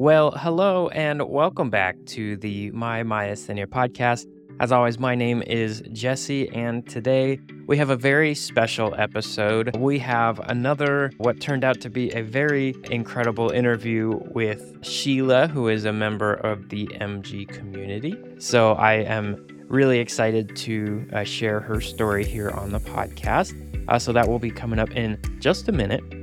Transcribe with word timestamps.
Well, 0.00 0.30
hello 0.30 0.88
and 0.88 1.28
welcome 1.28 1.68
back 1.68 1.94
to 2.06 2.38
the 2.38 2.70
My 2.70 3.02
Myasthenia 3.02 3.66
podcast. 3.66 4.24
As 4.58 4.72
always, 4.72 4.98
my 4.98 5.14
name 5.14 5.42
is 5.42 5.82
Jesse, 5.92 6.48
and 6.52 6.88
today 6.88 7.38
we 7.66 7.76
have 7.76 7.90
a 7.90 7.96
very 7.96 8.34
special 8.34 8.94
episode. 8.96 9.76
We 9.76 9.98
have 9.98 10.40
another, 10.48 11.12
what 11.18 11.38
turned 11.38 11.64
out 11.64 11.82
to 11.82 11.90
be 11.90 12.10
a 12.12 12.22
very 12.22 12.74
incredible 12.90 13.50
interview 13.50 14.18
with 14.30 14.82
Sheila, 14.82 15.48
who 15.48 15.68
is 15.68 15.84
a 15.84 15.92
member 15.92 16.32
of 16.32 16.70
the 16.70 16.86
MG 16.86 17.46
community. 17.46 18.16
So 18.38 18.72
I 18.72 18.94
am 19.02 19.46
really 19.68 19.98
excited 19.98 20.56
to 20.56 21.06
uh, 21.12 21.24
share 21.24 21.60
her 21.60 21.82
story 21.82 22.24
here 22.24 22.48
on 22.48 22.70
the 22.70 22.80
podcast. 22.80 23.54
Uh, 23.86 23.98
so 23.98 24.14
that 24.14 24.28
will 24.28 24.38
be 24.38 24.50
coming 24.50 24.78
up 24.78 24.92
in 24.92 25.20
just 25.40 25.68
a 25.68 25.72
minute. 25.72 26.19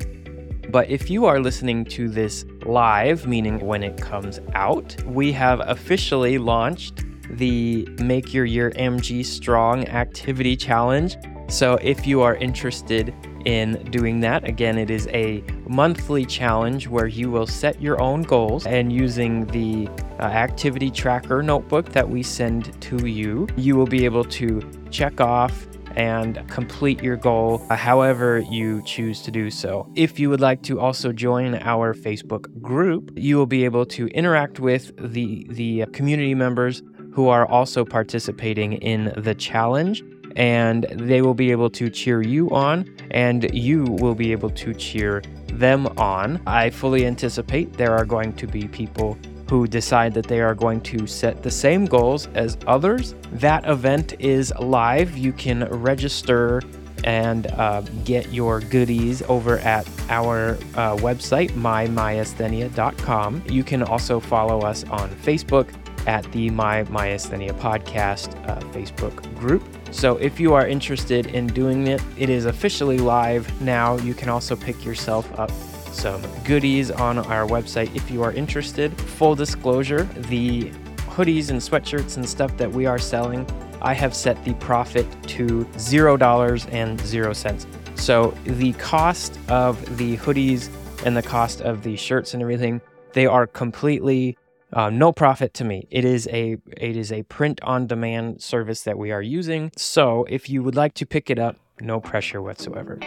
But 0.69 0.89
if 0.89 1.09
you 1.09 1.25
are 1.25 1.39
listening 1.39 1.85
to 1.85 2.09
this 2.09 2.45
live, 2.65 3.25
meaning 3.25 3.65
when 3.65 3.83
it 3.83 3.99
comes 4.01 4.41
out, 4.53 5.01
we 5.05 5.31
have 5.31 5.61
officially 5.61 6.37
launched 6.37 7.05
the 7.29 7.87
Make 8.01 8.33
Your 8.33 8.45
Year 8.45 8.71
MG 8.71 9.25
Strong 9.25 9.87
Activity 9.87 10.57
Challenge. 10.57 11.15
So 11.47 11.75
if 11.81 12.05
you 12.05 12.21
are 12.21 12.35
interested 12.35 13.13
in 13.45 13.81
doing 13.91 14.19
that, 14.19 14.43
again, 14.43 14.77
it 14.77 14.89
is 14.89 15.07
a 15.07 15.41
monthly 15.67 16.25
challenge 16.25 16.89
where 16.89 17.07
you 17.07 17.31
will 17.31 17.47
set 17.47 17.81
your 17.81 18.01
own 18.01 18.23
goals 18.23 18.65
and 18.65 18.91
using 18.91 19.45
the 19.47 19.87
uh, 20.19 20.23
activity 20.23 20.91
tracker 20.91 21.41
notebook 21.41 21.93
that 21.93 22.07
we 22.09 22.21
send 22.21 22.79
to 22.81 23.07
you, 23.07 23.47
you 23.55 23.77
will 23.77 23.85
be 23.85 24.03
able 24.03 24.25
to 24.25 24.61
check 24.91 25.21
off 25.21 25.65
and 25.97 26.47
complete 26.47 27.01
your 27.01 27.17
goal 27.17 27.65
uh, 27.71 27.75
however 27.75 28.39
you 28.51 28.81
choose 28.83 29.21
to 29.23 29.31
do 29.31 29.49
so. 29.49 29.91
If 29.95 30.19
you 30.19 30.29
would 30.29 30.39
like 30.39 30.61
to 30.63 30.79
also 30.79 31.11
join 31.11 31.55
our 31.55 31.93
Facebook 31.95 32.61
group, 32.61 33.11
you 33.15 33.35
will 33.35 33.47
be 33.47 33.65
able 33.65 33.85
to 33.87 34.07
interact 34.09 34.59
with 34.59 34.95
the, 35.11 35.47
the 35.49 35.87
community 35.87 36.35
members 36.35 36.83
who 37.11 37.29
are 37.29 37.47
also 37.47 37.83
participating 37.83 38.73
in 38.73 39.11
the 39.17 39.33
challenge 39.33 40.03
and 40.35 40.85
they 40.91 41.23
will 41.23 41.33
be 41.33 41.49
able 41.49 41.71
to 41.71 41.89
cheer 41.89 42.21
you 42.21 42.47
on 42.51 42.87
and 43.09 43.51
you 43.51 43.85
will 43.85 44.13
be 44.13 44.31
able 44.31 44.51
to 44.51 44.75
cheer 44.75 45.23
them 45.47 45.87
on. 45.97 46.39
I 46.45 46.69
fully 46.69 47.07
anticipate 47.07 47.73
there 47.73 47.95
are 47.97 48.05
going 48.05 48.33
to 48.33 48.45
be 48.45 48.67
people 48.67 49.17
who 49.49 49.67
decide 49.67 50.13
that 50.13 50.27
they 50.27 50.41
are 50.41 50.53
going 50.53 50.81
to 50.81 51.07
set 51.07 51.43
the 51.43 51.51
same 51.51 51.85
goals 51.85 52.27
as 52.33 52.57
others. 52.67 53.15
That 53.33 53.67
event 53.67 54.13
is 54.19 54.53
live. 54.59 55.17
You 55.17 55.33
can 55.33 55.63
register 55.65 56.61
and 57.03 57.47
uh, 57.47 57.81
get 58.03 58.33
your 58.33 58.59
goodies 58.59 59.21
over 59.23 59.59
at 59.59 59.87
our 60.09 60.51
uh, 60.75 60.95
website, 60.97 61.51
mymyasthenia.com. 61.51 63.43
You 63.47 63.63
can 63.63 63.83
also 63.83 64.19
follow 64.19 64.61
us 64.61 64.83
on 64.85 65.09
Facebook 65.17 65.69
at 66.07 66.29
the 66.31 66.49
My 66.49 66.83
Myasthenia 66.85 67.51
Podcast 67.59 68.35
uh, 68.47 68.59
Facebook 68.71 69.15
group. 69.37 69.63
So 69.91 70.17
if 70.17 70.39
you 70.39 70.53
are 70.53 70.67
interested 70.67 71.27
in 71.27 71.47
doing 71.47 71.87
it, 71.87 72.01
it 72.17 72.29
is 72.29 72.45
officially 72.45 72.97
live 72.97 73.61
now. 73.61 73.97
You 73.97 74.13
can 74.13 74.29
also 74.29 74.55
pick 74.55 74.83
yourself 74.83 75.29
up 75.37 75.51
some 75.97 76.21
goodies 76.43 76.91
on 76.91 77.17
our 77.17 77.47
website 77.47 77.93
if 77.95 78.11
you 78.11 78.21
are 78.23 78.31
interested. 78.31 78.95
Full 79.01 79.35
disclosure 79.35 80.03
the 80.03 80.71
hoodies 81.17 81.49
and 81.49 81.59
sweatshirts 81.59 82.17
and 82.17 82.29
stuff 82.29 82.55
that 82.57 82.71
we 82.71 82.85
are 82.85 82.99
selling, 82.99 83.45
I 83.81 83.93
have 83.95 84.13
set 84.13 84.43
the 84.45 84.53
profit 84.55 85.07
to 85.29 85.65
$0 85.73 86.71
and 86.71 87.01
0 87.01 87.33
cents. 87.33 87.65
So 87.95 88.35
the 88.43 88.73
cost 88.73 89.39
of 89.49 89.97
the 89.97 90.17
hoodies 90.17 90.69
and 91.05 91.17
the 91.17 91.23
cost 91.23 91.61
of 91.61 91.81
the 91.81 91.95
shirts 91.95 92.33
and 92.33 92.43
everything, 92.43 92.81
they 93.13 93.25
are 93.25 93.47
completely 93.47 94.37
uh, 94.73 94.89
no 94.89 95.11
profit 95.11 95.53
to 95.55 95.63
me. 95.63 95.87
It 95.89 96.05
is 96.05 96.27
a 96.31 96.57
it 96.75 96.97
is 96.97 97.11
a 97.11 97.23
print 97.23 97.59
on 97.63 97.87
demand 97.87 98.41
service 98.41 98.83
that 98.83 98.97
we 98.97 99.11
are 99.11 99.21
using. 99.21 99.71
So 99.77 100.25
if 100.29 100.49
you 100.49 100.61
would 100.61 100.75
like 100.75 100.93
to 100.95 101.05
pick 101.05 101.29
it 101.29 101.39
up, 101.39 101.55
no 101.79 101.99
pressure 101.99 102.41
whatsoever. 102.41 102.99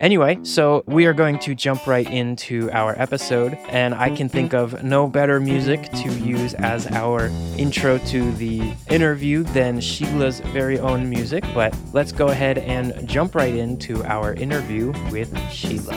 Anyway, 0.00 0.38
so 0.42 0.82
we 0.86 1.06
are 1.06 1.12
going 1.12 1.38
to 1.38 1.54
jump 1.54 1.86
right 1.86 2.10
into 2.10 2.70
our 2.72 3.00
episode, 3.00 3.54
and 3.68 3.94
I 3.94 4.10
can 4.10 4.28
think 4.28 4.52
of 4.52 4.82
no 4.82 5.06
better 5.06 5.38
music 5.38 5.90
to 5.92 6.12
use 6.12 6.54
as 6.54 6.86
our 6.88 7.26
intro 7.56 7.98
to 7.98 8.32
the 8.32 8.72
interview 8.90 9.44
than 9.44 9.80
Sheila's 9.80 10.40
very 10.40 10.78
own 10.78 11.08
music. 11.08 11.44
But 11.54 11.76
let's 11.92 12.10
go 12.12 12.28
ahead 12.28 12.58
and 12.58 13.06
jump 13.08 13.34
right 13.34 13.54
into 13.54 14.02
our 14.04 14.34
interview 14.34 14.92
with 15.10 15.36
Sheila. 15.50 15.94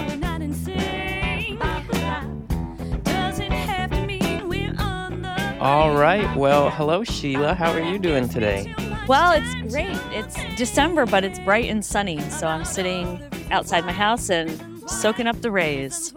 All 5.62 5.98
right. 5.98 6.38
Well, 6.38 6.70
hello, 6.70 7.04
Sheila. 7.04 7.56
How 7.56 7.72
are 7.72 7.82
you 7.82 7.98
doing 7.98 8.30
today? 8.30 8.76
Well, 9.08 9.34
it's 9.34 9.54
great. 9.72 9.96
It's 10.12 10.36
December, 10.58 11.06
but 11.06 11.24
it's 11.24 11.38
bright 11.38 11.70
and 11.70 11.86
sunny. 11.86 12.20
So 12.32 12.48
I'm 12.48 12.66
sitting 12.66 13.22
outside 13.52 13.86
my 13.86 13.92
house 13.92 14.32
and 14.32 14.50
soaking 14.90 15.28
up 15.28 15.40
the 15.42 15.52
rays. 15.52 16.12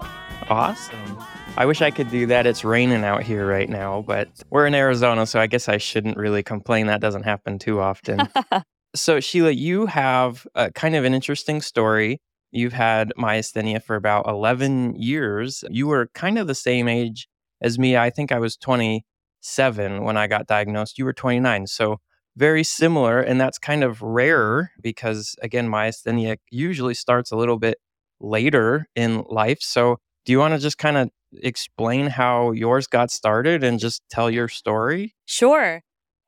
Awesome. 0.49 1.19
I 1.59 1.67
wish 1.67 1.83
I 1.83 1.91
could 1.91 2.11
do 2.11 2.25
that. 2.27 2.47
It's 2.47 2.65
raining 2.65 3.05
out 3.05 3.25
here 3.25 3.47
right 3.47 3.69
now, 3.69 4.01
but 4.07 4.29
we're 4.49 4.67
in 4.67 4.75
Arizona, 4.75 5.27
so 5.27 5.39
I 5.39 5.47
guess 5.47 5.69
I 5.69 5.77
shouldn't 5.77 6.17
really 6.17 6.43
complain. 6.43 6.87
That 6.87 7.03
doesn't 7.03 7.25
happen 7.25 7.59
too 7.59 7.79
often. 7.79 8.21
so, 8.95 9.21
Sheila, 9.21 9.51
you 9.51 9.85
have 9.85 10.47
a 10.55 10.71
kind 10.71 10.97
of 10.97 11.05
an 11.05 11.13
interesting 11.13 11.61
story. 11.61 12.23
You've 12.53 12.73
had 12.73 13.13
myasthenia 13.19 13.83
for 13.83 13.97
about 13.97 14.27
11 14.27 14.95
years. 14.97 15.63
You 15.69 15.89
were 15.89 16.09
kind 16.15 16.39
of 16.39 16.47
the 16.47 16.55
same 16.55 16.89
age 16.89 17.29
as 17.61 17.79
me. 17.79 17.99
I 17.99 18.09
think 18.09 18.33
I 18.33 18.39
was 18.39 18.57
27 18.57 20.05
when 20.05 20.17
I 20.17 20.27
got 20.27 20.47
diagnosed. 20.47 20.97
You 20.97 21.05
were 21.05 21.13
29. 21.13 21.67
So, 21.67 21.99
very 22.39 22.63
similar. 22.63 23.21
And 23.21 23.41
that's 23.41 23.59
kind 23.59 23.83
of 23.83 24.01
rare 24.01 24.73
because, 24.81 25.35
again, 25.43 25.69
myasthenia 25.69 26.37
usually 26.51 26.95
starts 26.95 27.33
a 27.33 27.37
little 27.37 27.59
bit 27.59 27.79
later 28.21 28.87
in 28.95 29.25
life. 29.29 29.59
So, 29.61 29.99
do 30.25 30.33
you 30.33 30.39
want 30.39 30.55
to 30.55 30.61
just 30.61 30.79
kind 30.79 30.97
of 30.97 31.11
explain 31.43 32.07
how 32.07 32.53
yours 32.53 32.87
got 32.87 33.11
started 33.11 33.65
and 33.65 33.79
just 33.79 34.03
tell 34.11 34.31
your 34.31 34.49
story? 34.49 35.15
Sure. 35.27 35.83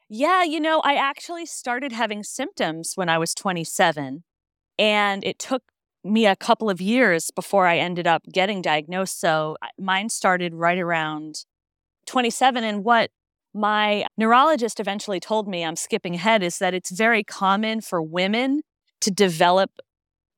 Yeah, 0.09 0.43
you 0.43 0.59
know, 0.59 0.81
I 0.81 0.95
actually 0.95 1.47
started 1.47 1.93
having 1.93 2.25
symptoms 2.25 2.93
when 2.97 3.09
I 3.09 3.19
was 3.19 3.33
27, 3.35 4.25
and 4.79 5.25
it 5.25 5.39
took 5.39 5.63
me 6.03 6.27
a 6.27 6.35
couple 6.35 6.69
of 6.69 6.81
years 6.81 7.31
before 7.31 7.67
I 7.67 7.79
ended 7.79 8.09
up 8.09 8.23
getting 8.33 8.63
diagnosed. 8.63 9.21
So, 9.21 9.57
mine 9.79 10.09
started 10.09 10.55
right 10.55 10.79
around 10.79 11.45
27. 12.07 12.65
And 12.65 12.83
what 12.83 13.11
my 13.55 14.05
neurologist 14.17 14.81
eventually 14.81 15.21
told 15.21 15.49
me, 15.49 15.65
I'm 15.65 15.77
skipping 15.77 16.15
ahead, 16.15 16.43
is 16.43 16.59
that 16.59 16.75
it's 16.75 16.91
very 16.91 17.25
common 17.25 17.81
for 17.81 18.01
women 18.03 18.63
to 19.01 19.11
develop 19.11 19.71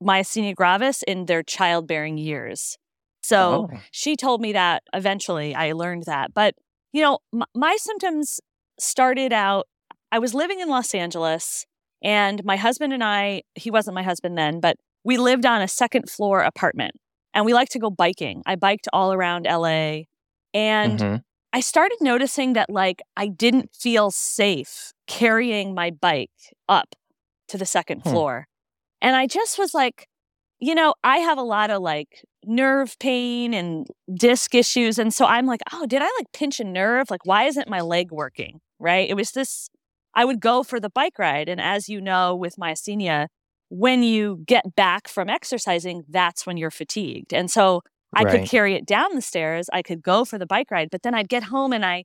myasthenia 0.01 0.55
gravis 0.55 1.03
in 1.03 1.25
their 1.25 1.43
childbearing 1.43 2.17
years. 2.17 2.77
So 3.21 3.69
oh. 3.71 3.79
she 3.91 4.15
told 4.15 4.41
me 4.41 4.53
that 4.53 4.83
eventually 4.93 5.55
I 5.55 5.71
learned 5.71 6.03
that. 6.07 6.33
But, 6.33 6.55
you 6.91 7.01
know, 7.01 7.19
m- 7.33 7.43
my 7.55 7.77
symptoms 7.79 8.39
started 8.79 9.31
out, 9.31 9.67
I 10.11 10.19
was 10.19 10.33
living 10.33 10.59
in 10.59 10.67
Los 10.67 10.93
Angeles 10.93 11.65
and 12.03 12.43
my 12.43 12.57
husband 12.57 12.93
and 12.93 13.03
I, 13.03 13.43
he 13.55 13.71
wasn't 13.71 13.95
my 13.95 14.03
husband 14.03 14.37
then, 14.37 14.59
but 14.59 14.77
we 15.05 15.17
lived 15.17 15.45
on 15.45 15.61
a 15.61 15.67
second 15.67 16.09
floor 16.09 16.41
apartment 16.41 16.95
and 17.33 17.45
we 17.45 17.53
liked 17.53 17.71
to 17.73 17.79
go 17.79 17.89
biking. 17.89 18.43
I 18.45 18.55
biked 18.55 18.87
all 18.91 19.13
around 19.13 19.45
LA 19.49 20.03
and 20.53 20.99
mm-hmm. 20.99 21.15
I 21.53 21.59
started 21.59 21.97
noticing 22.01 22.53
that 22.53 22.69
like 22.69 23.01
I 23.15 23.27
didn't 23.27 23.69
feel 23.75 24.09
safe 24.09 24.91
carrying 25.07 25.75
my 25.75 25.91
bike 25.91 26.31
up 26.67 26.95
to 27.49 27.57
the 27.57 27.65
second 27.65 28.01
hmm. 28.01 28.09
floor. 28.09 28.47
And 29.01 29.15
I 29.15 29.27
just 29.27 29.59
was 29.59 29.73
like, 29.73 30.07
you 30.59 30.73
know, 30.73 30.95
I 31.03 31.17
have 31.17 31.37
a 31.37 31.43
lot 31.43 31.69
of 31.69 31.81
like 31.81 32.23
nerve 32.45 32.97
pain 32.99 33.53
and 33.53 33.85
disc 34.13 34.55
issues. 34.55 34.97
And 34.97 35.13
so 35.13 35.25
I'm 35.25 35.45
like, 35.45 35.61
oh, 35.71 35.85
did 35.85 36.01
I 36.01 36.05
like 36.05 36.31
pinch 36.33 36.59
a 36.59 36.63
nerve? 36.63 37.11
Like, 37.11 37.25
why 37.25 37.43
isn't 37.43 37.69
my 37.69 37.81
leg 37.81 38.11
working? 38.11 38.59
Right. 38.79 39.09
It 39.09 39.15
was 39.15 39.31
this, 39.31 39.69
I 40.15 40.25
would 40.25 40.39
go 40.39 40.63
for 40.63 40.79
the 40.79 40.89
bike 40.89 41.19
ride. 41.19 41.49
And 41.49 41.61
as 41.61 41.87
you 41.87 42.01
know, 42.01 42.35
with 42.35 42.55
myasthenia, 42.55 43.27
when 43.69 44.03
you 44.03 44.43
get 44.45 44.75
back 44.75 45.07
from 45.07 45.29
exercising, 45.29 46.03
that's 46.09 46.45
when 46.45 46.57
you're 46.57 46.71
fatigued. 46.71 47.33
And 47.33 47.51
so 47.51 47.81
I 48.15 48.23
right. 48.23 48.39
could 48.39 48.49
carry 48.49 48.75
it 48.75 48.85
down 48.85 49.15
the 49.15 49.21
stairs. 49.21 49.69
I 49.73 49.81
could 49.81 50.01
go 50.01 50.25
for 50.25 50.37
the 50.37 50.45
bike 50.45 50.71
ride, 50.71 50.89
but 50.91 51.03
then 51.03 51.15
I'd 51.15 51.29
get 51.29 51.43
home 51.43 51.73
and 51.73 51.85
I, 51.85 52.03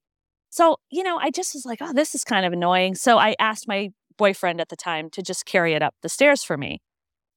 so, 0.50 0.76
you 0.90 1.02
know, 1.02 1.19
I 1.19 1.31
just 1.31 1.55
was 1.55 1.66
like, 1.66 1.78
oh, 1.81 1.93
this 1.93 2.14
is 2.14 2.25
kind 2.25 2.46
of 2.46 2.52
annoying. 2.52 2.94
So 2.94 3.19
I 3.19 3.34
asked 3.38 3.69
my 3.69 3.90
boyfriend 4.16 4.60
at 4.60 4.69
the 4.69 4.76
time 4.76 5.10
to 5.10 5.22
just 5.22 5.46
carry 5.46 5.75
it 5.75 5.82
up 5.82 5.94
the 6.02 6.08
stairs 6.08 6.43
for 6.43 6.56
me. 6.56 6.81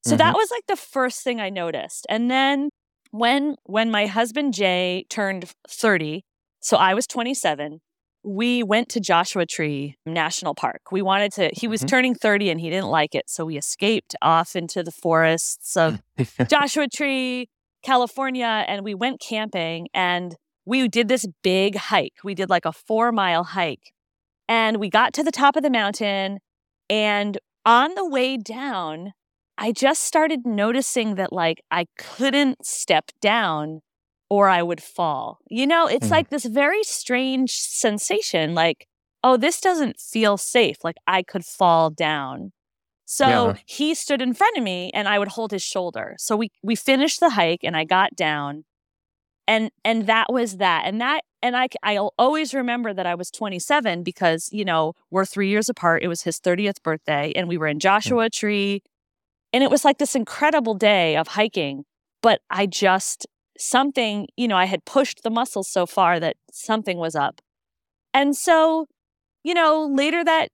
So 0.04 0.10
mm-hmm. 0.10 0.18
that 0.18 0.34
was 0.34 0.50
like 0.50 0.64
the 0.66 0.76
first 0.76 1.22
thing 1.22 1.40
I 1.40 1.48
noticed. 1.48 2.06
And 2.08 2.30
then 2.30 2.70
when 3.12 3.56
when 3.64 3.90
my 3.90 4.06
husband 4.06 4.54
Jay 4.54 5.06
turned 5.08 5.52
30, 5.68 6.24
so 6.60 6.76
I 6.76 6.94
was 6.94 7.06
27, 7.06 7.80
we 8.24 8.62
went 8.62 8.88
to 8.90 9.00
Joshua 9.00 9.46
Tree 9.46 9.96
National 10.06 10.54
Park. 10.54 10.80
We 10.90 11.02
wanted 11.02 11.32
to 11.32 11.50
he 11.52 11.68
was 11.68 11.80
mm-hmm. 11.80 11.88
turning 11.88 12.14
30 12.14 12.50
and 12.50 12.60
he 12.60 12.70
didn't 12.70 12.88
like 12.88 13.14
it, 13.14 13.28
so 13.28 13.44
we 13.44 13.56
escaped 13.56 14.16
off 14.22 14.56
into 14.56 14.82
the 14.82 14.90
forests 14.90 15.76
of 15.76 16.02
Joshua 16.48 16.88
Tree 16.88 17.48
California 17.82 18.64
and 18.66 18.84
we 18.84 18.94
went 18.94 19.20
camping 19.20 19.88
and 19.94 20.36
we 20.64 20.88
did 20.88 21.08
this 21.08 21.26
big 21.42 21.76
hike. 21.76 22.14
We 22.22 22.34
did 22.34 22.48
like 22.48 22.64
a 22.64 22.72
four 22.72 23.12
mile 23.12 23.44
hike. 23.44 23.92
And 24.48 24.78
we 24.78 24.90
got 24.90 25.12
to 25.14 25.22
the 25.22 25.32
top 25.32 25.56
of 25.56 25.62
the 25.62 25.70
mountain. 25.70 26.38
And 26.90 27.38
on 27.64 27.94
the 27.94 28.08
way 28.08 28.36
down, 28.36 29.12
I 29.58 29.72
just 29.72 30.02
started 30.02 30.40
noticing 30.44 31.14
that 31.16 31.32
like 31.32 31.62
I 31.70 31.86
couldn't 31.96 32.66
step 32.66 33.10
down 33.20 33.80
or 34.30 34.48
I 34.48 34.62
would 34.62 34.82
fall. 34.82 35.38
You 35.48 35.66
know, 35.66 35.86
it's 35.86 36.08
mm. 36.08 36.12
like 36.12 36.30
this 36.30 36.44
very 36.44 36.82
strange 36.84 37.52
sensation 37.52 38.54
like, 38.54 38.86
oh, 39.22 39.36
this 39.36 39.60
doesn't 39.60 40.00
feel 40.00 40.36
safe. 40.36 40.76
Like 40.82 40.96
I 41.06 41.22
could 41.22 41.44
fall 41.44 41.90
down. 41.90 42.52
So 43.12 43.26
yeah. 43.26 43.54
he 43.66 43.94
stood 43.94 44.22
in 44.22 44.32
front 44.32 44.56
of 44.56 44.64
me 44.64 44.90
and 44.94 45.06
I 45.06 45.18
would 45.18 45.28
hold 45.28 45.50
his 45.50 45.62
shoulder. 45.62 46.16
So 46.18 46.34
we 46.34 46.50
we 46.62 46.74
finished 46.74 47.20
the 47.20 47.28
hike 47.28 47.60
and 47.62 47.76
I 47.76 47.84
got 47.84 48.16
down 48.16 48.64
and 49.46 49.70
and 49.84 50.06
that 50.06 50.32
was 50.32 50.56
that 50.56 50.84
and 50.86 50.98
that 51.00 51.20
and 51.42 51.54
i 51.56 51.68
i'll 51.82 52.14
always 52.18 52.54
remember 52.54 52.94
that 52.94 53.06
i 53.06 53.14
was 53.14 53.30
27 53.30 54.02
because 54.02 54.48
you 54.52 54.64
know 54.64 54.94
we're 55.10 55.26
three 55.26 55.48
years 55.48 55.68
apart 55.68 56.02
it 56.02 56.08
was 56.08 56.22
his 56.22 56.38
30th 56.38 56.82
birthday 56.82 57.32
and 57.34 57.48
we 57.48 57.58
were 57.58 57.66
in 57.66 57.76
mm. 57.76 57.82
joshua 57.82 58.30
tree 58.30 58.82
and 59.52 59.62
it 59.62 59.70
was 59.70 59.84
like 59.84 59.98
this 59.98 60.14
incredible 60.14 60.74
day 60.74 61.16
of 61.16 61.28
hiking 61.28 61.84
but 62.22 62.40
i 62.50 62.66
just 62.66 63.26
something 63.58 64.26
you 64.36 64.46
know 64.46 64.56
i 64.56 64.64
had 64.64 64.84
pushed 64.84 65.22
the 65.22 65.30
muscles 65.30 65.68
so 65.68 65.86
far 65.86 66.20
that 66.20 66.36
something 66.52 66.98
was 66.98 67.16
up 67.16 67.40
and 68.14 68.36
so 68.36 68.86
you 69.42 69.54
know 69.54 69.86
later 69.92 70.24
that 70.24 70.50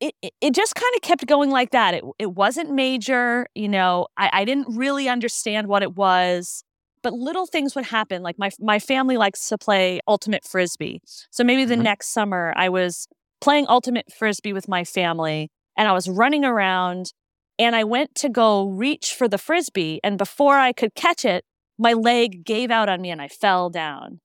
it, 0.00 0.14
it, 0.40 0.54
just 0.54 0.74
kind 0.74 0.92
of 0.96 1.02
kept 1.02 1.26
going 1.26 1.50
like 1.50 1.70
that. 1.70 1.94
It, 1.94 2.04
it 2.18 2.34
wasn't 2.34 2.70
major, 2.70 3.46
you 3.54 3.68
know, 3.68 4.06
I, 4.16 4.30
I 4.32 4.44
didn't 4.44 4.76
really 4.76 5.08
understand 5.08 5.68
what 5.68 5.82
it 5.82 5.94
was 5.96 6.64
but 7.04 7.12
little 7.12 7.46
things 7.46 7.76
would 7.76 7.84
happen. 7.84 8.22
Like 8.22 8.36
my 8.38 8.50
my 8.58 8.80
family 8.80 9.16
likes 9.16 9.48
to 9.50 9.58
play 9.58 10.00
ultimate 10.08 10.44
frisbee. 10.44 11.00
So 11.30 11.44
maybe 11.44 11.64
the 11.64 11.74
mm-hmm. 11.74 11.84
next 11.84 12.08
summer 12.08 12.52
I 12.56 12.70
was 12.70 13.06
playing 13.40 13.66
ultimate 13.68 14.06
frisbee 14.12 14.52
with 14.52 14.66
my 14.66 14.82
family 14.82 15.50
and 15.76 15.86
I 15.86 15.92
was 15.92 16.08
running 16.08 16.44
around 16.44 17.12
and 17.58 17.76
I 17.76 17.84
went 17.84 18.14
to 18.16 18.28
go 18.28 18.66
reach 18.66 19.14
for 19.14 19.28
the 19.28 19.38
frisbee 19.38 20.00
and 20.02 20.18
before 20.18 20.56
I 20.56 20.72
could 20.72 20.94
catch 20.94 21.24
it, 21.24 21.44
my 21.78 21.92
leg 21.92 22.44
gave 22.44 22.70
out 22.70 22.88
on 22.88 23.00
me 23.02 23.10
and 23.10 23.20
I 23.20 23.28
fell 23.28 23.68
down. 23.68 24.20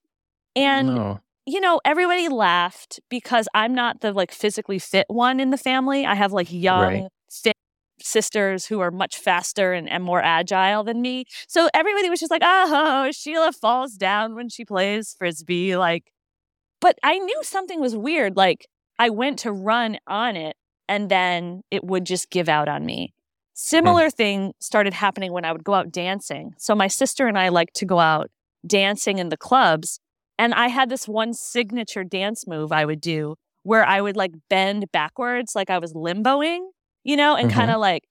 And 0.55 0.95
no. 0.95 1.19
You 1.49 1.59
know, 1.59 1.79
everybody 1.83 2.29
laughed 2.29 2.99
because 3.09 3.47
I'm 3.53 3.73
not 3.73 4.01
the 4.01 4.13
like 4.13 4.31
physically 4.31 4.79
fit 4.79 5.05
one 5.09 5.39
in 5.39 5.49
the 5.49 5.57
family. 5.57 6.05
I 6.05 6.15
have 6.15 6.31
like 6.31 6.51
young 6.51 6.81
right. 6.81 7.07
fit 7.31 7.55
sisters 8.01 8.65
who 8.65 8.79
are 8.79 8.91
much 8.91 9.17
faster 9.17 9.73
and, 9.73 9.89
and 9.89 10.03
more 10.03 10.21
agile 10.21 10.83
than 10.83 11.01
me. 11.01 11.25
So 11.47 11.69
everybody 11.73 12.09
was 12.09 12.19
just 12.19 12.31
like, 12.31 12.41
oh, 12.43 13.11
Sheila 13.13 13.51
falls 13.51 13.93
down 13.93 14.35
when 14.35 14.49
she 14.49 14.65
plays 14.65 15.15
frisbee. 15.17 15.75
Like, 15.75 16.11
but 16.79 16.97
I 17.03 17.17
knew 17.17 17.39
something 17.43 17.81
was 17.81 17.95
weird. 17.95 18.37
Like, 18.37 18.67
I 18.97 19.09
went 19.09 19.39
to 19.39 19.51
run 19.51 19.97
on 20.07 20.35
it 20.35 20.55
and 20.87 21.09
then 21.09 21.61
it 21.71 21.83
would 21.83 22.05
just 22.05 22.29
give 22.29 22.49
out 22.49 22.67
on 22.67 22.85
me. 22.85 23.13
Similar 23.53 24.07
mm. 24.07 24.13
thing 24.13 24.53
started 24.59 24.93
happening 24.93 25.31
when 25.31 25.45
I 25.45 25.51
would 25.51 25.63
go 25.63 25.73
out 25.73 25.91
dancing. 25.91 26.53
So 26.57 26.75
my 26.75 26.87
sister 26.87 27.27
and 27.27 27.37
I 27.37 27.49
like 27.49 27.73
to 27.73 27.85
go 27.85 27.99
out 27.99 28.29
dancing 28.65 29.19
in 29.19 29.29
the 29.29 29.37
clubs. 29.37 29.99
And 30.39 30.55
I 30.55 30.69
had 30.69 30.89
this 30.89 31.07
one 31.07 31.35
signature 31.35 32.03
dance 32.03 32.47
move 32.47 32.71
I 32.71 32.85
would 32.85 33.01
do 33.01 33.35
where 33.61 33.85
I 33.85 34.01
would 34.01 34.15
like 34.15 34.31
bend 34.49 34.91
backwards, 34.91 35.53
like 35.53 35.69
I 35.69 35.77
was 35.77 35.93
limboing 35.93 36.61
you 37.03 37.15
know, 37.15 37.35
and 37.35 37.49
mm-hmm. 37.49 37.59
kind 37.59 37.71
of 37.71 37.79
like 37.79 38.03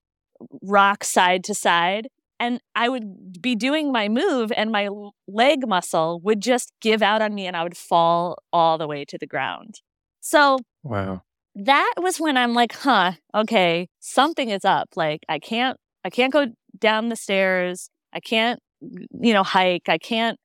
rock 0.63 1.05
side 1.05 1.45
to 1.45 1.55
side. 1.55 2.09
And 2.41 2.61
I 2.77 2.89
would 2.89 3.43
be 3.43 3.57
doing 3.57 3.91
my 3.91 4.09
move, 4.09 4.53
and 4.53 4.71
my 4.71 4.89
leg 5.27 5.67
muscle 5.67 6.21
would 6.23 6.41
just 6.41 6.73
give 6.81 7.03
out 7.03 7.21
on 7.21 7.35
me, 7.35 7.47
and 7.49 7.57
I 7.57 7.65
would 7.65 7.77
fall 7.77 8.39
all 8.53 8.79
the 8.79 8.87
way 8.87 9.05
to 9.07 9.19
the 9.19 9.27
ground. 9.27 9.81
So, 10.21 10.59
wow. 10.85 11.23
That 11.57 11.95
was 11.99 12.21
when 12.21 12.37
I'm 12.37 12.55
like, 12.55 12.73
huh, 12.73 13.13
okay, 13.35 13.89
something 13.99 14.51
is 14.51 14.65
up. 14.65 14.91
Like, 14.95 15.25
I 15.29 15.41
can't, 15.41 15.77
I 16.05 16.11
can't 16.11 16.33
go 16.33 16.47
down 16.79 17.09
the 17.09 17.17
stairs. 17.17 17.91
I 18.13 18.21
can't, 18.21 18.61
you 18.81 19.33
know, 19.33 19.43
hike. 19.43 19.89
I 19.89 19.99
can't 19.99 20.39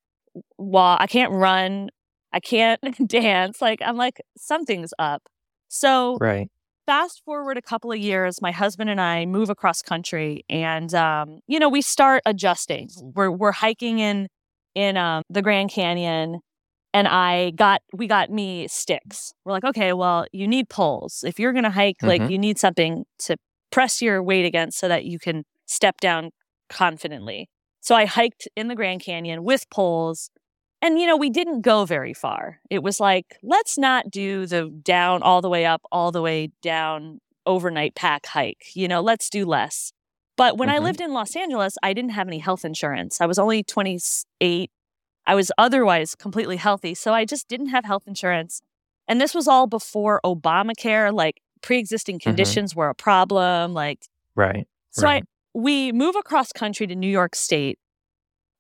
walk. 0.58 1.02
I 1.02 1.08
can't 1.08 1.32
run. 1.32 1.90
I 2.32 2.40
can't 2.40 2.80
dance. 3.08 3.62
Like, 3.62 3.80
I'm 3.84 3.98
like, 3.98 4.22
something's 4.38 4.94
up. 4.98 5.24
So, 5.70 6.18
right 6.20 6.50
fast 6.86 7.22
forward 7.26 7.58
a 7.58 7.62
couple 7.62 7.92
of 7.92 8.00
years, 8.00 8.42
my 8.42 8.52
husband 8.52 8.90
and 8.90 9.00
I 9.00 9.26
move 9.26 9.50
across 9.50 9.82
country, 9.82 10.44
and 10.50 10.94
um, 10.94 11.40
you 11.48 11.60
know 11.60 11.70
we 11.70 11.82
start 11.82 12.22
adjusting. 12.26 12.90
We're 13.16 13.32
we're 13.32 13.52
hiking 13.52 14.00
in 14.00 14.28
in 14.76 14.98
um, 14.98 15.24
the 15.30 15.42
Grand 15.42 15.72
Canyon, 15.72 16.40
and 16.94 17.08
I 17.08 17.52
got 17.52 17.82
we 17.94 18.08
got 18.08 18.30
me 18.30 18.68
sticks. 18.68 19.34
We're 19.46 19.54
like, 19.54 19.66
okay, 19.66 19.94
well, 19.94 20.26
you 20.32 20.48
need 20.48 20.70
poles 20.70 21.24
if 21.26 21.40
you're 21.40 21.54
gonna 21.54 21.72
hike. 21.72 21.98
Mm-hmm. 21.98 22.08
Like 22.08 22.32
you 22.32 22.38
need 22.38 22.60
something 22.60 23.06
to 23.20 23.38
press 23.72 24.02
your 24.02 24.22
weight 24.22 24.46
against 24.46 24.80
so 24.80 24.88
that 24.88 25.06
you 25.06 25.20
can 25.20 25.44
step 25.66 26.00
down 26.00 26.32
confidently. 26.70 27.50
So 27.84 27.96
I 27.96 28.06
hiked 28.06 28.48
in 28.56 28.70
the 28.70 28.76
Grand 28.76 29.02
Canyon 29.02 29.44
with 29.44 29.70
poles 29.70 30.32
and, 30.82 31.00
you 31.00 31.06
know, 31.06 31.18
we 31.18 31.30
didn't 31.30 31.62
go 31.62 31.86
very 31.86 32.14
far. 32.14 32.60
It 32.70 32.82
was 32.82 33.00
like, 33.00 33.38
let's 33.44 33.78
not 33.78 34.10
do 34.10 34.46
the 34.46 34.70
down 34.70 35.22
all 35.22 35.42
the 35.42 35.50
way 35.50 35.66
up, 35.66 35.82
all 35.92 36.12
the 36.12 36.22
way 36.22 36.52
down 36.62 37.20
overnight 37.46 37.94
pack 37.96 38.26
hike. 38.26 38.68
You 38.74 38.88
know, 38.88 39.02
let's 39.02 39.30
do 39.30 39.46
less. 39.46 39.92
But 40.38 40.58
when 40.58 40.70
mm-hmm. 40.70 40.76
I 40.78 40.80
lived 40.80 41.02
in 41.02 41.14
Los 41.14 41.36
Angeles, 41.36 41.78
I 41.84 41.94
didn't 41.94 42.12
have 42.12 42.28
any 42.28 42.40
health 42.40 42.66
insurance. 42.66 43.22
I 43.22 43.26
was 43.26 43.38
only 43.38 43.64
28. 43.64 44.72
I 45.26 45.36
was 45.36 45.52
otherwise 45.58 46.16
completely 46.16 46.58
healthy. 46.58 46.96
So 46.96 47.14
I 47.14 47.26
just 47.26 47.48
didn't 47.48 47.68
have 47.68 47.86
health 47.86 48.04
insurance. 48.08 48.62
And 49.10 49.20
this 49.20 49.34
was 49.36 49.48
all 49.48 49.68
before 49.68 50.22
Obamacare, 50.26 51.14
like 51.14 51.42
pre 51.62 51.80
existing 51.80 52.20
mm-hmm. 52.20 52.30
conditions 52.30 52.72
mm-hmm. 52.72 52.80
were 52.80 52.90
a 52.90 52.96
problem. 52.96 53.74
Like, 53.74 54.06
right. 54.36 54.68
So 54.92 55.04
right. 55.04 55.24
We 55.54 55.92
move 55.92 56.16
across 56.16 56.52
country 56.52 56.88
to 56.88 56.96
New 56.96 57.10
York 57.10 57.36
State 57.36 57.78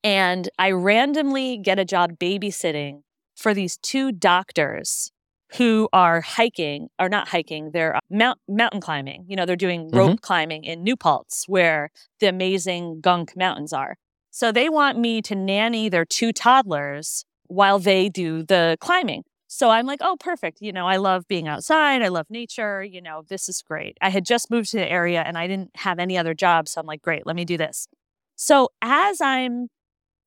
and 0.03 0.49
I 0.59 0.71
randomly 0.71 1.57
get 1.57 1.79
a 1.79 1.85
job 1.85 2.19
babysitting 2.19 3.01
for 3.35 3.53
these 3.53 3.77
two 3.77 4.11
doctors 4.11 5.11
who 5.55 5.87
are 5.93 6.21
hiking, 6.21 6.89
or 6.99 7.07
not 7.09 7.27
hiking, 7.27 7.71
they're 7.71 7.95
uh, 7.95 7.99
mount, 8.09 8.39
mountain 8.47 8.81
climbing. 8.81 9.25
You 9.27 9.35
know, 9.35 9.45
they're 9.45 9.55
doing 9.55 9.89
rope 9.91 10.11
mm-hmm. 10.11 10.17
climbing 10.17 10.63
in 10.63 10.83
New 10.83 10.97
Paltz, 10.97 11.45
where 11.47 11.89
the 12.19 12.27
amazing 12.27 13.01
Gunk 13.01 13.37
Mountains 13.37 13.71
are. 13.71 13.95
So 14.31 14.51
they 14.51 14.67
want 14.67 14.97
me 14.97 15.21
to 15.21 15.35
nanny 15.35 15.89
their 15.89 16.05
two 16.05 16.33
toddlers 16.33 17.23
while 17.47 17.77
they 17.77 18.09
do 18.09 18.43
the 18.43 18.77
climbing. 18.79 19.23
So 19.55 19.69
I'm 19.69 19.85
like, 19.85 19.99
oh, 20.01 20.17
perfect. 20.19 20.61
You 20.61 20.73
know, 20.73 20.87
I 20.87 20.95
love 20.97 21.27
being 21.27 21.47
outside. 21.47 22.01
I 22.01 22.07
love 22.07 22.25
nature. 22.27 22.83
You 22.83 23.03
know, 23.03 23.21
this 23.29 23.47
is 23.47 23.61
great. 23.61 23.95
I 24.01 24.09
had 24.09 24.25
just 24.25 24.49
moved 24.49 24.71
to 24.71 24.77
the 24.77 24.91
area 24.91 25.21
and 25.21 25.37
I 25.37 25.45
didn't 25.45 25.69
have 25.75 25.99
any 25.99 26.17
other 26.17 26.33
jobs. 26.33 26.71
So 26.71 26.81
I'm 26.81 26.87
like, 26.87 27.03
great, 27.03 27.27
let 27.27 27.35
me 27.35 27.45
do 27.45 27.55
this. 27.55 27.87
So 28.35 28.69
as 28.81 29.21
I'm 29.21 29.67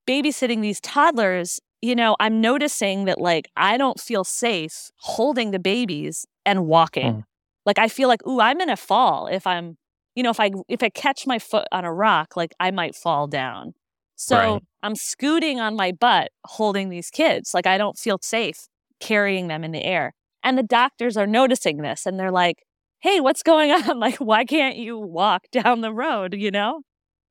babysitting 0.07 0.61
these 0.61 0.79
toddlers, 0.79 1.59
you 1.81 1.93
know, 1.93 2.15
I'm 2.21 2.39
noticing 2.39 3.03
that 3.03 3.19
like 3.19 3.49
I 3.57 3.75
don't 3.75 3.99
feel 3.99 4.23
safe 4.23 4.91
holding 4.99 5.51
the 5.51 5.59
babies 5.59 6.25
and 6.45 6.65
walking. 6.65 7.13
Mm. 7.15 7.23
Like 7.65 7.79
I 7.79 7.89
feel 7.89 8.07
like, 8.07 8.25
ooh, 8.25 8.39
I'm 8.39 8.57
gonna 8.57 8.77
fall 8.77 9.27
if 9.27 9.45
I'm, 9.45 9.77
you 10.15 10.23
know, 10.23 10.29
if 10.29 10.39
I 10.39 10.51
if 10.69 10.81
I 10.81 10.87
catch 10.87 11.27
my 11.27 11.37
foot 11.37 11.67
on 11.73 11.83
a 11.83 11.91
rock, 11.91 12.37
like 12.37 12.53
I 12.61 12.71
might 12.71 12.95
fall 12.95 13.27
down. 13.27 13.73
So 14.15 14.37
right. 14.37 14.63
I'm 14.83 14.95
scooting 14.95 15.59
on 15.59 15.75
my 15.75 15.91
butt 15.91 16.31
holding 16.45 16.87
these 16.87 17.09
kids. 17.09 17.53
Like 17.53 17.67
I 17.67 17.77
don't 17.77 17.97
feel 17.97 18.19
safe 18.21 18.69
carrying 18.99 19.47
them 19.47 19.63
in 19.63 19.71
the 19.71 19.83
air. 19.83 20.13
And 20.43 20.57
the 20.57 20.63
doctors 20.63 21.17
are 21.17 21.27
noticing 21.27 21.77
this 21.77 22.05
and 22.05 22.19
they're 22.19 22.31
like, 22.31 22.63
hey, 22.99 23.19
what's 23.19 23.43
going 23.43 23.71
on? 23.89 23.99
Like, 23.99 24.17
why 24.17 24.45
can't 24.45 24.77
you 24.77 24.97
walk 24.97 25.43
down 25.51 25.81
the 25.81 25.93
road, 25.93 26.33
you 26.33 26.51
know? 26.51 26.81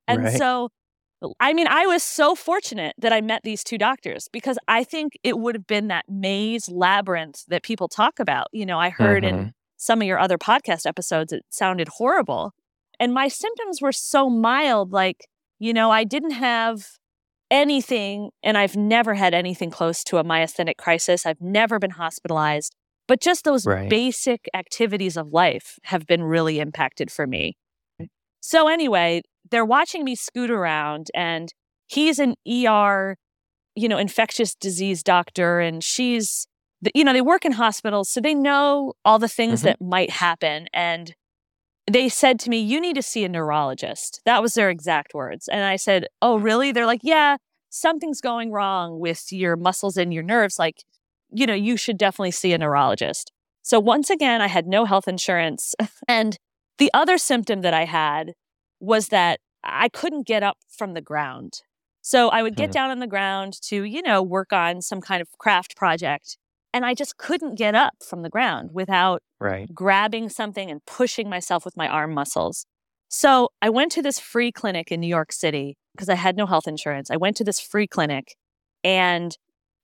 And 0.07 0.23
right. 0.23 0.37
so 0.37 0.69
I 1.39 1.53
mean, 1.53 1.67
I 1.67 1.87
was 1.87 2.03
so 2.03 2.35
fortunate 2.35 2.93
that 2.99 3.11
I 3.11 3.21
met 3.21 3.41
these 3.43 3.63
two 3.63 3.77
doctors 3.77 4.27
because 4.31 4.59
I 4.67 4.83
think 4.83 5.13
it 5.23 5.39
would 5.39 5.55
have 5.55 5.65
been 5.65 5.87
that 5.87 6.05
maze 6.07 6.69
labyrinth 6.69 7.43
that 7.47 7.63
people 7.63 7.87
talk 7.87 8.19
about. 8.19 8.47
You 8.51 8.65
know, 8.65 8.79
I 8.79 8.89
heard 8.89 9.23
mm-hmm. 9.23 9.37
in 9.37 9.53
some 9.77 10.01
of 10.01 10.07
your 10.07 10.19
other 10.19 10.37
podcast 10.37 10.85
episodes, 10.85 11.33
it 11.33 11.43
sounded 11.49 11.87
horrible. 11.87 12.53
And 12.99 13.13
my 13.13 13.27
symptoms 13.29 13.81
were 13.81 13.91
so 13.91 14.29
mild. 14.29 14.91
Like, 14.91 15.27
you 15.57 15.73
know, 15.73 15.89
I 15.89 16.03
didn't 16.03 16.31
have 16.31 16.85
anything, 17.51 18.31
and 18.43 18.57
I've 18.57 18.75
never 18.75 19.13
had 19.13 19.33
anything 19.33 19.71
close 19.71 20.03
to 20.05 20.17
a 20.17 20.23
myasthenic 20.23 20.77
crisis. 20.77 21.25
I've 21.25 21.41
never 21.41 21.79
been 21.79 21.91
hospitalized, 21.91 22.75
but 23.07 23.21
just 23.21 23.43
those 23.43 23.65
right. 23.65 23.89
basic 23.89 24.49
activities 24.53 25.17
of 25.17 25.33
life 25.33 25.79
have 25.83 26.05
been 26.05 26.23
really 26.23 26.59
impacted 26.59 27.11
for 27.11 27.25
me. 27.27 27.55
So, 28.41 28.67
anyway, 28.67 29.23
they're 29.49 29.65
watching 29.65 30.03
me 30.03 30.15
scoot 30.15 30.51
around 30.51 31.07
and 31.13 31.53
he's 31.87 32.19
an 32.19 32.35
ER, 32.47 33.17
you 33.75 33.89
know, 33.89 33.97
infectious 33.97 34.55
disease 34.55 35.03
doctor 35.03 35.59
and 35.59 35.83
she's 35.83 36.47
you 36.93 37.03
know, 37.03 37.13
they 37.13 37.21
work 37.21 37.43
in 37.43 37.53
hospitals 37.53 38.09
so 38.09 38.21
they 38.21 38.35
know 38.35 38.93
all 39.03 39.19
the 39.19 39.27
things 39.27 39.59
mm-hmm. 39.59 39.67
that 39.67 39.81
might 39.81 40.11
happen 40.11 40.67
and 40.73 41.15
they 41.91 42.09
said 42.09 42.39
to 42.41 42.49
me, 42.49 42.59
"You 42.59 42.81
need 42.81 42.95
to 42.95 43.01
see 43.01 43.23
a 43.23 43.29
neurologist." 43.29 44.21
That 44.25 44.41
was 44.41 44.53
their 44.53 44.69
exact 44.69 45.13
words. 45.13 45.47
And 45.47 45.63
I 45.63 45.77
said, 45.77 46.07
"Oh, 46.21 46.37
really?" 46.37 46.71
They're 46.71 46.85
like, 46.85 47.01
"Yeah, 47.03 47.37
something's 47.69 48.21
going 48.21 48.51
wrong 48.51 48.99
with 48.99 49.31
your 49.31 49.55
muscles 49.55 49.97
and 49.97 50.13
your 50.13 50.23
nerves. 50.23 50.59
Like, 50.59 50.83
you 51.31 51.45
know, 51.45 51.53
you 51.53 51.77
should 51.77 51.97
definitely 51.97 52.31
see 52.31 52.53
a 52.53 52.57
neurologist. 52.57 53.31
So 53.61 53.79
once 53.79 54.09
again, 54.09 54.41
I 54.41 54.47
had 54.47 54.67
no 54.67 54.85
health 54.85 55.07
insurance. 55.07 55.75
and 56.07 56.37
the 56.77 56.91
other 56.93 57.17
symptom 57.17 57.61
that 57.61 57.73
I 57.73 57.85
had 57.85 58.33
was 58.79 59.09
that 59.09 59.39
I 59.63 59.89
couldn't 59.89 60.27
get 60.27 60.43
up 60.43 60.57
from 60.69 60.93
the 60.93 61.01
ground. 61.01 61.61
So 62.01 62.29
I 62.29 62.41
would 62.41 62.55
get 62.55 62.65
mm-hmm. 62.65 62.71
down 62.71 62.91
on 62.91 62.99
the 62.99 63.07
ground 63.07 63.59
to, 63.63 63.83
you 63.83 64.01
know, 64.01 64.21
work 64.21 64.53
on 64.53 64.81
some 64.81 65.01
kind 65.01 65.21
of 65.21 65.27
craft 65.39 65.75
project. 65.75 66.37
And 66.73 66.85
I 66.85 66.93
just 66.93 67.17
couldn't 67.17 67.55
get 67.55 67.75
up 67.75 67.93
from 68.07 68.21
the 68.21 68.29
ground 68.29 68.71
without 68.73 69.21
right. 69.39 69.73
grabbing 69.73 70.29
something 70.29 70.69
and 70.69 70.85
pushing 70.85 71.29
myself 71.29 71.65
with 71.65 71.77
my 71.77 71.87
arm 71.87 72.13
muscles. 72.13 72.65
So 73.09 73.49
I 73.61 73.69
went 73.69 73.91
to 73.93 74.01
this 74.01 74.19
free 74.19 74.51
clinic 74.51 74.91
in 74.91 74.99
New 74.99 75.07
York 75.07 75.31
City 75.31 75.77
because 75.95 76.09
I 76.09 76.15
had 76.15 76.35
no 76.35 76.45
health 76.45 76.67
insurance. 76.67 77.09
I 77.09 77.17
went 77.17 77.37
to 77.37 77.43
this 77.43 77.59
free 77.59 77.87
clinic 77.87 78.35
and 78.83 79.35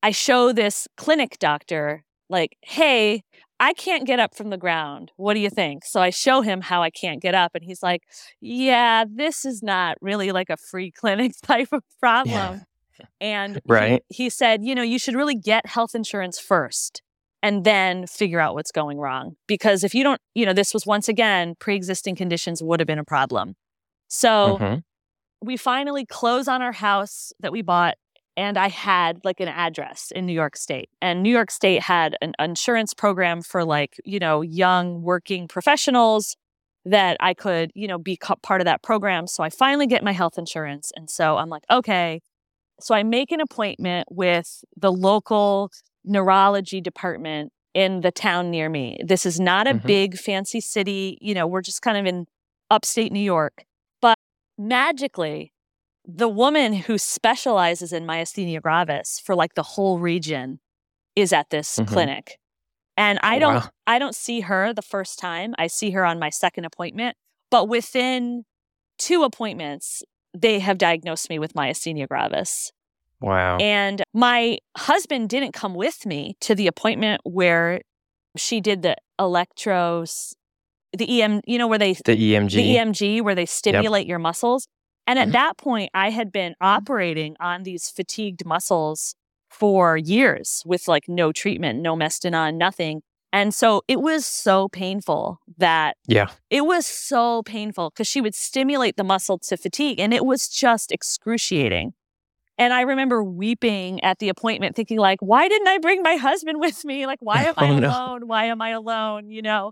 I 0.04 0.12
show 0.12 0.52
this 0.52 0.88
clinic 0.98 1.40
doctor, 1.40 2.04
like, 2.30 2.58
hey, 2.62 3.24
I 3.60 3.74
can't 3.74 4.06
get 4.06 4.20
up 4.20 4.36
from 4.36 4.50
the 4.50 4.58
ground. 4.58 5.12
What 5.16 5.36
do 5.36 5.40
you 5.40 5.50
think? 5.50 5.86
So 5.86 6.02
I 6.02 6.10
show 6.10 6.42
him 6.42 6.60
how 6.60 6.84
I 6.84 6.90
can't 6.90 7.22
get 7.22 7.34
up. 7.34 7.52
And 7.56 7.64
he's 7.64 7.82
like, 7.82 8.02
yeah, 8.42 9.06
this 9.10 9.46
is 9.46 9.64
not 9.64 9.96
really 10.02 10.34
like 10.34 10.50
a 10.50 10.58
free 10.58 10.92
clinic 11.00 11.32
type 11.42 11.70
of 11.72 11.84
problem. 12.00 12.34
Yeah. 12.34 12.60
And 13.20 13.62
right. 13.68 14.04
he, 14.10 14.26
he 14.26 14.30
said, 14.30 14.64
you 14.64 14.76
know, 14.76 14.84
you 14.84 15.00
should 15.00 15.16
really 15.16 15.36
get 15.36 15.66
health 15.66 15.96
insurance 15.96 16.40
first 16.40 17.02
and 17.42 17.64
then 17.64 18.08
figure 18.08 18.40
out 18.40 18.56
what's 18.56 18.72
going 18.72 18.98
wrong. 18.98 19.36
Because 19.48 19.84
if 19.84 19.94
you 19.94 20.04
don't, 20.04 20.22
you 20.34 20.46
know, 20.46 20.54
this 20.54 20.74
was 20.74 20.86
once 20.86 21.08
again, 21.10 21.56
pre 21.60 21.76
existing 21.76 22.16
conditions 22.16 22.64
would 22.64 22.80
have 22.80 22.88
been 22.88 23.00
a 23.00 23.04
problem. 23.04 23.56
So 24.08 24.58
mm-hmm. 24.60 24.80
we 25.42 25.58
finally 25.58 26.06
close 26.06 26.48
on 26.48 26.62
our 26.62 26.72
house 26.72 27.34
that 27.40 27.52
we 27.52 27.62
bought 27.62 27.96
and 28.36 28.58
I 28.58 28.70
had 28.70 29.20
like 29.24 29.40
an 29.40 29.48
address 29.48 30.12
in 30.16 30.26
New 30.26 30.34
York 30.34 30.58
State. 30.58 30.90
And 31.02 31.22
New 31.22 31.30
York 31.32 31.52
State 31.52 31.84
had 31.84 32.16
an 32.22 32.34
insurance 32.40 32.94
program 32.94 33.42
for 33.42 33.64
like, 33.64 34.00
you 34.06 34.20
know, 34.20 34.42
young 34.42 35.02
working 35.04 35.48
professionals 35.48 36.36
that 36.86 37.16
I 37.20 37.34
could, 37.34 37.72
you 37.76 37.88
know, 37.88 37.98
be 37.98 38.18
part 38.42 38.60
of 38.60 38.66
that 38.66 38.82
program. 38.82 39.28
So 39.28 39.44
I 39.44 39.50
finally 39.50 39.88
get 39.88 40.04
my 40.04 40.12
health 40.12 40.38
insurance. 40.38 40.92
And 40.96 41.10
so 41.10 41.38
I'm 41.38 41.50
like, 41.50 41.64
okay. 41.70 42.22
So 42.80 42.96
I 42.96 43.04
make 43.04 43.32
an 43.32 43.40
appointment 43.40 44.08
with 44.12 44.64
the 44.76 44.92
local 44.92 45.72
neurology 46.04 46.82
department 46.82 47.52
in 47.74 48.02
the 48.02 48.12
town 48.12 48.52
near 48.52 48.70
me. 48.70 48.98
This 49.04 49.26
is 49.26 49.40
not 49.40 49.68
a 49.68 49.74
mm-hmm. 49.74 49.88
big 49.88 50.18
fancy 50.18 50.62
city. 50.62 51.18
You 51.22 51.34
know, 51.34 51.48
we're 51.48 51.62
just 51.62 51.82
kind 51.82 51.98
of 51.98 52.06
in 52.06 52.26
upstate 52.70 53.12
New 53.12 53.20
York. 53.20 53.66
But 54.02 54.18
magically, 54.58 55.54
the 56.06 56.30
woman 56.30 56.74
who 56.74 56.98
specializes 56.98 57.94
in 57.94 58.06
myasthenia 58.06 58.62
gravis 58.62 59.22
for 59.24 59.36
like 59.36 59.56
the 59.56 59.64
whole 59.64 60.00
region 60.00 60.60
is 61.16 61.32
at 61.34 61.50
this 61.50 61.78
mm-hmm. 61.78 61.92
clinic. 61.92 62.38
And 62.96 63.20
I 63.24 63.38
oh, 63.38 63.40
don't 63.40 63.56
wow. 63.56 63.70
I 63.88 64.00
don't 64.00 64.16
see 64.16 64.42
her 64.42 64.74
the 64.74 64.82
first 64.82 65.18
time. 65.18 65.56
I 65.58 65.68
see 65.68 65.92
her 65.92 66.06
on 66.06 66.20
my 66.20 66.30
second 66.30 66.66
appointment, 66.66 67.18
but 67.50 67.68
within 67.68 68.44
two 69.00 69.24
appointments 69.24 70.04
they 70.34 70.60
have 70.60 70.78
diagnosed 70.78 71.30
me 71.30 71.40
with 71.40 71.54
myasthenia 71.54 72.08
gravis. 72.08 72.72
Wow. 73.20 73.58
And 73.58 74.04
my 74.14 74.58
husband 74.76 75.30
didn't 75.30 75.54
come 75.54 75.76
with 75.76 76.06
me 76.06 76.36
to 76.42 76.56
the 76.56 76.68
appointment 76.68 77.22
where 77.24 77.82
she 78.36 78.60
did 78.60 78.82
the 78.82 78.98
electros 79.20 80.34
the 80.98 81.22
EM, 81.22 81.42
you 81.46 81.58
know 81.58 81.68
where 81.68 81.80
they 81.80 81.94
the 81.94 82.16
EMG. 82.16 82.52
The 82.52 82.76
EMG 82.76 83.22
where 83.22 83.36
they 83.36 83.46
stimulate 83.46 84.06
yep. 84.06 84.10
your 84.10 84.20
muscles. 84.20 84.68
And 85.06 85.20
at 85.20 85.24
mm-hmm. 85.24 85.32
that 85.34 85.58
point, 85.58 85.90
I 85.94 86.12
had 86.12 86.32
been 86.32 86.56
operating 86.62 87.36
on 87.40 87.64
these 87.64 87.90
fatigued 87.90 88.46
muscles 88.46 89.16
for 89.50 89.98
years 89.98 90.64
with 90.66 90.88
like 90.88 91.06
no 91.08 91.32
treatment, 91.32 91.82
no 91.82 91.96
Mestinon, 91.96 92.56
nothing. 92.56 93.02
And 93.34 93.52
so 93.52 93.82
it 93.88 94.00
was 94.00 94.28
so 94.28 94.70
painful 94.70 95.40
that 95.58 95.98
yeah, 96.08 96.30
it 96.52 96.66
was 96.66 96.86
so 96.86 97.42
painful 97.42 97.90
because 97.90 98.08
she 98.08 98.22
would 98.22 98.36
stimulate 98.36 98.96
the 98.96 99.04
muscle 99.04 99.40
to 99.40 99.58
fatigue 99.58 100.00
and 100.00 100.14
it 100.14 100.24
was 100.24 100.48
just 100.48 100.92
excruciating. 100.92 101.94
And 102.60 102.72
I 102.72 102.82
remember 102.82 103.24
weeping 103.24 104.04
at 104.04 104.20
the 104.20 104.30
appointment, 104.30 104.76
thinking 104.76 105.00
like, 105.00 105.20
why 105.20 105.48
didn't 105.48 105.68
I 105.68 105.80
bring 105.80 106.04
my 106.04 106.16
husband 106.16 106.60
with 106.60 106.86
me? 106.86 107.08
Like, 107.08 107.18
why 107.22 107.44
am 107.46 107.56
I 107.58 107.70
oh, 107.70 107.80
alone? 107.80 108.20
No. 108.22 108.28
Why 108.28 108.46
am 108.46 108.62
I 108.62 108.70
alone? 108.70 109.32
You 109.32 109.42
know? 109.42 109.72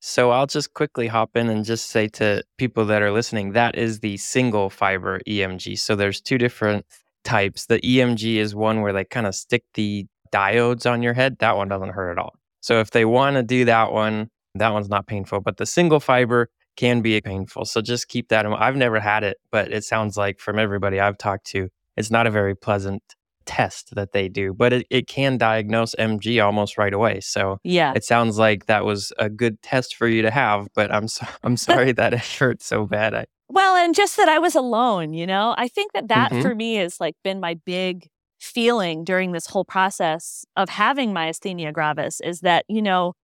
So 0.00 0.30
I'll 0.30 0.46
just 0.46 0.74
quickly 0.74 1.06
hop 1.06 1.34
in 1.34 1.48
and 1.48 1.64
just 1.64 1.88
say 1.88 2.08
to 2.08 2.44
people 2.58 2.84
that 2.84 3.00
are 3.00 3.10
listening 3.10 3.52
that 3.52 3.76
is 3.76 4.00
the 4.00 4.18
single 4.18 4.68
fiber 4.68 5.20
EMG. 5.26 5.78
So 5.78 5.96
there's 5.96 6.20
two 6.20 6.36
different 6.36 6.84
types. 7.24 7.66
The 7.66 7.80
EMG 7.80 8.36
is 8.36 8.54
one 8.54 8.82
where 8.82 8.92
they 8.92 9.04
kind 9.04 9.26
of 9.26 9.34
stick 9.34 9.64
the 9.72 10.06
diodes 10.30 10.88
on 10.88 11.02
your 11.02 11.14
head. 11.14 11.38
That 11.38 11.56
one 11.56 11.68
doesn't 11.68 11.90
hurt 11.90 12.12
at 12.12 12.18
all. 12.18 12.37
So 12.60 12.80
if 12.80 12.90
they 12.90 13.04
want 13.04 13.36
to 13.36 13.42
do 13.42 13.64
that 13.66 13.92
one, 13.92 14.30
that 14.54 14.72
one's 14.72 14.88
not 14.88 15.06
painful, 15.06 15.40
but 15.40 15.56
the 15.56 15.66
single 15.66 16.00
fiber 16.00 16.48
can 16.76 17.00
be 17.00 17.20
painful. 17.20 17.64
So 17.64 17.80
just 17.80 18.08
keep 18.08 18.28
that 18.28 18.44
in 18.44 18.52
mind. 18.52 18.62
I've 18.62 18.76
never 18.76 19.00
had 19.00 19.24
it, 19.24 19.38
but 19.50 19.72
it 19.72 19.84
sounds 19.84 20.16
like 20.16 20.38
from 20.38 20.58
everybody 20.58 21.00
I've 21.00 21.18
talked 21.18 21.46
to, 21.48 21.68
it's 21.96 22.10
not 22.10 22.26
a 22.26 22.30
very 22.30 22.54
pleasant 22.54 23.02
test 23.48 23.94
that 23.94 24.12
they 24.12 24.28
do, 24.28 24.54
but 24.54 24.72
it, 24.72 24.86
it 24.90 25.08
can 25.08 25.38
diagnose 25.38 25.94
MG 25.96 26.44
almost 26.44 26.78
right 26.78 26.92
away. 26.92 27.18
So 27.20 27.58
yeah, 27.64 27.94
it 27.96 28.04
sounds 28.04 28.38
like 28.38 28.66
that 28.66 28.84
was 28.84 29.12
a 29.18 29.28
good 29.28 29.60
test 29.62 29.96
for 29.96 30.06
you 30.06 30.22
to 30.22 30.30
have. 30.30 30.68
But 30.74 30.94
I'm 30.94 31.08
so, 31.08 31.26
I'm 31.42 31.56
sorry 31.56 31.92
that 31.92 32.14
it 32.14 32.20
hurt 32.20 32.62
so 32.62 32.86
bad. 32.86 33.14
I, 33.14 33.24
well, 33.48 33.74
and 33.74 33.94
just 33.94 34.16
that 34.18 34.28
I 34.28 34.38
was 34.38 34.54
alone. 34.54 35.14
You 35.14 35.26
know, 35.26 35.54
I 35.58 35.66
think 35.66 35.92
that 35.94 36.08
that 36.08 36.30
mm-hmm. 36.30 36.42
for 36.42 36.54
me 36.54 36.74
has 36.74 37.00
like 37.00 37.16
been 37.24 37.40
my 37.40 37.54
big 37.64 38.08
feeling 38.38 39.04
during 39.04 39.32
this 39.32 39.46
whole 39.46 39.64
process 39.64 40.44
of 40.56 40.68
having 40.68 41.12
myasthenia 41.12 41.72
gravis 41.72 42.20
is 42.20 42.40
that 42.40 42.64
you 42.68 42.80
know 42.82 43.14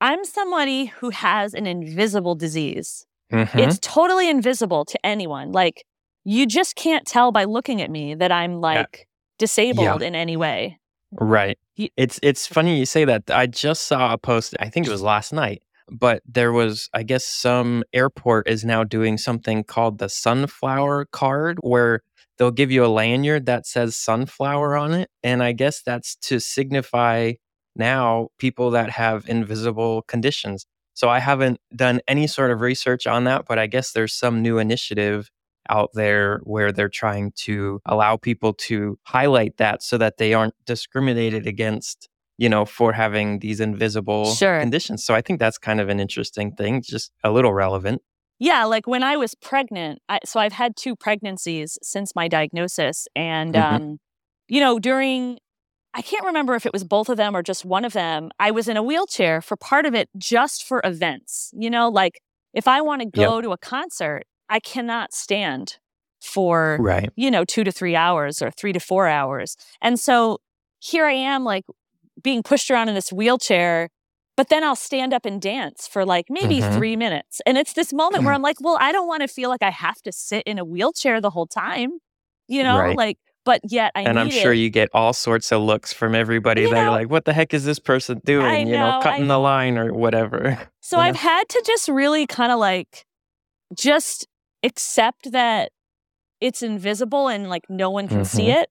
I'm 0.00 0.24
somebody 0.24 0.86
who 0.86 1.10
has 1.10 1.52
an 1.52 1.66
invisible 1.66 2.34
disease. 2.34 3.06
Mm-hmm. 3.32 3.58
It's 3.58 3.78
totally 3.80 4.28
invisible 4.28 4.84
to 4.86 5.06
anyone. 5.06 5.52
Like 5.52 5.84
you 6.24 6.46
just 6.46 6.74
can't 6.74 7.06
tell 7.06 7.32
by 7.32 7.44
looking 7.44 7.82
at 7.82 7.90
me 7.90 8.14
that 8.14 8.32
I'm 8.32 8.60
like 8.60 9.06
disabled 9.38 10.00
yeah. 10.00 10.08
in 10.08 10.14
any 10.14 10.36
way. 10.36 10.78
Right. 11.12 11.58
It's 11.96 12.20
it's 12.22 12.46
funny 12.46 12.78
you 12.78 12.86
say 12.86 13.04
that. 13.04 13.30
I 13.30 13.46
just 13.46 13.86
saw 13.86 14.12
a 14.12 14.18
post, 14.18 14.54
I 14.60 14.68
think 14.68 14.86
it 14.86 14.90
was 14.90 15.02
last 15.02 15.32
night, 15.32 15.62
but 15.90 16.22
there 16.26 16.52
was 16.52 16.88
I 16.94 17.02
guess 17.02 17.24
some 17.24 17.84
airport 17.92 18.48
is 18.48 18.64
now 18.64 18.84
doing 18.84 19.18
something 19.18 19.64
called 19.64 19.98
the 19.98 20.08
sunflower 20.08 21.06
card 21.06 21.58
where 21.62 22.00
they'll 22.40 22.50
give 22.50 22.70
you 22.70 22.82
a 22.82 22.88
lanyard 22.88 23.44
that 23.44 23.66
says 23.66 23.94
sunflower 23.94 24.74
on 24.74 24.94
it 24.94 25.10
and 25.22 25.42
I 25.42 25.52
guess 25.52 25.82
that's 25.82 26.16
to 26.22 26.40
signify 26.40 27.34
now 27.76 28.28
people 28.38 28.70
that 28.70 28.90
have 28.90 29.28
invisible 29.28 30.02
conditions. 30.02 30.66
So 30.94 31.08
I 31.08 31.18
haven't 31.20 31.60
done 31.76 32.00
any 32.08 32.26
sort 32.26 32.50
of 32.50 32.62
research 32.62 33.06
on 33.06 33.24
that, 33.24 33.44
but 33.46 33.58
I 33.58 33.66
guess 33.66 33.92
there's 33.92 34.14
some 34.14 34.42
new 34.42 34.58
initiative 34.58 35.30
out 35.68 35.90
there 35.94 36.40
where 36.44 36.72
they're 36.72 36.88
trying 36.88 37.32
to 37.36 37.80
allow 37.84 38.16
people 38.16 38.54
to 38.54 38.98
highlight 39.04 39.58
that 39.58 39.82
so 39.82 39.98
that 39.98 40.16
they 40.16 40.34
aren't 40.34 40.54
discriminated 40.64 41.46
against 41.46 42.08
you 42.38 42.48
know 42.48 42.64
for 42.64 42.92
having 42.94 43.40
these 43.40 43.60
invisible 43.60 44.34
sure. 44.34 44.58
conditions 44.58 45.04
so 45.04 45.14
i 45.14 45.20
think 45.20 45.38
that's 45.38 45.58
kind 45.58 45.78
of 45.78 45.90
an 45.90 46.00
interesting 46.00 46.50
thing 46.52 46.82
just 46.82 47.12
a 47.22 47.30
little 47.30 47.52
relevant 47.52 48.00
yeah 48.40 48.64
like 48.64 48.88
when 48.88 49.04
i 49.04 49.16
was 49.16 49.36
pregnant 49.36 50.00
I, 50.08 50.18
so 50.24 50.40
i've 50.40 50.52
had 50.52 50.76
two 50.76 50.96
pregnancies 50.96 51.78
since 51.82 52.16
my 52.16 52.26
diagnosis 52.26 53.06
and 53.14 53.54
mm-hmm. 53.54 53.74
um 53.74 53.98
you 54.48 54.58
know 54.60 54.80
during 54.80 55.38
I 55.92 56.02
can't 56.02 56.24
remember 56.24 56.54
if 56.54 56.66
it 56.66 56.72
was 56.72 56.84
both 56.84 57.08
of 57.08 57.16
them 57.16 57.34
or 57.34 57.42
just 57.42 57.64
one 57.64 57.84
of 57.84 57.92
them. 57.92 58.30
I 58.38 58.52
was 58.52 58.68
in 58.68 58.76
a 58.76 58.82
wheelchair 58.82 59.40
for 59.40 59.56
part 59.56 59.86
of 59.86 59.94
it 59.94 60.08
just 60.16 60.62
for 60.62 60.80
events. 60.84 61.50
You 61.52 61.68
know, 61.68 61.88
like 61.88 62.20
if 62.54 62.68
I 62.68 62.80
want 62.80 63.02
to 63.02 63.08
go 63.08 63.36
yep. 63.36 63.44
to 63.44 63.52
a 63.52 63.58
concert, 63.58 64.24
I 64.48 64.60
cannot 64.60 65.12
stand 65.12 65.78
for, 66.20 66.76
right. 66.80 67.10
you 67.16 67.30
know, 67.30 67.44
two 67.44 67.64
to 67.64 67.72
three 67.72 67.96
hours 67.96 68.40
or 68.42 68.50
three 68.50 68.72
to 68.72 68.80
four 68.80 69.08
hours. 69.08 69.56
And 69.80 69.98
so 69.98 70.38
here 70.78 71.06
I 71.06 71.12
am, 71.12 71.44
like 71.44 71.64
being 72.22 72.42
pushed 72.42 72.70
around 72.70 72.88
in 72.88 72.94
this 72.94 73.12
wheelchair, 73.12 73.88
but 74.40 74.48
then 74.48 74.64
I'll 74.64 74.74
stand 74.74 75.12
up 75.12 75.26
and 75.26 75.38
dance 75.38 75.86
for 75.86 76.06
like 76.06 76.24
maybe 76.30 76.60
mm-hmm. 76.60 76.74
three 76.74 76.96
minutes. 76.96 77.42
And 77.44 77.58
it's 77.58 77.74
this 77.74 77.92
moment 77.92 78.24
where 78.24 78.32
I'm 78.32 78.40
like, 78.40 78.56
well, 78.62 78.78
I 78.80 78.90
don't 78.90 79.06
want 79.06 79.20
to 79.20 79.28
feel 79.28 79.50
like 79.50 79.62
I 79.62 79.68
have 79.68 80.00
to 80.00 80.12
sit 80.12 80.44
in 80.46 80.58
a 80.58 80.64
wheelchair 80.64 81.20
the 81.20 81.28
whole 81.28 81.46
time, 81.46 81.90
you 82.48 82.62
know, 82.62 82.78
right. 82.78 82.96
like, 82.96 83.18
but 83.44 83.60
yet 83.68 83.92
I 83.94 84.00
and 84.00 84.18
I'm 84.18 84.30
sure 84.30 84.54
it. 84.54 84.56
you 84.56 84.70
get 84.70 84.88
all 84.94 85.12
sorts 85.12 85.52
of 85.52 85.60
looks 85.60 85.92
from 85.92 86.14
everybody 86.14 86.62
you 86.62 86.70
that 86.70 86.74
know, 86.84 86.88
are 86.88 86.90
like, 86.90 87.10
"What 87.10 87.26
the 87.26 87.34
heck 87.34 87.52
is 87.52 87.66
this 87.66 87.78
person 87.78 88.22
doing?" 88.24 88.46
I 88.46 88.58
you 88.60 88.72
know, 88.72 89.00
cutting 89.02 89.28
the 89.28 89.36
line 89.36 89.76
or 89.76 89.92
whatever. 89.92 90.58
So 90.80 90.96
I've 90.96 91.16
had 91.16 91.46
to 91.50 91.62
just 91.66 91.88
really 91.88 92.26
kind 92.26 92.50
of 92.50 92.58
like 92.58 93.04
just 93.76 94.26
accept 94.62 95.32
that 95.32 95.70
it's 96.40 96.62
invisible 96.62 97.28
and 97.28 97.50
like 97.50 97.64
no 97.68 97.90
one 97.90 98.08
can 98.08 98.22
mm-hmm. 98.22 98.36
see 98.36 98.50
it. 98.50 98.70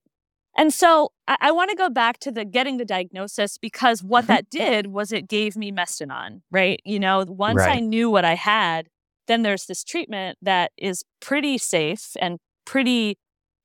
And 0.58 0.74
so 0.74 1.12
I, 1.30 1.36
I 1.40 1.52
want 1.52 1.70
to 1.70 1.76
go 1.76 1.88
back 1.88 2.18
to 2.20 2.32
the 2.32 2.44
getting 2.44 2.76
the 2.76 2.84
diagnosis 2.84 3.56
because 3.56 4.02
what 4.02 4.24
mm-hmm. 4.24 4.32
that 4.32 4.50
did 4.50 4.88
was 4.88 5.12
it 5.12 5.28
gave 5.28 5.56
me 5.56 5.70
Mestinon, 5.72 6.42
right? 6.50 6.80
You 6.84 6.98
know, 6.98 7.24
once 7.26 7.58
right. 7.58 7.76
I 7.76 7.80
knew 7.80 8.10
what 8.10 8.24
I 8.24 8.34
had, 8.34 8.88
then 9.28 9.42
there's 9.42 9.66
this 9.66 9.84
treatment 9.84 10.38
that 10.42 10.72
is 10.76 11.04
pretty 11.20 11.56
safe 11.56 12.16
and 12.20 12.38
pretty, 12.66 13.16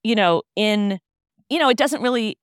you 0.03 0.15
know, 0.15 0.43
in 0.55 0.99
you 1.49 1.59
know, 1.59 1.69
it 1.69 1.77
doesn't 1.77 2.01
really 2.01 2.37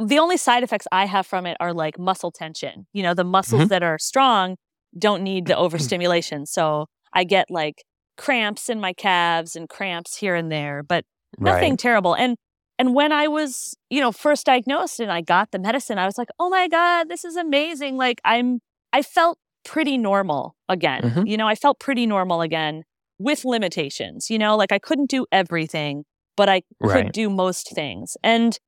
the 0.00 0.18
only 0.18 0.36
side 0.36 0.62
effects 0.62 0.86
I 0.92 1.06
have 1.06 1.26
from 1.26 1.44
it 1.44 1.56
are 1.60 1.74
like 1.74 1.98
muscle 1.98 2.30
tension. 2.30 2.86
You 2.92 3.02
know, 3.02 3.14
the 3.14 3.24
muscles 3.24 3.62
Mhm. 3.62 3.68
that 3.68 3.82
are 3.82 3.98
strong 3.98 4.56
don't 4.96 5.22
need 5.22 5.46
the 5.46 5.56
overstimulation. 5.56 6.46
So 6.46 6.86
I 7.12 7.24
get 7.24 7.46
like 7.50 7.84
cramps 8.16 8.68
in 8.68 8.80
my 8.80 8.92
calves 8.92 9.56
and 9.56 9.68
cramps 9.68 10.16
here 10.16 10.36
and 10.36 10.50
there, 10.52 10.82
but 10.82 11.04
nothing 11.38 11.72
Right. 11.72 11.78
terrible. 11.78 12.14
And 12.14 12.36
and 12.82 12.94
when 12.94 13.12
I 13.12 13.28
was, 13.28 13.76
you 13.90 14.00
know, 14.00 14.10
first 14.12 14.44
diagnosed 14.46 14.98
and 15.00 15.12
I 15.12 15.20
got 15.20 15.52
the 15.52 15.58
medicine, 15.60 15.98
I 15.98 16.06
was 16.06 16.18
like, 16.18 16.28
"Oh 16.40 16.50
my 16.50 16.68
god, 16.68 17.08
this 17.08 17.24
is 17.24 17.36
amazing." 17.36 17.96
Like 17.96 18.20
I'm 18.24 18.60
I 18.92 19.02
felt 19.02 19.38
pretty 19.64 19.96
normal 19.98 20.56
again. 20.68 21.02
Mhm. 21.02 21.28
You 21.28 21.36
know, 21.36 21.46
I 21.48 21.54
felt 21.54 21.78
pretty 21.80 22.06
normal 22.06 22.40
again 22.42 22.82
with 23.20 23.44
limitations. 23.44 24.30
You 24.30 24.38
know, 24.38 24.56
like 24.56 24.72
I 24.72 24.80
couldn't 24.80 25.10
do 25.10 25.26
everything, 25.32 26.04
but 26.36 26.48
I 26.48 26.62
could 26.86 27.06
Right. 27.06 27.12
do 27.12 27.30
most 27.30 27.70
things. 27.74 28.16
And 28.24 28.58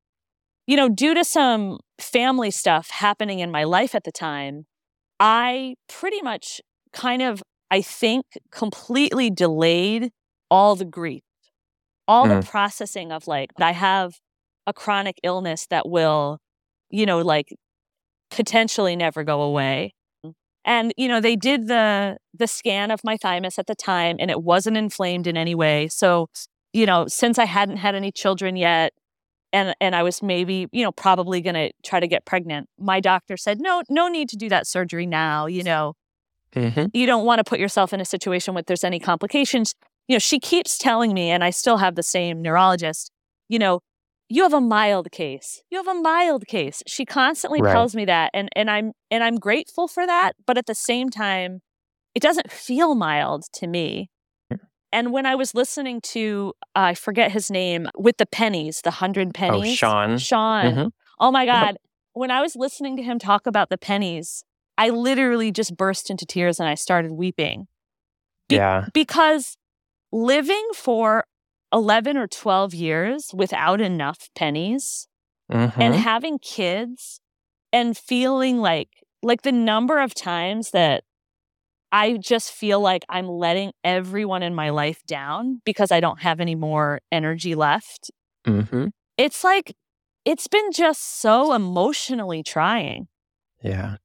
you 0.67 0.77
know, 0.77 0.89
due 0.89 1.13
to 1.13 1.23
some 1.23 1.79
family 1.99 2.51
stuff 2.51 2.89
happening 2.89 3.39
in 3.39 3.51
my 3.51 3.63
life 3.63 3.95
at 3.95 4.03
the 4.05 4.11
time, 4.11 4.65
I 5.19 5.75
pretty 5.89 6.21
much 6.21 6.61
kind 6.93 7.21
of, 7.21 7.43
I 7.71 7.81
think, 7.81 8.25
completely 8.51 9.29
delayed 9.31 10.11
all 10.51 10.75
the 10.77 10.85
grief, 10.85 11.23
all 12.07 12.27
the 12.27 12.35
Mm. 12.35 12.45
processing 12.47 13.11
of 13.11 13.27
like, 13.27 13.51
I 13.59 13.71
have 13.73 14.15
a 14.67 14.73
chronic 14.73 15.19
illness 15.23 15.67
that 15.69 15.87
will, 15.89 16.39
you 16.89 17.05
know, 17.05 17.19
like 17.19 17.53
potentially 18.31 18.95
never 18.95 19.23
go 19.23 19.41
away. 19.41 19.93
And 20.65 20.93
you 20.97 21.07
know, 21.07 21.21
they 21.21 21.35
did 21.35 21.67
the 21.67 22.17
the 22.33 22.47
scan 22.47 22.91
of 22.91 23.01
my 23.03 23.17
thymus 23.17 23.59
at 23.59 23.67
the 23.67 23.75
time 23.75 24.17
and 24.19 24.31
it 24.31 24.43
wasn't 24.43 24.77
inflamed 24.77 25.27
in 25.27 25.37
any 25.37 25.55
way. 25.55 25.87
So, 25.89 26.27
you 26.73 26.85
know, 26.87 27.07
since 27.07 27.39
I 27.39 27.45
hadn't 27.45 27.77
had 27.77 27.95
any 27.95 28.11
children 28.11 28.55
yet, 28.57 28.93
and 29.53 29.75
and 29.81 29.95
I 29.95 30.03
was 30.03 30.23
maybe, 30.23 30.67
you 30.73 30.83
know, 30.83 30.91
probably 30.91 31.41
going 31.41 31.55
to 31.55 31.71
try 31.83 31.99
to 32.01 32.07
get 32.07 32.25
pregnant. 32.25 32.67
My 32.79 32.99
doctor 33.01 33.37
said, 33.37 33.59
"No, 33.61 33.83
no 33.89 34.07
need 34.09 34.29
to 34.29 34.37
do 34.37 34.49
that 34.49 34.67
surgery 34.67 35.05
now, 35.07 35.47
you 35.47 35.63
know. 35.63 35.93
Mhm. 36.55 36.91
You 36.93 37.05
don't 37.07 37.25
want 37.25 37.39
to 37.39 37.43
put 37.43 37.59
yourself 37.59 37.93
in 37.93 38.01
a 38.01 38.05
situation 38.05 38.53
where 38.55 38.63
there's 38.63 38.83
any 38.85 38.99
complications." 38.99 39.75
You 40.07 40.15
know, 40.15 40.19
she 40.19 40.39
keeps 40.39 40.77
telling 40.77 41.13
me 41.13 41.29
and 41.31 41.43
I 41.43 41.49
still 41.49 41.77
have 41.77 41.95
the 41.95 42.03
same 42.03 42.41
neurologist, 42.41 43.11
you 43.49 43.57
know, 43.59 43.79
you 44.29 44.43
have 44.43 44.53
a 44.53 44.61
mild 44.61 45.11
case. 45.11 45.61
You 45.69 45.77
have 45.77 45.87
a 45.87 45.99
mild 45.99 46.47
case. 46.47 46.81
She 46.87 47.05
constantly 47.05 47.61
Right. 47.61 47.71
tells 47.71 47.95
me 47.95 48.05
that 48.05 48.31
and 48.33 48.49
and 48.55 48.69
I'm 48.71 48.91
and 49.11 49.23
I'm 49.23 49.35
grateful 49.37 49.87
for 49.87 50.05
that, 50.07 50.33
but 50.47 50.57
at 50.57 50.65
the 50.65 50.75
same 50.75 51.09
time, 51.09 51.61
it 52.15 52.21
doesn't 52.21 52.51
feel 52.51 52.95
mild 52.95 53.43
to 53.53 53.67
me. 53.67 54.09
And 54.91 55.11
when 55.11 55.25
I 55.25 55.35
was 55.35 55.53
listening 55.53 55.99
to, 56.13 56.53
I 56.73 56.93
forget 56.93 57.31
his 57.33 57.51
name, 57.51 57.89
with 57.97 58.15
the 58.17 58.25
pennies, 58.25 58.79
the 58.81 58.91
hundred 58.91 59.33
pennies. 59.33 59.73
Oh, 59.73 59.75
Sean. 59.75 60.17
Sean. 60.17 60.65
Mhm. 60.73 60.91
Oh 61.19 61.31
my. 61.31 61.45
God. 61.45 61.77
When 62.13 62.31
I 62.31 62.39
was 62.41 62.55
listening 62.55 62.95
to 62.95 63.03
him 63.03 63.19
talk 63.19 63.45
about 63.45 63.69
the 63.69 63.77
pennies, 63.77 64.43
I 64.77 64.89
literally 64.89 65.51
just 65.51 65.75
burst 65.75 66.09
into 66.09 66.25
tears 66.25 66.59
and 66.61 66.69
I 66.69 66.75
started 66.75 67.11
weeping 67.11 67.67
Be- 68.47 68.55
Yeah. 68.55 68.85
because 68.93 69.57
living 70.15 70.65
for 70.73 71.25
11 71.73 72.15
or 72.15 72.25
12 72.25 72.73
years 72.73 73.31
without 73.33 73.81
enough 73.81 74.29
pennies 74.33 75.07
and 75.49 75.71
Mhm. 75.73 75.93
having 75.95 76.39
kids 76.39 77.19
and 77.73 77.97
feeling 77.97 78.59
like 78.59 78.89
like 79.21 79.41
the 79.41 79.51
number 79.51 79.99
of 79.99 80.13
times 80.13 80.69
that 80.71 81.03
I 81.91 82.17
just 82.17 82.51
feel 82.51 82.79
like 82.79 83.03
I'm 83.09 83.27
letting 83.27 83.71
everyone 83.83 84.43
in 84.43 84.53
my 84.55 84.69
life 84.69 85.01
down 85.07 85.61
because 85.65 85.91
I 85.91 85.99
don't 85.99 86.21
have 86.21 86.39
any 86.39 86.53
more 86.55 87.01
energy 87.11 87.55
left. 87.55 88.11
Mhm. 88.45 88.91
It's 89.17 89.43
like 89.43 89.75
it's 90.23 90.47
been 90.47 90.71
just 90.71 91.19
so 91.19 91.53
emotionally 91.53 92.41
trying. 92.43 93.07
Yeah. 93.61 93.97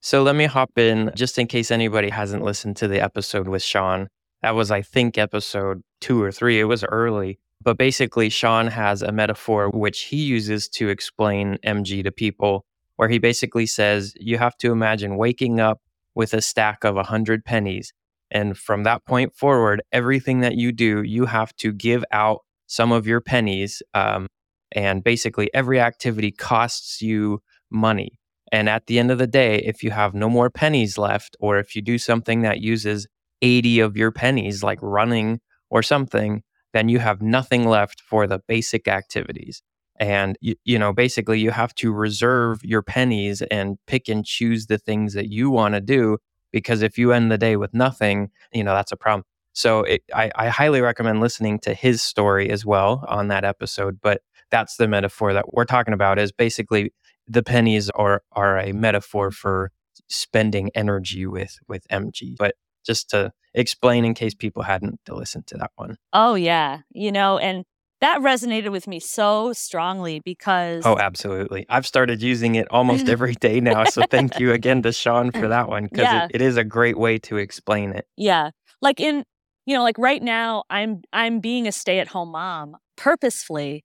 So 0.00 0.22
let 0.22 0.36
me 0.36 0.44
hop 0.46 0.76
in 0.78 1.10
just 1.16 1.38
in 1.38 1.46
case 1.48 1.70
anybody 1.70 2.10
hasn't 2.10 2.44
listened 2.44 2.76
to 2.76 2.88
the 2.88 3.00
episode 3.00 3.48
with 3.48 3.62
Sean. 3.62 4.08
That 4.42 4.54
was, 4.54 4.70
I 4.70 4.82
think, 4.82 5.18
episode 5.18 5.82
two 6.00 6.22
or 6.22 6.30
three. 6.30 6.60
It 6.60 6.64
was 6.64 6.84
early. 6.84 7.38
But 7.60 7.76
basically, 7.76 8.28
Sean 8.28 8.68
has 8.68 9.02
a 9.02 9.10
metaphor 9.10 9.68
which 9.70 10.02
he 10.02 10.16
uses 10.16 10.68
to 10.70 10.88
explain 10.88 11.58
MG 11.64 12.04
to 12.04 12.12
people, 12.12 12.64
where 12.96 13.08
he 13.08 13.18
basically 13.18 13.66
says, 13.66 14.14
You 14.20 14.38
have 14.38 14.56
to 14.58 14.70
imagine 14.70 15.16
waking 15.16 15.58
up 15.58 15.80
with 16.14 16.34
a 16.34 16.42
stack 16.42 16.84
of 16.84 16.94
a 16.94 16.98
100 16.98 17.44
pennies. 17.44 17.92
And 18.30 18.56
from 18.56 18.84
that 18.84 19.04
point 19.06 19.34
forward, 19.34 19.82
everything 19.90 20.40
that 20.40 20.56
you 20.56 20.70
do, 20.70 21.02
you 21.02 21.26
have 21.26 21.54
to 21.56 21.72
give 21.72 22.04
out 22.12 22.40
some 22.66 22.92
of 22.92 23.06
your 23.06 23.20
pennies. 23.20 23.82
Um, 23.94 24.28
and 24.72 25.02
basically, 25.02 25.52
every 25.52 25.80
activity 25.80 26.30
costs 26.30 27.02
you 27.02 27.42
money. 27.70 28.20
And 28.52 28.68
at 28.68 28.86
the 28.86 28.98
end 28.98 29.10
of 29.10 29.18
the 29.18 29.26
day, 29.26 29.56
if 29.58 29.82
you 29.82 29.90
have 29.90 30.14
no 30.14 30.28
more 30.28 30.48
pennies 30.48 30.96
left, 30.96 31.36
or 31.40 31.58
if 31.58 31.74
you 31.74 31.82
do 31.82 31.98
something 31.98 32.42
that 32.42 32.60
uses 32.60 33.06
80 33.42 33.80
of 33.80 33.96
your 33.96 34.10
pennies, 34.10 34.62
like 34.62 34.78
running 34.82 35.40
or 35.70 35.82
something, 35.82 36.42
then 36.72 36.88
you 36.88 36.98
have 36.98 37.22
nothing 37.22 37.66
left 37.66 38.00
for 38.00 38.26
the 38.26 38.40
basic 38.46 38.88
activities. 38.88 39.62
And 40.00 40.36
you, 40.40 40.54
you 40.64 40.78
know, 40.78 40.92
basically, 40.92 41.40
you 41.40 41.50
have 41.50 41.74
to 41.76 41.92
reserve 41.92 42.62
your 42.62 42.82
pennies 42.82 43.42
and 43.42 43.78
pick 43.86 44.08
and 44.08 44.24
choose 44.24 44.66
the 44.66 44.78
things 44.78 45.14
that 45.14 45.28
you 45.30 45.50
want 45.50 45.74
to 45.74 45.80
do. 45.80 46.18
Because 46.52 46.82
if 46.82 46.96
you 46.96 47.12
end 47.12 47.30
the 47.30 47.38
day 47.38 47.56
with 47.56 47.74
nothing, 47.74 48.30
you 48.52 48.64
know, 48.64 48.74
that's 48.74 48.92
a 48.92 48.96
problem. 48.96 49.24
So 49.52 49.80
it, 49.80 50.02
I, 50.14 50.30
I 50.36 50.48
highly 50.48 50.80
recommend 50.80 51.20
listening 51.20 51.58
to 51.60 51.74
his 51.74 52.00
story 52.00 52.48
as 52.48 52.64
well 52.64 53.04
on 53.08 53.28
that 53.28 53.44
episode. 53.44 53.98
But 54.00 54.22
that's 54.50 54.76
the 54.76 54.86
metaphor 54.86 55.32
that 55.32 55.52
we're 55.52 55.64
talking 55.64 55.94
about 55.94 56.18
is 56.18 56.30
basically 56.32 56.92
the 57.26 57.42
pennies 57.42 57.90
are 57.90 58.22
are 58.32 58.58
a 58.58 58.72
metaphor 58.72 59.30
for 59.30 59.72
spending 60.08 60.70
energy 60.74 61.26
with 61.26 61.58
with 61.66 61.86
MG. 61.88 62.36
But 62.38 62.54
just 62.84 63.10
to 63.10 63.32
explain 63.54 64.04
in 64.04 64.14
case 64.14 64.34
people 64.34 64.62
hadn't 64.62 65.00
listened 65.08 65.46
to 65.48 65.58
that 65.58 65.70
one. 65.76 65.96
Oh 66.12 66.34
yeah, 66.34 66.80
you 66.90 67.12
know, 67.12 67.38
and 67.38 67.64
that 68.00 68.20
resonated 68.20 68.70
with 68.70 68.86
me 68.86 69.00
so 69.00 69.52
strongly 69.52 70.20
because 70.20 70.86
Oh, 70.86 70.96
absolutely. 70.98 71.66
I've 71.68 71.86
started 71.86 72.22
using 72.22 72.54
it 72.54 72.68
almost 72.70 73.08
every 73.08 73.34
day 73.34 73.60
now. 73.60 73.84
So 73.84 74.02
thank 74.08 74.38
you 74.38 74.52
again 74.52 74.82
to 74.82 74.92
Sean 74.92 75.32
for 75.32 75.48
that 75.48 75.68
one 75.68 75.84
because 75.84 76.04
Yeah. 76.04 76.24
it, 76.26 76.36
it 76.36 76.40
is 76.40 76.56
a 76.56 76.64
great 76.64 76.96
way 76.96 77.18
to 77.18 77.36
explain 77.36 77.92
it. 77.92 78.06
Yeah. 78.16 78.50
Like 78.80 79.00
in, 79.00 79.24
you 79.66 79.74
know, 79.74 79.82
like 79.82 79.98
right 79.98 80.22
now 80.22 80.64
I'm 80.70 81.02
I'm 81.12 81.40
being 81.40 81.66
a 81.66 81.72
stay-at-home 81.72 82.30
mom 82.30 82.76
purposefully 82.96 83.84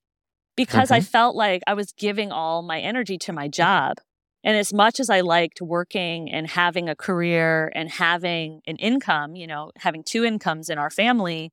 because 0.56 0.91
I 0.91 0.99
mm-hmm. 0.99 1.06
felt 1.06 1.36
like 1.36 1.63
I 1.65 1.73
was 1.73 1.91
giving 1.93 2.32
all 2.32 2.62
my 2.62 2.79
energy 2.79 3.17
to 3.19 3.34
my 3.34 3.47
job. 3.47 3.97
And 4.43 4.58
as 4.58 4.73
much 4.73 4.99
as 4.99 5.10
I 5.10 5.21
liked 5.21 5.62
working 5.62 6.29
and 6.32 6.47
having 6.47 6.89
a 6.89 6.95
career 6.95 7.71
and 7.75 7.89
having 7.89 8.62
an 8.67 8.75
income, 8.77 9.36
you 9.36 9.47
know, 9.47 9.71
having 9.77 10.03
two 10.03 10.23
incomes 10.25 10.69
in 10.69 10.77
our 10.77 10.89
family, 10.89 11.51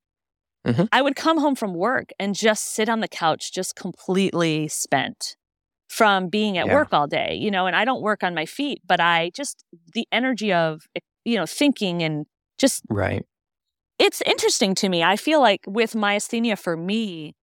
Mhm. 0.65 0.87
I 0.91 1.01
would 1.01 1.15
come 1.15 1.39
home 1.39 1.55
from 1.55 1.73
work 1.73 2.09
and 2.19 2.35
just 2.35 2.73
sit 2.73 2.89
on 2.89 2.99
the 2.99 3.07
couch 3.07 3.53
just 3.53 3.75
completely 3.75 4.67
spent 4.67 5.37
from 5.89 6.29
being 6.29 6.57
at 6.57 6.69
Yeah. 6.69 6.69
work 6.69 6.89
all 6.93 7.07
day, 7.07 7.35
you 7.35 7.51
know, 7.51 7.67
and 7.67 7.75
I 7.75 7.85
don't 7.85 8.01
work 8.01 8.23
on 8.23 8.35
my 8.35 8.45
feet, 8.45 8.81
but 8.87 8.99
I 9.01 9.31
just 9.35 9.63
the 9.93 10.07
energy 10.11 10.53
of, 10.53 10.81
you 11.25 11.37
know, 11.37 11.45
thinking 11.45 12.03
and 12.03 12.25
just 12.57 12.83
Right. 12.89 13.25
it's 13.99 14.21
interesting 14.21 14.73
to 14.75 14.89
me. 14.89 15.03
I 15.03 15.15
feel 15.15 15.39
like 15.41 15.61
with 15.67 15.93
myasthenia 15.93 16.57
for 16.57 16.75
me, 16.75 17.33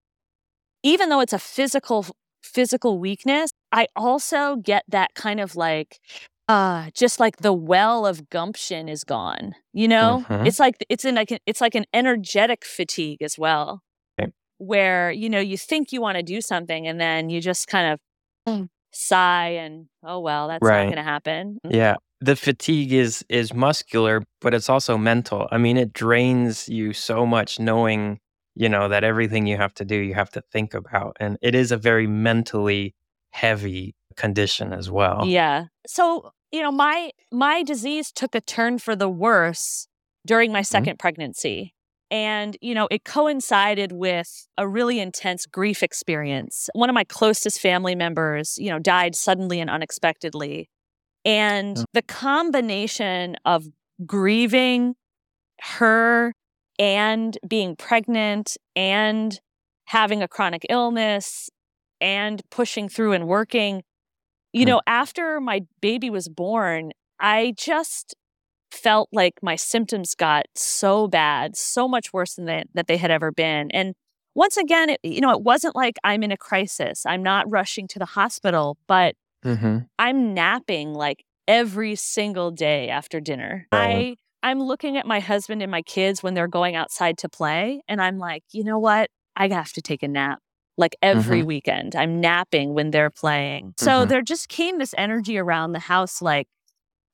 even 0.83 1.09
though 1.09 1.21
it's 1.21 1.33
a 1.35 1.39
physical 1.39 2.07
physical 2.43 2.99
weakness, 2.99 3.51
I 3.73 3.87
also 3.97 4.57
get 4.57 4.85
that 4.89 5.15
kind 5.15 5.41
of 5.41 5.57
like 5.57 5.99
uh 6.49 6.89
just 6.95 7.21
like 7.21 7.39
the 7.39 7.53
well 7.53 8.07
of 8.07 8.31
gumption 8.31 8.89
is 8.89 9.05
gone. 9.05 9.55
You 9.73 9.89
know? 9.89 10.25
Mhm. 10.29 10.47
It's 10.47 10.59
like 10.59 10.77
it's 10.89 11.05
in 11.05 11.15
like 11.15 11.31
an, 11.31 11.39
it's 11.47 11.61
like 11.61 11.75
an 11.75 11.85
energetic 11.93 12.65
fatigue 12.65 13.21
as 13.23 13.39
well. 13.39 13.83
Okay. 14.21 14.33
Where, 14.59 15.11
you 15.11 15.29
know, 15.29 15.41
you 15.41 15.59
think 15.59 15.93
you 15.93 16.01
want 16.01 16.17
to 16.17 16.23
do 16.23 16.41
something 16.41 16.87
and 16.87 17.01
then 17.01 17.29
you 17.31 17.41
just 17.41 17.69
kind 17.69 17.93
of 17.93 18.69
sigh 18.93 19.49
and 19.51 19.87
oh 20.03 20.21
well, 20.21 20.49
that's 20.49 20.63
Right. 20.63 20.85
not 20.85 20.95
going 20.95 20.97
to 21.05 21.11
happen. 21.11 21.59
Yeah. 21.69 21.97
The 22.21 22.35
fatigue 22.35 22.93
is 22.93 23.25
is 23.29 23.53
muscular, 23.55 24.25
but 24.41 24.55
it's 24.55 24.69
also 24.69 24.97
mental. 24.99 25.47
I 25.53 25.59
mean, 25.59 25.77
it 25.77 25.93
drains 25.93 26.69
you 26.69 26.93
so 26.93 27.25
much 27.27 27.61
knowing, 27.61 28.19
you 28.59 28.69
know, 28.69 28.89
that 28.89 29.05
everything 29.05 29.47
you 29.47 29.57
have 29.57 29.73
to 29.75 29.85
do, 29.85 29.95
you 29.95 30.15
have 30.15 30.31
to 30.31 30.43
think 30.53 30.75
about. 30.75 31.17
And 31.21 31.39
it 31.41 31.55
is 31.55 31.71
a 31.71 31.77
very 31.77 32.09
mentally 32.09 32.97
heavy 33.31 33.95
condition 34.17 34.73
as 34.73 34.91
well. 34.91 35.25
Yeah. 35.25 35.67
So, 35.87 36.33
you 36.51 36.61
know, 36.61 36.73
my 36.73 37.13
my 37.31 37.63
disease 37.63 38.11
took 38.11 38.35
a 38.35 38.41
turn 38.41 38.79
for 38.79 38.97
the 38.97 39.09
worse 39.09 39.87
during 40.27 40.51
my 40.51 40.63
mm-hmm. 40.63 40.91
2nd 40.91 40.99
pregnancy. 40.99 41.73
And, 42.11 42.57
you 42.61 42.75
know, 42.75 42.89
it 42.91 43.05
coincided 43.05 43.93
with 43.93 44.49
a 44.57 44.67
really 44.67 44.99
intense 44.99 45.47
grief 45.47 45.83
experience. 45.83 46.69
One 46.73 46.89
of 46.89 46.95
my 46.95 47.05
closest 47.05 47.61
family 47.61 47.95
members, 47.95 48.57
you 48.59 48.71
know, 48.71 48.79
died 48.81 49.15
suddenly 49.15 49.61
and 49.61 49.71
unexpectedly. 49.71 50.69
And 51.25 51.79
Oh. 51.79 51.85
the 51.93 52.03
combination 52.03 53.37
of 53.45 53.67
grieving 54.05 54.97
her 55.61 56.33
and 56.79 57.37
being 57.47 57.77
pregnant 57.77 58.57
and 58.77 59.41
having 59.87 60.23
a 60.23 60.29
chronic 60.29 60.67
illness 60.69 61.51
and 62.01 62.43
pushing 62.51 62.89
through 62.89 63.13
and 63.13 63.27
working. 63.27 63.83
You 64.53 64.65
Mm. 64.65 64.69
know, 64.69 64.81
after 64.87 65.41
my 65.41 65.63
baby 65.81 66.11
was 66.11 66.29
born, 66.29 66.93
I 67.19 67.55
just 67.57 68.15
felt 68.71 69.09
like 69.13 69.35
my 69.43 69.57
symptoms 69.57 70.15
got 70.15 70.47
so 70.55 71.09
bad, 71.09 71.57
so 71.57 71.89
much 71.89 72.13
worse 72.13 72.35
than 72.35 72.45
they, 72.45 72.65
that 72.75 72.87
they 72.87 72.97
had 72.99 73.11
ever 73.11 73.33
been. 73.33 73.71
And 73.73 73.95
once 74.35 74.57
again, 74.57 74.91
it, 74.91 75.01
you 75.03 75.21
know, 75.21 75.33
it 75.33 75.43
wasn't 75.43 75.75
like 75.75 75.97
I'm 76.05 76.23
in 76.23 76.31
a 76.31 76.37
crisis. 76.37 77.05
I'm 77.07 77.23
not 77.23 77.51
rushing 77.51 77.89
to 77.89 77.99
the 77.99 78.05
hospital, 78.05 78.77
but 78.87 79.15
Mm-hmm. 79.45 79.79
I'm 80.01 80.35
napping 80.35 80.95
like 80.95 81.25
every 81.47 81.95
single 81.95 82.51
day 82.51 82.89
after 82.89 83.21
dinner. 83.21 83.69
Right. 83.73 83.81
I 83.97 84.17
I'm 84.43 84.61
looking 84.61 84.97
at 84.97 85.07
my 85.07 85.21
husband 85.21 85.63
and 85.63 85.71
my 85.71 85.83
kids 85.83 86.23
when 86.23 86.35
they're 86.35 86.49
going 86.49 86.77
outside 86.77 87.19
to 87.19 87.29
play 87.29 87.83
and 87.89 88.01
I'm 88.01 88.19
like, 88.19 88.45
"You 88.53 88.65
know 88.65 88.79
what? 88.79 89.11
I 89.37 89.49
have 89.49 89.73
to 89.73 89.83
take 89.83 90.03
a 90.03 90.09
nap." 90.09 90.41
Like 90.77 90.97
every 91.03 91.43
weekend, 91.43 91.97
I'm 91.97 92.21
napping 92.21 92.73
when 92.75 92.91
they're 92.93 93.11
playing. 93.11 93.75
So 93.79 94.05
Mhm. 94.05 94.09
there 94.09 94.23
just 94.23 94.49
came 94.49 94.79
this 94.79 94.95
energy 94.97 95.37
around 95.39 95.73
the 95.73 95.81
house 95.81 96.23
like, 96.23 96.47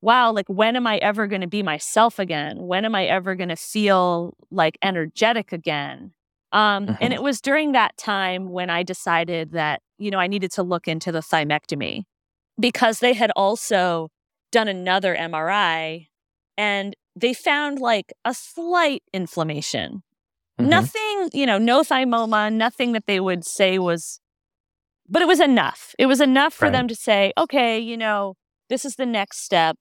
wow, 0.02 0.30
like 0.32 0.48
when 0.48 0.76
am 0.76 0.86
I 0.86 0.98
ever 0.98 1.26
going 1.26 1.40
to 1.40 1.46
be 1.46 1.62
myself 1.62 2.18
again? 2.18 2.58
When 2.66 2.84
am 2.84 2.94
I 2.94 3.06
ever 3.06 3.34
going 3.34 3.48
to 3.48 3.56
feel 3.56 4.34
like 4.50 4.76
energetic 4.82 5.50
again? 5.52 6.12
Um, 6.52 6.88
Mhm. 6.88 6.98
And 7.00 7.12
it 7.14 7.22
was 7.22 7.40
during 7.40 7.72
that 7.72 7.96
time 7.96 8.50
when 8.50 8.68
I 8.70 8.82
decided 8.82 9.52
that, 9.52 9.80
you 9.98 10.10
know, 10.10 10.18
I 10.18 10.26
needed 10.26 10.52
to 10.52 10.62
look 10.62 10.86
into 10.86 11.10
the 11.10 11.20
thymectomy 11.20 12.04
because 12.60 13.00
they 13.00 13.14
had 13.14 13.30
also 13.34 14.10
done 14.52 14.68
another 14.68 15.14
MRI 15.16 16.08
and 16.58 16.94
they 17.16 17.32
found 17.34 17.78
like 17.78 18.12
a 18.24 18.34
slight 18.34 19.02
inflammation. 19.12 20.02
Mhm. 20.60 20.68
Nothing, 20.68 21.30
you 21.32 21.46
know, 21.46 21.58
no 21.58 21.82
thymoma, 21.82 22.52
nothing 22.52 22.92
that 22.92 23.06
they 23.06 23.20
would 23.20 23.44
say 23.44 23.78
was, 23.78 24.20
but 25.08 25.22
it 25.22 25.28
was 25.28 25.40
enough. 25.40 25.94
It 25.98 26.06
was 26.06 26.20
enough 26.20 26.54
for 26.54 26.66
Right. 26.66 26.72
them 26.72 26.88
to 26.88 26.94
say, 26.94 27.32
okay, 27.38 27.78
you 27.78 27.96
know, 27.96 28.34
this 28.68 28.84
is 28.84 28.96
the 28.96 29.06
next 29.06 29.44
step. 29.44 29.76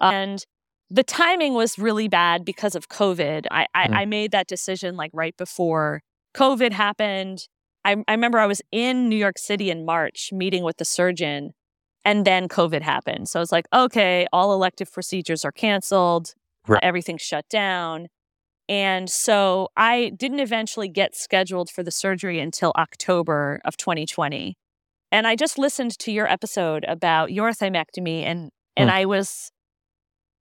And 0.00 0.44
the 0.90 1.02
timing 1.02 1.54
was 1.54 1.78
really 1.78 2.08
bad 2.08 2.44
because 2.44 2.74
of 2.74 2.88
COVID. 2.88 3.46
I, 3.50 3.66
I, 3.74 3.88
Mm. 3.88 3.94
I 3.94 4.04
made 4.06 4.30
that 4.32 4.46
decision 4.46 4.96
like 4.96 5.10
right 5.12 5.36
before 5.36 6.02
COVID 6.34 6.72
happened. 6.72 7.46
I, 7.84 7.96
I 8.06 8.12
remember 8.12 8.38
I 8.38 8.46
was 8.46 8.62
in 8.72 9.08
New 9.08 9.16
York 9.16 9.38
City 9.38 9.70
in 9.70 9.84
March 9.84 10.30
meeting 10.32 10.62
with 10.62 10.76
the 10.78 10.84
surgeon, 10.84 11.52
and 12.04 12.24
then 12.24 12.48
COVID 12.48 12.82
happened. 12.82 13.28
So 13.28 13.38
I 13.38 13.42
was 13.42 13.52
like, 13.52 13.66
okay, 13.72 14.26
all 14.32 14.52
elective 14.54 14.90
procedures 14.92 15.44
are 15.44 15.52
canceled, 15.52 16.34
Right. 16.68 16.82
everything's 16.84 17.22
shut 17.22 17.48
down. 17.48 18.08
And 18.68 19.08
so 19.08 19.68
I 19.76 20.12
didn't 20.16 20.40
eventually 20.40 20.88
get 20.88 21.16
scheduled 21.16 21.70
for 21.70 21.82
the 21.82 21.90
surgery 21.90 22.38
until 22.38 22.72
October 22.76 23.60
of 23.64 23.76
2020. 23.78 24.56
And 25.10 25.26
I 25.26 25.36
just 25.36 25.56
listened 25.58 25.98
to 26.00 26.12
your 26.12 26.30
episode 26.30 26.84
about 26.86 27.32
your 27.32 27.50
thymectomy 27.50 28.22
and 28.24 28.50
and 28.76 28.90
Hmm. 28.90 28.96
I 28.96 29.04
was 29.06 29.50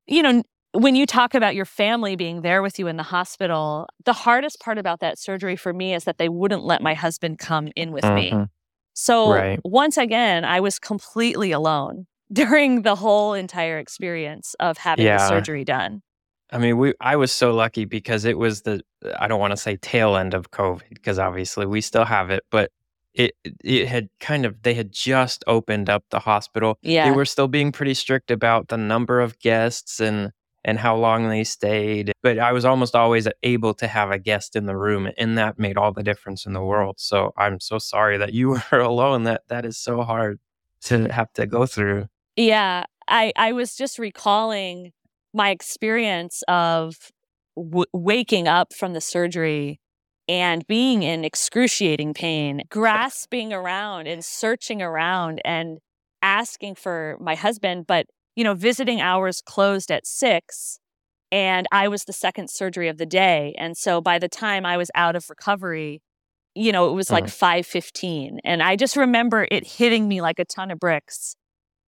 you 0.09 0.23
know, 0.23 0.43
when 0.73 0.95
you 0.95 1.07
talk 1.07 1.35
about 1.35 1.55
your 1.55 1.65
family 1.65 2.17
being 2.17 2.43
there 2.43 2.63
with 2.63 2.79
you 2.79 2.87
in 2.87 2.97
the 2.97 3.03
hospital, 3.03 3.89
the 4.05 4.13
hardest 4.13 4.61
part 4.61 4.79
about 4.79 5.01
that 5.01 5.19
surgery 5.19 5.57
for 5.57 5.73
me 5.73 5.95
is 5.95 6.05
that 6.05 6.19
they 6.19 6.29
wouldn't 6.29 6.65
let 6.65 6.83
my 6.83 6.95
husband 6.95 7.39
come 7.39 7.69
in 7.77 7.93
with 7.93 8.05
me. 8.05 8.31
Mhm. 8.33 8.49
So 8.95 9.31
Right. 9.33 9.61
once 9.65 9.97
again, 9.97 10.45
I 10.45 10.61
was 10.61 10.79
completely 10.79 11.51
alone 11.53 12.07
during 12.33 12.83
the 12.83 12.97
whole 12.97 13.35
entire 13.35 13.79
experience 13.79 14.55
of 14.61 14.79
having 14.79 15.07
the 15.07 15.29
surgery 15.29 15.65
done. 15.65 16.03
I 16.51 16.59
mean, 16.59 16.79
we 16.79 16.95
I 17.01 17.17
was 17.17 17.33
so 17.33 17.53
lucky 17.53 17.85
because 17.85 18.25
it 18.25 18.39
was 18.39 18.63
the 18.63 18.83
I 19.19 19.29
don't 19.29 19.41
want 19.41 19.53
to 19.53 19.57
say 19.57 19.77
tail 19.77 20.17
end 20.17 20.35
of 20.35 20.51
COVID 20.51 20.89
because 20.91 21.19
obviously 21.19 21.67
we 21.67 21.81
still 21.81 22.05
have 22.05 22.31
it, 22.31 22.45
but 22.51 22.71
it 23.15 23.33
it 23.65 23.89
had 23.89 24.09
kind 24.21 24.47
of 24.47 24.63
they 24.63 24.75
had 24.75 24.93
just 24.93 25.43
opened 25.47 25.91
up 25.91 26.05
the 26.11 26.21
hospital. 26.21 26.79
Yeah. 26.83 27.09
They 27.11 27.17
were 27.17 27.25
still 27.25 27.49
being 27.49 27.73
pretty 27.73 27.95
strict 27.95 28.31
about 28.31 28.69
the 28.69 28.77
number 28.77 29.21
of 29.21 29.39
guests 29.41 30.01
and 30.01 30.33
and 30.65 30.79
how 30.81 30.97
long 30.97 31.29
they 31.29 31.45
stayed, 31.45 32.13
but 32.25 32.41
I 32.41 32.53
was 32.53 32.65
almost 32.65 32.97
always 32.97 33.29
able 33.45 33.73
to 33.75 33.87
have 33.87 34.11
a 34.11 34.19
guest 34.19 34.57
in 34.57 34.67
the 34.67 34.77
room 34.77 35.09
and 35.17 35.39
that 35.39 35.61
made 35.61 35.77
all 35.77 35.93
the 35.93 36.03
difference 36.03 36.45
in 36.45 36.55
the 36.55 36.63
world. 36.63 36.97
So 36.99 37.33
I'm 37.37 37.61
so 37.61 37.79
sorry 37.79 38.19
that 38.19 38.33
you 38.33 38.61
were 38.73 38.81
alone. 38.81 39.25
That 39.25 39.43
that 39.49 39.65
is 39.65 39.79
so 39.79 40.03
hard 40.03 40.39
to 40.83 41.11
have 41.13 41.33
to 41.35 41.47
go 41.47 41.67
through. 41.67 42.07
Yeah, 42.37 42.85
I 43.09 43.33
I 43.37 43.53
was 43.53 43.77
just 43.77 43.99
recalling 43.99 44.93
my 45.37 45.51
experience 45.51 46.43
of 46.49 46.97
w- 47.57 47.85
waking 47.93 48.49
up 48.49 48.73
from 48.75 48.93
the 48.95 49.01
surgery 49.01 49.81
and 50.29 50.67
being 50.67 51.03
in 51.03 51.25
excruciating 51.25 52.15
pain, 52.15 52.63
grasping 52.71 53.53
around 53.53 54.07
and 54.09 54.25
searching 54.25 54.83
around 54.83 55.41
and 55.45 55.79
asking 56.23 56.75
for 56.75 57.17
my 57.21 57.35
husband, 57.35 57.87
but 57.87 58.07
you 58.35 58.45
know, 58.45 58.55
visiting 58.55 59.01
hours 59.01 59.41
closed 59.43 59.91
at 59.91 60.07
6 60.07 60.79
and 61.33 61.67
I 61.73 61.89
was 61.89 62.05
the 62.05 62.13
second 62.13 62.49
surgery 62.51 62.89
of 62.89 62.99
the 62.99 63.07
day, 63.07 63.55
and 63.59 63.77
so 63.77 64.01
by 64.01 64.19
the 64.19 64.29
time 64.29 64.65
I 64.67 64.77
was 64.77 64.91
out 64.95 65.17
of 65.17 65.29
recovery, 65.31 66.01
you 66.55 66.73
know, 66.73 66.89
it 66.91 66.95
was 66.95 67.13
like 67.13 67.27
Mhm. 67.27 67.31
5:15 67.33 68.41
and 68.45 68.63
I 68.63 68.77
just 68.77 68.97
remember 68.97 69.47
it 69.51 69.67
hitting 69.67 70.09
me 70.09 70.21
like 70.23 70.39
a 70.39 70.45
ton 70.45 70.71
of 70.71 70.79
bricks 70.81 71.37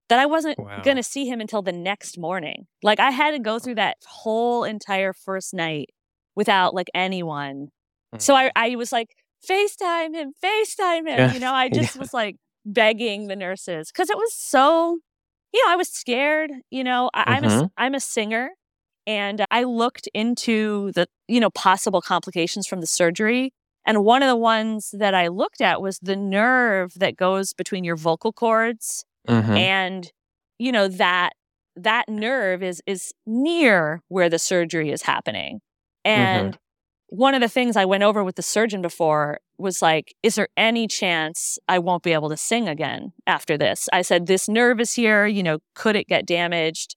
that 0.08 0.18
I 0.18 0.26
wasn't 0.26 0.58
Wow. 0.58 0.80
going 0.82 0.96
to 0.96 1.02
see 1.02 1.26
him 1.26 1.40
until 1.40 1.62
the 1.62 1.72
next 1.72 2.18
morning. 2.18 2.66
Like 2.82 3.00
I 3.00 3.10
had 3.10 3.32
to 3.32 3.38
go 3.38 3.58
through 3.58 3.76
that 3.76 3.96
whole 4.06 4.64
entire 4.64 5.12
first 5.12 5.52
night 5.54 5.90
without 6.34 6.74
like 6.74 6.88
anyone. 6.94 7.68
Mm. 8.14 8.20
So 8.22 8.34
I, 8.34 8.50
I 8.56 8.76
was 8.76 8.92
like, 8.92 9.08
FaceTime 9.48 10.14
him, 10.14 10.32
FaceTime 10.42 11.06
him. 11.08 11.18
Yeah. 11.18 11.32
You 11.32 11.40
know, 11.40 11.52
I 11.52 11.64
Yeah. 11.72 11.82
just 11.82 11.98
was 11.98 12.12
like 12.14 12.36
begging 12.64 13.28
the 13.28 13.36
nurses 13.36 13.90
because 13.92 14.10
it 14.10 14.16
was 14.16 14.34
so, 14.34 14.98
you 15.52 15.64
know, 15.64 15.72
I 15.72 15.76
was 15.76 15.88
scared. 15.88 16.50
You 16.70 16.84
know, 16.84 17.10
I, 17.14 17.24
I'm, 17.36 17.44
a, 17.44 17.46
s- 17.46 17.68
I'm 17.76 17.94
a 17.94 18.00
singer 18.00 18.50
and 19.06 19.44
I 19.50 19.64
looked 19.64 20.08
into 20.14 20.92
the, 20.92 21.06
you 21.28 21.40
know, 21.40 21.50
possible 21.50 22.00
complications 22.00 22.66
from 22.66 22.80
the 22.80 22.86
surgery. 22.86 23.52
And 23.86 24.04
one 24.04 24.22
of 24.22 24.28
the 24.28 24.36
ones 24.36 24.90
that 24.98 25.14
I 25.14 25.28
looked 25.28 25.60
at 25.62 25.80
was 25.80 25.98
the 26.02 26.16
nerve 26.16 26.92
that 26.96 27.16
goes 27.16 27.54
between 27.54 27.84
your 27.84 27.96
vocal 27.96 28.32
cords 28.32 29.04
Mhm. 29.28 29.58
and 29.58 30.12
you 30.58 30.72
know 30.72 30.88
that 30.88 31.32
that 31.76 32.08
nerve 32.08 32.62
is 32.62 32.82
is 32.86 33.12
near 33.26 34.02
where 34.08 34.28
the 34.28 34.38
surgery 34.38 34.90
is 34.90 35.02
happening. 35.02 35.60
And 36.04 36.58
one 37.10 37.34
of 37.34 37.40
the 37.40 37.48
things 37.48 37.76
i 37.76 37.84
went 37.86 38.02
over 38.02 38.22
with 38.24 38.36
the 38.36 38.42
surgeon 38.42 38.82
before 38.82 39.40
was 39.58 39.80
like 39.82 40.14
is 40.22 40.34
there 40.36 40.48
any 40.56 40.86
chance 40.86 41.58
i 41.68 41.78
won't 41.78 42.02
be 42.02 42.12
able 42.12 42.28
to 42.30 42.36
sing 42.36 42.68
again 42.68 43.12
after 43.26 43.56
this? 43.58 43.88
I 43.92 44.02
said 44.02 44.26
this 44.26 44.48
nerve 44.48 44.80
is 44.80 44.92
here 44.94 45.26
you 45.26 45.42
know 45.42 45.58
could 45.74 45.96
it 45.96 46.06
get 46.08 46.26
damaged? 46.26 46.96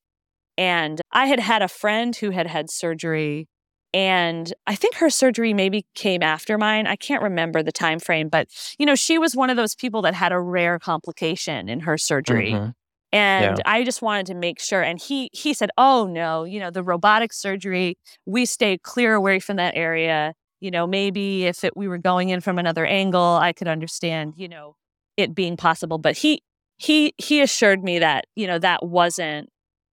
And 0.57 1.01
i 1.13 1.25
had 1.27 1.39
had 1.39 1.61
a 1.61 1.67
friend 1.69 2.15
who 2.15 2.31
had 2.31 2.47
had 2.47 2.69
surgery 2.71 3.47
and 3.93 4.53
i 4.67 4.75
think 4.75 4.95
her 4.95 5.09
surgery 5.09 5.53
maybe 5.53 5.85
came 5.95 6.23
after 6.23 6.57
mine 6.57 6.87
i 6.87 6.95
can't 6.95 7.21
remember 7.23 7.61
the 7.61 7.71
time 7.71 7.99
frame 7.99 8.29
but 8.29 8.47
you 8.79 8.85
know 8.85 8.95
she 8.95 9.17
was 9.17 9.35
one 9.35 9.49
of 9.49 9.57
those 9.57 9.75
people 9.75 10.01
that 10.01 10.13
had 10.13 10.31
a 10.31 10.39
rare 10.39 10.79
complication 10.79 11.67
in 11.69 11.81
her 11.81 11.97
surgery 11.97 12.51
Mhm. 12.51 12.73
and 13.11 13.61
i 13.65 13.83
just 13.83 14.01
wanted 14.01 14.25
to 14.27 14.33
make 14.33 14.59
sure 14.59 14.81
and 14.81 14.99
he 15.01 15.29
he 15.33 15.53
said 15.53 15.69
oh 15.77 16.07
no 16.07 16.43
you 16.43 16.59
know 16.59 16.71
the 16.71 16.83
robotic 16.83 17.33
surgery 17.33 17.97
we 18.25 18.45
stay 18.45 18.77
clear 18.77 19.13
away 19.13 19.39
from 19.39 19.57
that 19.57 19.75
area 19.75 20.33
you 20.61 20.71
know 20.71 20.87
maybe 20.87 21.45
if 21.45 21.63
it, 21.63 21.75
we 21.75 21.87
were 21.87 21.97
going 21.97 22.29
in 22.29 22.39
from 22.41 22.57
another 22.57 22.85
angle 22.85 23.37
i 23.41 23.51
could 23.51 23.67
understand 23.67 24.33
you 24.37 24.47
know 24.47 24.75
it 25.17 25.35
being 25.35 25.57
possible 25.57 25.97
but 25.97 26.15
he 26.17 26.41
he 26.77 27.13
he 27.17 27.41
assured 27.41 27.83
me 27.83 27.99
that 27.99 28.25
you 28.35 28.47
know 28.47 28.57
that 28.57 28.85
wasn't 28.85 29.49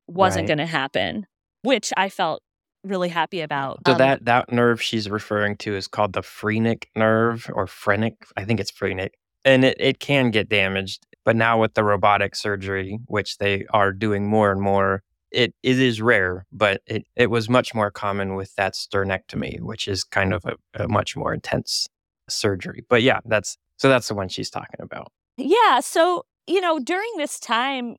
wasn't 0.07 0.43
Right. 0.43 0.47
going 0.49 0.57
to 0.59 0.65
happen 0.67 1.25
which 1.63 1.91
i 1.97 2.07
felt 2.09 2.41
really 2.87 3.09
happy 3.09 3.41
about 3.41 3.79
So 3.85 3.93
Um, 3.93 3.97
that 3.99 4.25
that 4.25 4.51
nerve 4.51 4.81
she's 4.81 5.09
referring 5.09 5.57
to 5.57 5.75
is 5.75 5.87
called 5.87 6.13
the 6.13 6.23
phrenic 6.23 6.89
nerve 6.95 7.49
or 7.53 7.67
phrenic. 7.67 8.25
I 8.35 8.45
think 8.45 8.59
it's 8.59 8.71
phrenic. 8.71 9.13
And 9.45 9.63
it, 9.63 9.77
it 9.79 9.99
can 9.99 10.31
get 10.31 10.49
damaged. 10.49 11.05
But 11.23 11.35
now 11.35 11.59
with 11.59 11.73
the 11.73 11.83
robotic 11.83 12.35
surgery, 12.35 12.99
which 13.05 13.37
they 13.37 13.65
are 13.71 13.91
doing 13.91 14.27
more 14.27 14.51
and 14.51 14.61
more, 14.61 15.03
it, 15.31 15.53
it 15.61 15.79
is 15.79 16.01
rare, 16.01 16.45
but 16.51 16.81
it, 16.85 17.05
it 17.15 17.29
was 17.29 17.49
much 17.49 17.75
more 17.75 17.91
common 17.91 18.35
with 18.35 18.55
that 18.55 18.73
sternectomy, 18.73 19.59
which 19.59 19.87
is 19.87 20.03
kind 20.03 20.33
of 20.33 20.45
a, 20.45 20.83
a 20.83 20.87
much 20.87 21.17
more 21.17 21.33
intense 21.33 21.87
surgery. 22.29 22.85
But 22.89 23.03
yeah, 23.03 23.19
that's 23.25 23.57
so 23.75 23.89
that's 23.89 24.07
the 24.07 24.15
one 24.15 24.29
she's 24.29 24.49
talking 24.49 24.79
about. 24.81 25.11
Yeah. 25.37 25.81
So, 25.81 26.25
you 26.47 26.61
know, 26.61 26.79
during 26.79 27.11
this 27.17 27.39
time, 27.39 27.97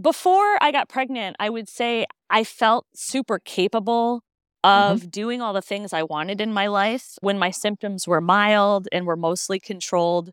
before 0.00 0.58
I 0.62 0.72
got 0.72 0.88
pregnant, 0.88 1.36
I 1.38 1.50
would 1.50 1.68
say 1.68 2.06
I 2.30 2.44
felt 2.44 2.86
super 2.94 3.38
capable 3.38 4.22
of 4.64 5.10
doing 5.10 5.42
all 5.42 5.52
the 5.52 5.62
things 5.62 5.92
I 5.92 6.02
wanted 6.04 6.40
in 6.40 6.52
my 6.52 6.68
life 6.68 7.14
when 7.20 7.38
my 7.38 7.50
symptoms 7.50 8.06
were 8.06 8.20
mild 8.20 8.88
and 8.92 9.06
were 9.06 9.16
mostly 9.16 9.58
controlled 9.58 10.30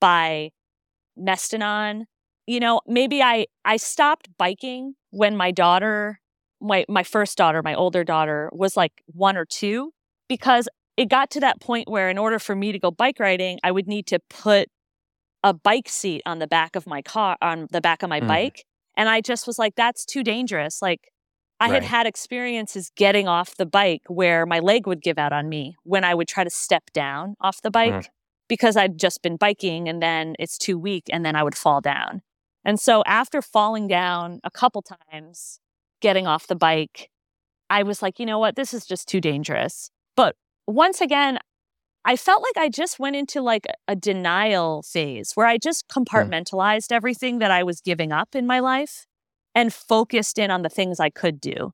by 0.00 0.50
Mestinon. 1.18 2.04
You 2.46 2.60
know, 2.60 2.80
maybe 2.86 3.22
I 3.22 3.46
I 3.64 3.76
stopped 3.76 4.28
biking 4.38 4.94
when 5.10 5.36
my 5.36 5.50
daughter, 5.50 6.20
my 6.60 6.84
my 6.88 7.02
first 7.04 7.36
daughter, 7.38 7.62
my 7.62 7.74
older 7.74 8.04
daughter 8.04 8.50
was 8.52 8.76
like 8.76 9.02
1 9.06 9.36
or 9.36 9.44
2 9.44 9.92
because 10.28 10.68
it 10.96 11.08
got 11.08 11.30
to 11.32 11.40
that 11.40 11.60
point 11.60 11.88
where 11.88 12.10
in 12.10 12.18
order 12.18 12.38
for 12.38 12.54
me 12.54 12.72
to 12.72 12.78
go 12.78 12.90
bike 12.90 13.18
riding, 13.20 13.58
I 13.64 13.72
would 13.72 13.88
need 13.88 14.06
to 14.08 14.18
put 14.30 14.68
a 15.44 15.54
bike 15.54 15.88
seat 15.88 16.22
on 16.26 16.38
the 16.38 16.46
back 16.46 16.76
of 16.76 16.86
my 16.86 17.02
car, 17.02 17.36
on 17.42 17.68
the 17.70 17.80
back 17.80 18.02
of 18.02 18.10
my 18.10 18.20
Mm. 18.20 18.28
bike. 18.28 18.64
And 18.96 19.08
I 19.08 19.20
just 19.20 19.46
was 19.46 19.58
like, 19.58 19.74
that's 19.74 20.04
too 20.04 20.22
dangerous. 20.22 20.82
Like, 20.82 21.12
I 21.60 21.68
had 21.68 21.82
Right. 21.82 21.82
had 21.84 22.06
experiences 22.06 22.90
getting 22.96 23.28
off 23.28 23.54
the 23.56 23.66
bike 23.66 24.02
where 24.08 24.44
my 24.46 24.58
leg 24.58 24.86
would 24.86 25.00
give 25.00 25.18
out 25.18 25.32
on 25.32 25.48
me 25.48 25.76
when 25.84 26.02
I 26.04 26.14
would 26.14 26.26
try 26.28 26.42
to 26.44 26.50
step 26.50 26.90
down 26.92 27.36
off 27.40 27.62
the 27.62 27.70
bike 27.70 27.92
Mm. 27.94 28.08
because 28.48 28.76
I'd 28.76 28.98
just 28.98 29.22
been 29.22 29.36
biking 29.36 29.88
and 29.88 30.02
then 30.02 30.34
it's 30.38 30.58
too 30.58 30.76
weak 30.78 31.04
and 31.12 31.24
then 31.24 31.36
I 31.36 31.42
would 31.44 31.56
fall 31.56 31.80
down. 31.80 32.22
And 32.64 32.80
so 32.80 33.02
after 33.06 33.40
falling 33.42 33.86
down 33.88 34.40
a 34.44 34.50
couple 34.50 34.82
times, 34.82 35.60
getting 36.00 36.26
off 36.26 36.46
the 36.48 36.56
bike, 36.56 37.10
I 37.70 37.84
was 37.84 38.02
like, 38.02 38.18
you 38.18 38.26
know 38.26 38.38
what? 38.40 38.56
This 38.56 38.74
is 38.74 38.84
just 38.84 39.06
too 39.08 39.20
dangerous. 39.20 39.90
But 40.16 40.34
once 40.66 41.00
again, 41.00 41.38
I 42.04 42.16
felt 42.16 42.42
like 42.42 42.62
I 42.62 42.68
just 42.68 42.98
went 42.98 43.16
into 43.16 43.40
like 43.40 43.66
a 43.86 43.94
denial 43.94 44.82
phase 44.82 45.32
where 45.34 45.46
I 45.46 45.58
just 45.58 45.86
mm. 45.88 46.04
compartmentalized 46.04 46.90
everything 46.90 47.38
that 47.38 47.50
I 47.50 47.62
was 47.62 47.80
giving 47.80 48.12
up 48.12 48.34
in 48.34 48.46
my 48.46 48.60
life 48.60 49.06
and 49.54 49.72
focused 49.72 50.38
in 50.38 50.50
on 50.50 50.62
the 50.62 50.68
things 50.68 50.98
I 50.98 51.10
could 51.10 51.40
do. 51.40 51.72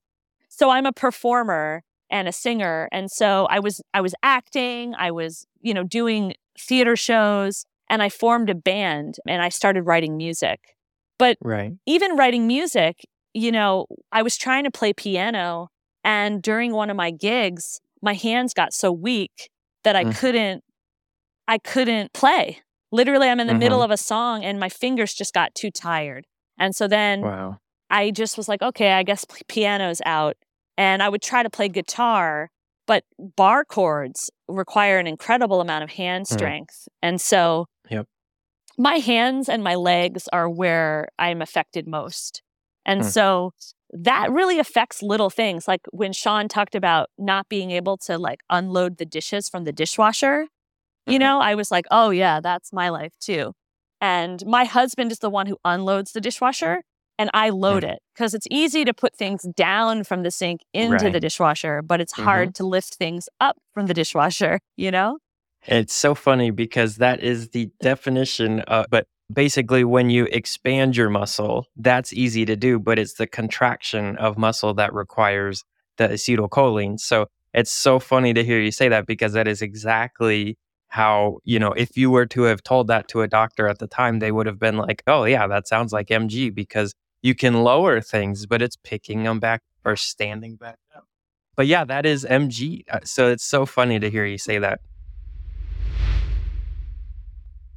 So 0.49 0.71
I'm 0.71 0.87
a 0.87 0.93
performer 0.93 1.83
and 2.11 2.27
a 2.27 2.33
singer 2.33 2.89
and 2.91 3.11
so 3.11 3.47
I 3.51 3.59
was 3.61 3.81
I 3.93 4.01
was 4.01 4.15
acting, 4.23 4.95
I 4.97 5.11
was, 5.11 5.47
you 5.61 5.75
know, 5.75 5.85
doing 5.85 6.35
theater 6.59 6.97
shows 6.97 7.65
and 7.91 8.03
I 8.03 8.09
formed 8.09 8.51
a 8.51 8.55
band 8.55 9.17
and 9.27 9.43
I 9.43 9.51
started 9.51 9.83
writing 9.83 10.17
music. 10.17 10.77
Right. 11.43 11.75
Even 11.87 12.17
writing 12.17 12.47
music, 12.47 13.07
you 13.35 13.53
know, 13.53 13.87
I 14.11 14.23
was 14.23 14.37
trying 14.37 14.65
to 14.65 14.71
play 14.71 14.93
piano 14.93 15.69
and 16.03 16.43
during 16.43 16.73
one 16.73 16.91
of 16.91 16.97
my 16.97 17.11
gigs, 17.11 17.81
my 18.03 18.15
hands 18.15 18.55
got 18.55 18.73
so 18.73 18.91
weak 18.91 19.51
that 19.85 19.97
I 19.97 20.05
Mm. 20.05 20.17
couldn't 20.17 20.65
I 21.51 21.57
couldn't 21.59 22.13
play. 22.13 22.59
Literally 22.93 23.29
I'm 23.29 23.41
in 23.41 23.47
the 23.47 23.55
middle 23.55 23.81
Mhm. 23.81 23.85
of 23.85 23.91
a 23.91 23.97
song 23.97 24.45
and 24.45 24.61
my 24.61 24.69
fingers 24.69 25.15
just 25.15 25.33
got 25.33 25.55
too 25.55 25.71
tired. 25.71 26.27
And 26.59 26.77
so 26.77 26.87
then 26.87 27.23
Wow. 27.23 27.59
I 27.89 28.11
just 28.11 28.37
was 28.37 28.49
like, 28.49 28.61
okay, 28.61 28.93
I 28.93 29.03
guess 29.03 29.25
piano's 29.49 30.03
out. 30.05 30.37
And 30.77 31.03
I 31.03 31.09
would 31.09 31.23
try 31.23 31.43
to 31.43 31.49
play 31.49 31.69
guitar, 31.69 32.51
but 32.87 33.05
bar 33.19 33.65
chords 33.65 34.31
require 34.47 34.99
an 34.99 35.07
incredible 35.07 35.63
amount 35.63 35.85
of 35.85 35.91
hand 35.93 36.27
Mm. 36.27 36.33
strength. 36.35 36.87
And 37.01 37.19
so 37.19 37.67
Yep. 37.91 38.07
my 38.77 38.97
hands 38.99 39.49
and 39.49 39.65
my 39.65 39.75
legs 39.75 40.29
are 40.35 40.51
where 40.51 41.09
I'm 41.19 41.41
affected 41.41 41.87
most. 41.89 42.43
And 42.85 43.01
Mm. 43.01 43.11
so 43.11 43.53
that 43.91 44.31
really 44.31 44.59
affects 44.59 45.03
little 45.03 45.31
things. 45.31 45.67
Like 45.67 45.81
when 45.93 46.13
Sean 46.13 46.49
talked 46.49 46.75
about 46.75 47.09
not 47.19 47.49
being 47.49 47.71
able 47.71 47.97
to 47.99 48.19
like 48.19 48.41
unload 48.51 48.99
the 48.99 49.07
dishes 49.07 49.49
from 49.49 49.65
the 49.65 49.73
dishwasher, 49.73 50.47
you 51.07 51.17
Mhm. 51.19 51.21
know, 51.21 51.41
I 51.41 51.55
was 51.55 51.71
like, 51.71 51.87
oh 51.91 52.11
yeah, 52.11 52.41
that's 52.41 52.73
my 52.73 52.89
life 52.91 53.15
too. 53.21 53.53
And 54.01 54.45
my 54.47 54.65
husband 54.65 55.11
is 55.11 55.19
the 55.19 55.31
one 55.31 55.47
who 55.47 55.57
unloads 55.65 56.13
the 56.13 56.21
dishwasher 56.21 56.83
and 57.19 57.31
I 57.35 57.51
load 57.51 57.83
it 57.83 57.99
because 58.15 58.33
it's 58.35 58.47
easy 58.51 58.85
to 58.85 58.95
put 58.95 59.17
things 59.17 59.43
down 59.57 60.05
from 60.05 60.23
the 60.23 60.31
sink 60.31 60.61
into 60.73 61.11
the 61.11 61.19
dishwasher, 61.21 61.83
but 61.83 62.01
it's 62.01 62.13
Mhm. 62.15 62.25
hard 62.25 62.55
to 62.57 62.65
lift 62.67 62.95
things 62.95 63.29
up 63.41 63.57
from 63.75 63.87
the 63.87 63.95
dishwasher, 63.95 64.61
you 64.77 64.91
know? 64.91 65.19
It's 65.67 65.93
so 65.95 66.15
funny 66.15 66.51
because 66.53 66.97
that 66.97 67.21
is 67.21 67.49
the 67.49 67.71
definition 67.81 68.61
of, 68.61 68.87
but 68.91 69.09
basically, 69.33 69.85
when 69.85 70.11
you 70.11 70.27
expand 70.27 70.97
your 70.97 71.11
muscle, 71.11 71.67
that's 71.77 72.13
easy 72.13 72.45
to 72.47 72.57
do, 72.57 72.79
but 72.79 72.99
it's 72.99 73.15
the 73.15 73.27
contraction 73.27 74.17
of 74.17 74.39
muscle 74.39 74.75
that 74.75 74.93
requires 74.95 75.65
the 75.97 76.09
acetylcholine. 76.09 76.99
So 76.99 77.27
it's 77.55 77.73
so 77.73 77.99
funny 77.99 78.33
to 78.35 78.45
hear 78.45 78.61
you 78.61 78.71
say 78.71 78.89
that 78.89 79.07
because 79.07 79.33
that 79.33 79.49
is 79.49 79.63
exactly 79.63 80.57
how, 80.89 81.39
you 81.45 81.59
know, 81.59 81.73
if 81.73 81.97
you 81.97 82.11
were 82.11 82.27
to 82.27 82.43
have 82.43 82.63
told 82.63 82.87
that 82.87 83.09
to 83.09 83.21
a 83.21 83.29
doctor 83.29 83.69
at 83.69 83.79
the 83.79 83.87
time, 83.87 84.19
they 84.19 84.33
would 84.33 84.47
have 84.47 84.59
been 84.59 84.77
like, 84.77 85.03
oh, 85.07 85.25
yeah, 85.25 85.47
that 85.47 85.69
sounds 85.69 85.93
like 85.93 86.09
MG 86.09 86.55
because 86.55 86.95
you 87.23 87.35
can 87.35 87.63
lower 87.63 88.01
things, 88.01 88.47
but 88.47 88.63
it's 88.63 88.77
picking 88.77 89.25
them 89.25 89.41
back 89.41 89.63
or 89.85 89.97
standing 89.97 90.57
back 90.57 90.79
up. 90.97 91.05
But 91.57 91.67
yeah, 91.67 91.85
that 91.85 92.07
is 92.07 92.25
MG. 92.25 92.85
Uh, 92.91 93.01
So 93.05 93.31
it's 93.31 93.45
so 93.45 93.67
funny 93.67 93.99
to 93.99 94.09
hear 94.09 94.25
you 94.25 94.39
say 94.39 94.59
that. 94.59 94.81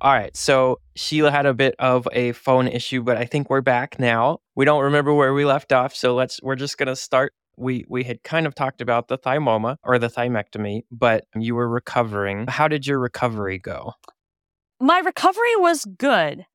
All 0.02 0.12
right. 0.12 0.36
So 0.36 0.80
Sheila 0.96 1.30
had 1.30 1.46
a 1.46 1.54
bit 1.54 1.76
of 1.78 2.08
a 2.12 2.32
phone 2.32 2.68
issue, 2.68 3.04
but 3.04 3.18
I 3.18 3.26
think 3.26 3.52
we're 3.52 3.62
back 3.62 4.00
now. 4.00 4.40
We 4.56 4.66
don't 4.66 4.84
remember 4.84 5.14
where 5.14 5.32
we 5.34 5.46
left 5.46 5.72
off, 5.72 5.94
so 5.94 6.16
let's 6.16 6.42
we're 6.42 6.56
just 6.56 6.80
gonna 6.80 6.96
start. 6.96 7.34
We 7.56 7.86
we 7.88 8.04
had 8.04 8.24
kind 8.24 8.48
of 8.48 8.56
talked 8.56 8.82
about 8.82 9.10
the 9.10 9.20
thymoma 9.20 9.76
or 9.84 10.00
the 10.00 10.08
thymectomy, 10.08 10.82
but 10.92 11.26
you 11.36 11.54
were 11.54 11.70
recovering. 11.70 12.48
How 12.48 12.68
did 12.68 12.88
your 12.88 12.98
recovery 12.98 13.60
go? 13.60 13.94
My 14.80 14.98
recovery 14.98 15.56
was 15.58 15.86
good. 15.86 16.48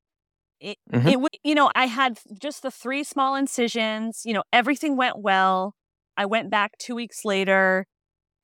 It, 0.60 0.78
Mhm. 0.92 1.26
it, 1.26 1.38
you 1.44 1.54
know, 1.54 1.70
I 1.76 1.86
had 1.86 2.18
just 2.40 2.62
the 2.62 2.70
three 2.72 3.04
small 3.04 3.36
incisions. 3.36 4.22
You 4.24 4.34
know, 4.34 4.42
everything 4.52 4.96
went 4.96 5.18
well. 5.20 5.76
I 6.16 6.26
went 6.26 6.50
back 6.50 6.78
two 6.78 6.96
weeks 6.96 7.24
later 7.24 7.86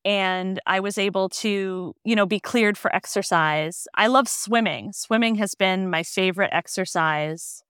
and 0.04 0.60
I 0.66 0.80
was 0.80 0.98
able 0.98 1.28
to, 1.28 1.94
you 2.04 2.16
know, 2.16 2.26
be 2.26 2.40
cleared 2.40 2.76
for 2.76 2.94
exercise. 2.94 3.86
I 3.94 4.06
love 4.08 4.28
swimming. 4.28 4.92
Swimming 4.92 5.36
has 5.36 5.54
been 5.54 5.88
my 5.90 6.02
favorite 6.02 6.50
exercise. 6.52 7.62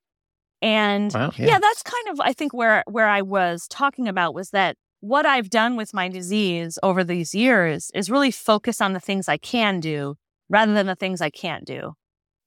And 0.61 1.13
Wow. 1.13 1.33
yeah. 1.37 1.59
that's 1.59 1.83
kind 1.83 2.09
of 2.09 2.21
I 2.21 2.33
think 2.33 2.55
where 2.55 2.85
where 2.87 3.09
I 3.09 3.23
was 3.23 3.67
talking 3.69 4.09
about 4.09 4.35
was 4.35 4.51
that 4.51 4.77
what 5.01 5.27
I've 5.27 5.51
done 5.51 5.77
with 5.77 5.93
my 5.93 6.09
disease 6.09 6.79
over 6.83 7.03
these 7.03 7.35
years 7.35 7.91
is 7.95 8.09
really 8.11 8.31
focus 8.31 8.81
on 8.81 8.93
the 8.93 9.01
things 9.01 9.29
I 9.29 9.37
can 9.37 9.81
do 9.81 10.15
rather 10.49 10.73
than 10.73 10.87
the 10.87 10.95
things 10.95 11.21
I 11.21 11.31
can't 11.31 11.65
do. 11.65 11.93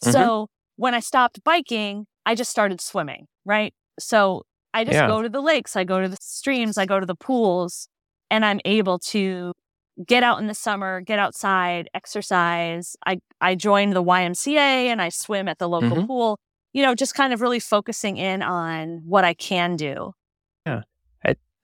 Mhm. 0.04 0.12
So 0.14 0.48
when 0.78 0.94
I 0.94 1.02
stopped 1.02 1.44
biking, 1.44 2.06
I 2.26 2.34
just 2.36 2.52
started 2.52 2.80
swimming, 2.80 3.28
right? 3.46 3.74
So 4.00 4.44
I 4.74 4.84
just 4.86 4.96
Yeah. 4.96 5.08
go 5.08 5.22
to 5.22 5.30
the 5.30 5.42
lakes, 5.42 5.76
I 5.76 5.84
go 5.84 6.02
to 6.02 6.08
the 6.08 6.18
streams, 6.22 6.78
I 6.78 6.86
go 6.86 7.00
to 7.00 7.06
the 7.06 7.16
pools, 7.16 7.88
and 8.32 8.46
I'm 8.46 8.60
able 8.66 9.00
to 9.00 9.52
get 10.06 10.24
out 10.24 10.40
in 10.40 10.48
the 10.48 10.54
summer, 10.54 11.02
get 11.02 11.20
outside, 11.20 11.90
exercise. 11.94 12.96
I 13.06 13.20
I 13.42 13.56
joined 13.56 13.94
the 13.96 14.04
YMCA 14.04 14.58
and 14.88 15.02
I 15.02 15.10
swim 15.10 15.48
at 15.48 15.60
the 15.60 15.70
local 15.70 15.98
Mhm. 15.98 16.08
pool. 16.08 16.40
You 16.74 16.84
know, 16.84 16.96
just 16.96 17.16
kind 17.16 17.34
of 17.34 17.42
really 17.42 17.60
focusing 17.60 18.18
in 18.18 18.42
on 18.42 19.02
what 19.06 19.24
I 19.24 19.34
can 19.34 19.76
do. 19.78 20.14
Yeah, 20.66 20.82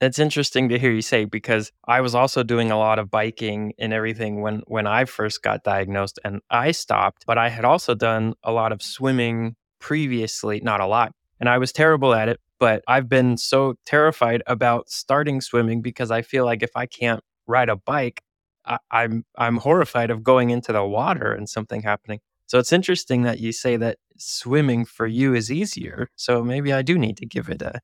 it's 0.00 0.18
interesting 0.18 0.68
to 0.68 0.78
hear 0.78 0.90
you 0.90 1.02
say 1.02 1.24
because 1.24 1.70
I 1.86 2.00
was 2.00 2.14
also 2.14 2.42
doing 2.42 2.70
a 2.72 2.78
lot 2.78 2.98
of 2.98 3.10
biking 3.10 3.72
and 3.78 3.92
everything 3.92 4.40
when 4.40 4.62
when 4.66 4.86
I 4.86 5.04
first 5.04 5.42
got 5.42 5.62
diagnosed 5.64 6.18
and 6.24 6.40
I 6.50 6.72
stopped, 6.72 7.24
but 7.26 7.38
I 7.38 7.48
had 7.48 7.64
also 7.64 7.94
done 7.94 8.34
a 8.42 8.50
lot 8.52 8.72
of 8.72 8.82
swimming 8.82 9.54
previously, 9.80 10.60
not 10.60 10.80
a 10.80 10.86
lot. 10.86 11.12
And 11.40 11.48
I 11.48 11.58
was 11.58 11.72
terrible 11.72 12.14
at 12.14 12.28
it, 12.28 12.40
but 12.58 12.82
I've 12.88 13.08
been 13.08 13.36
so 13.36 13.74
terrified 13.86 14.42
about 14.46 14.88
starting 14.90 15.40
swimming 15.40 15.82
because 15.82 16.10
I 16.10 16.22
feel 16.22 16.44
like 16.44 16.62
if 16.62 16.70
I 16.76 16.86
can't 16.86 17.22
ride 17.52 17.68
a 17.70 17.76
bike, 17.76 18.22
I, 18.64 18.78
I'm 18.90 19.24
I'm 19.36 19.58
horrified 19.58 20.10
of 20.10 20.22
going 20.24 20.50
into 20.50 20.72
the 20.72 20.84
water 20.84 21.32
and 21.32 21.48
something 21.48 21.82
happening. 21.82 22.20
So 22.46 22.58
it's 22.58 22.72
interesting 22.72 23.22
that 23.22 23.38
you 23.40 23.52
say 23.52 23.76
that 23.78 23.98
swimming 24.18 24.84
for 24.84 25.06
you 25.06 25.34
is 25.34 25.50
easier. 25.50 26.08
So 26.16 26.42
maybe 26.44 26.72
I 26.72 26.82
do 26.82 26.98
need 26.98 27.16
to 27.18 27.26
give 27.26 27.48
it 27.48 27.62
a 27.62 27.80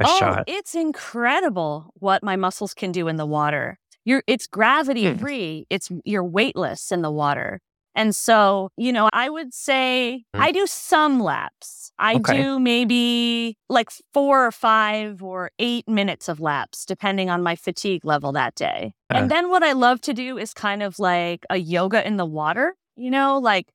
a 0.00 0.04
oh, 0.04 0.18
shot. 0.18 0.44
it's 0.46 0.74
incredible 0.74 1.90
what 1.94 2.22
my 2.22 2.36
muscles 2.36 2.74
can 2.74 2.92
do 2.92 3.08
in 3.08 3.16
the 3.16 3.26
water. 3.26 3.78
You're 4.04 4.22
it's 4.26 4.46
gravity 4.46 5.06
Hmm. 5.06 5.16
free. 5.18 5.66
It's 5.70 5.90
you're 6.04 6.24
weightless 6.24 6.92
in 6.92 7.02
the 7.02 7.10
water. 7.10 7.60
And 7.96 8.14
so, 8.14 8.70
you 8.76 8.92
know, 8.92 9.08
I 9.12 9.28
would 9.30 9.52
say 9.54 10.24
Hmm. 10.34 10.42
I 10.42 10.52
do 10.52 10.66
some 10.66 11.18
laps. 11.20 11.90
I 11.98 12.16
Okay. 12.16 12.36
do 12.42 12.60
maybe 12.60 13.56
like 13.70 13.90
4 14.12 14.46
or 14.46 14.52
5 14.52 15.22
or 15.22 15.50
8 15.58 15.88
minutes 15.88 16.28
of 16.28 16.38
laps 16.40 16.84
depending 16.84 17.30
on 17.30 17.42
my 17.42 17.56
fatigue 17.56 18.04
level 18.04 18.32
that 18.32 18.54
day. 18.54 18.92
Uh. 19.10 19.18
And 19.18 19.30
then 19.30 19.48
what 19.50 19.62
I 19.64 19.72
love 19.72 20.00
to 20.02 20.12
do 20.14 20.38
is 20.38 20.52
kind 20.54 20.82
of 20.82 20.98
like 20.98 21.46
a 21.50 21.56
yoga 21.56 22.06
in 22.06 22.16
the 22.18 22.26
water, 22.26 22.76
you 22.96 23.10
know, 23.10 23.38
like 23.38 23.72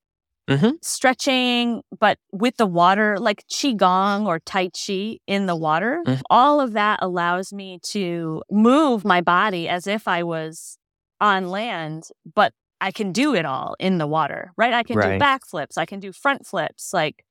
Mhm. 0.49 0.77
stretching, 0.83 1.81
but 1.99 2.17
with 2.31 2.57
the 2.57 2.65
water, 2.67 3.17
like 3.19 3.43
Qigong 3.47 4.25
or 4.27 4.39
Tai 4.39 4.69
Chi 4.69 5.17
in 5.27 5.45
the 5.47 5.55
water. 5.55 6.03
Mhm. 6.05 6.21
All 6.29 6.59
of 6.61 6.73
that 6.73 6.99
allows 7.01 7.53
me 7.53 7.79
to 7.93 8.43
move 8.51 9.03
my 9.05 9.21
body 9.21 9.67
as 9.69 9.87
if 9.87 10.07
I 10.07 10.23
was 10.23 10.77
on 11.19 11.49
land, 11.49 12.09
but 12.35 12.53
I 12.81 12.91
can 12.91 13.11
do 13.11 13.35
it 13.35 13.45
all 13.45 13.75
in 13.79 13.97
the 13.99 14.07
water, 14.07 14.51
right? 14.57 14.73
I 14.73 14.83
can 14.83 14.97
Right. 14.97 15.19
do 15.19 15.23
backflips, 15.23 15.77
I 15.77 15.85
can 15.85 15.99
do 15.99 16.11
front 16.11 16.45
flips. 16.47 16.91
Like, 16.93 17.23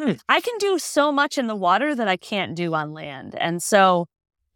Hmm. 0.00 0.12
I 0.28 0.40
can 0.40 0.54
do 0.58 0.78
so 0.78 1.10
much 1.12 1.38
in 1.38 1.46
the 1.46 1.54
water 1.56 1.94
that 1.94 2.08
I 2.08 2.16
can't 2.16 2.54
do 2.56 2.74
on 2.74 2.92
land. 2.92 3.34
And 3.38 3.62
so, 3.62 4.06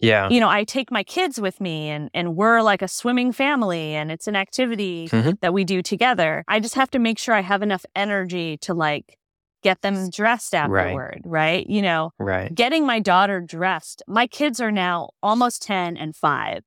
Yeah. 0.00 0.28
you 0.28 0.40
know, 0.40 0.48
I 0.48 0.64
take 0.64 0.90
my 0.90 1.04
kids 1.04 1.40
with 1.40 1.60
me 1.60 1.88
and 1.90 2.10
and 2.12 2.36
we're 2.36 2.60
like 2.60 2.82
a 2.82 2.88
swimming 2.88 3.32
family 3.32 3.94
and 3.94 4.10
it's 4.10 4.26
an 4.26 4.34
activity 4.36 5.08
Mhm. 5.08 5.40
that 5.40 5.52
we 5.54 5.64
do 5.64 5.80
together. 5.82 6.44
I 6.48 6.58
just 6.60 6.74
have 6.74 6.90
to 6.90 6.98
make 6.98 7.18
sure 7.20 7.34
I 7.34 7.42
have 7.42 7.62
enough 7.62 7.84
energy 7.96 8.56
to 8.58 8.74
like 8.74 9.16
get 9.62 9.82
them 9.82 10.10
dressed 10.10 10.52
Right. 10.54 10.62
afterward, 10.64 11.20
right? 11.24 11.66
You 11.68 11.82
know, 11.82 12.10
Right. 12.18 12.52
getting 12.54 12.84
my 12.86 12.98
daughter 13.00 13.40
dressed. 13.40 14.02
My 14.08 14.26
kids 14.26 14.60
are 14.60 14.72
now 14.72 15.10
almost 15.22 15.62
10 15.62 15.96
and 15.96 16.14
5. 16.16 16.62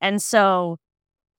And 0.00 0.22
so 0.22 0.78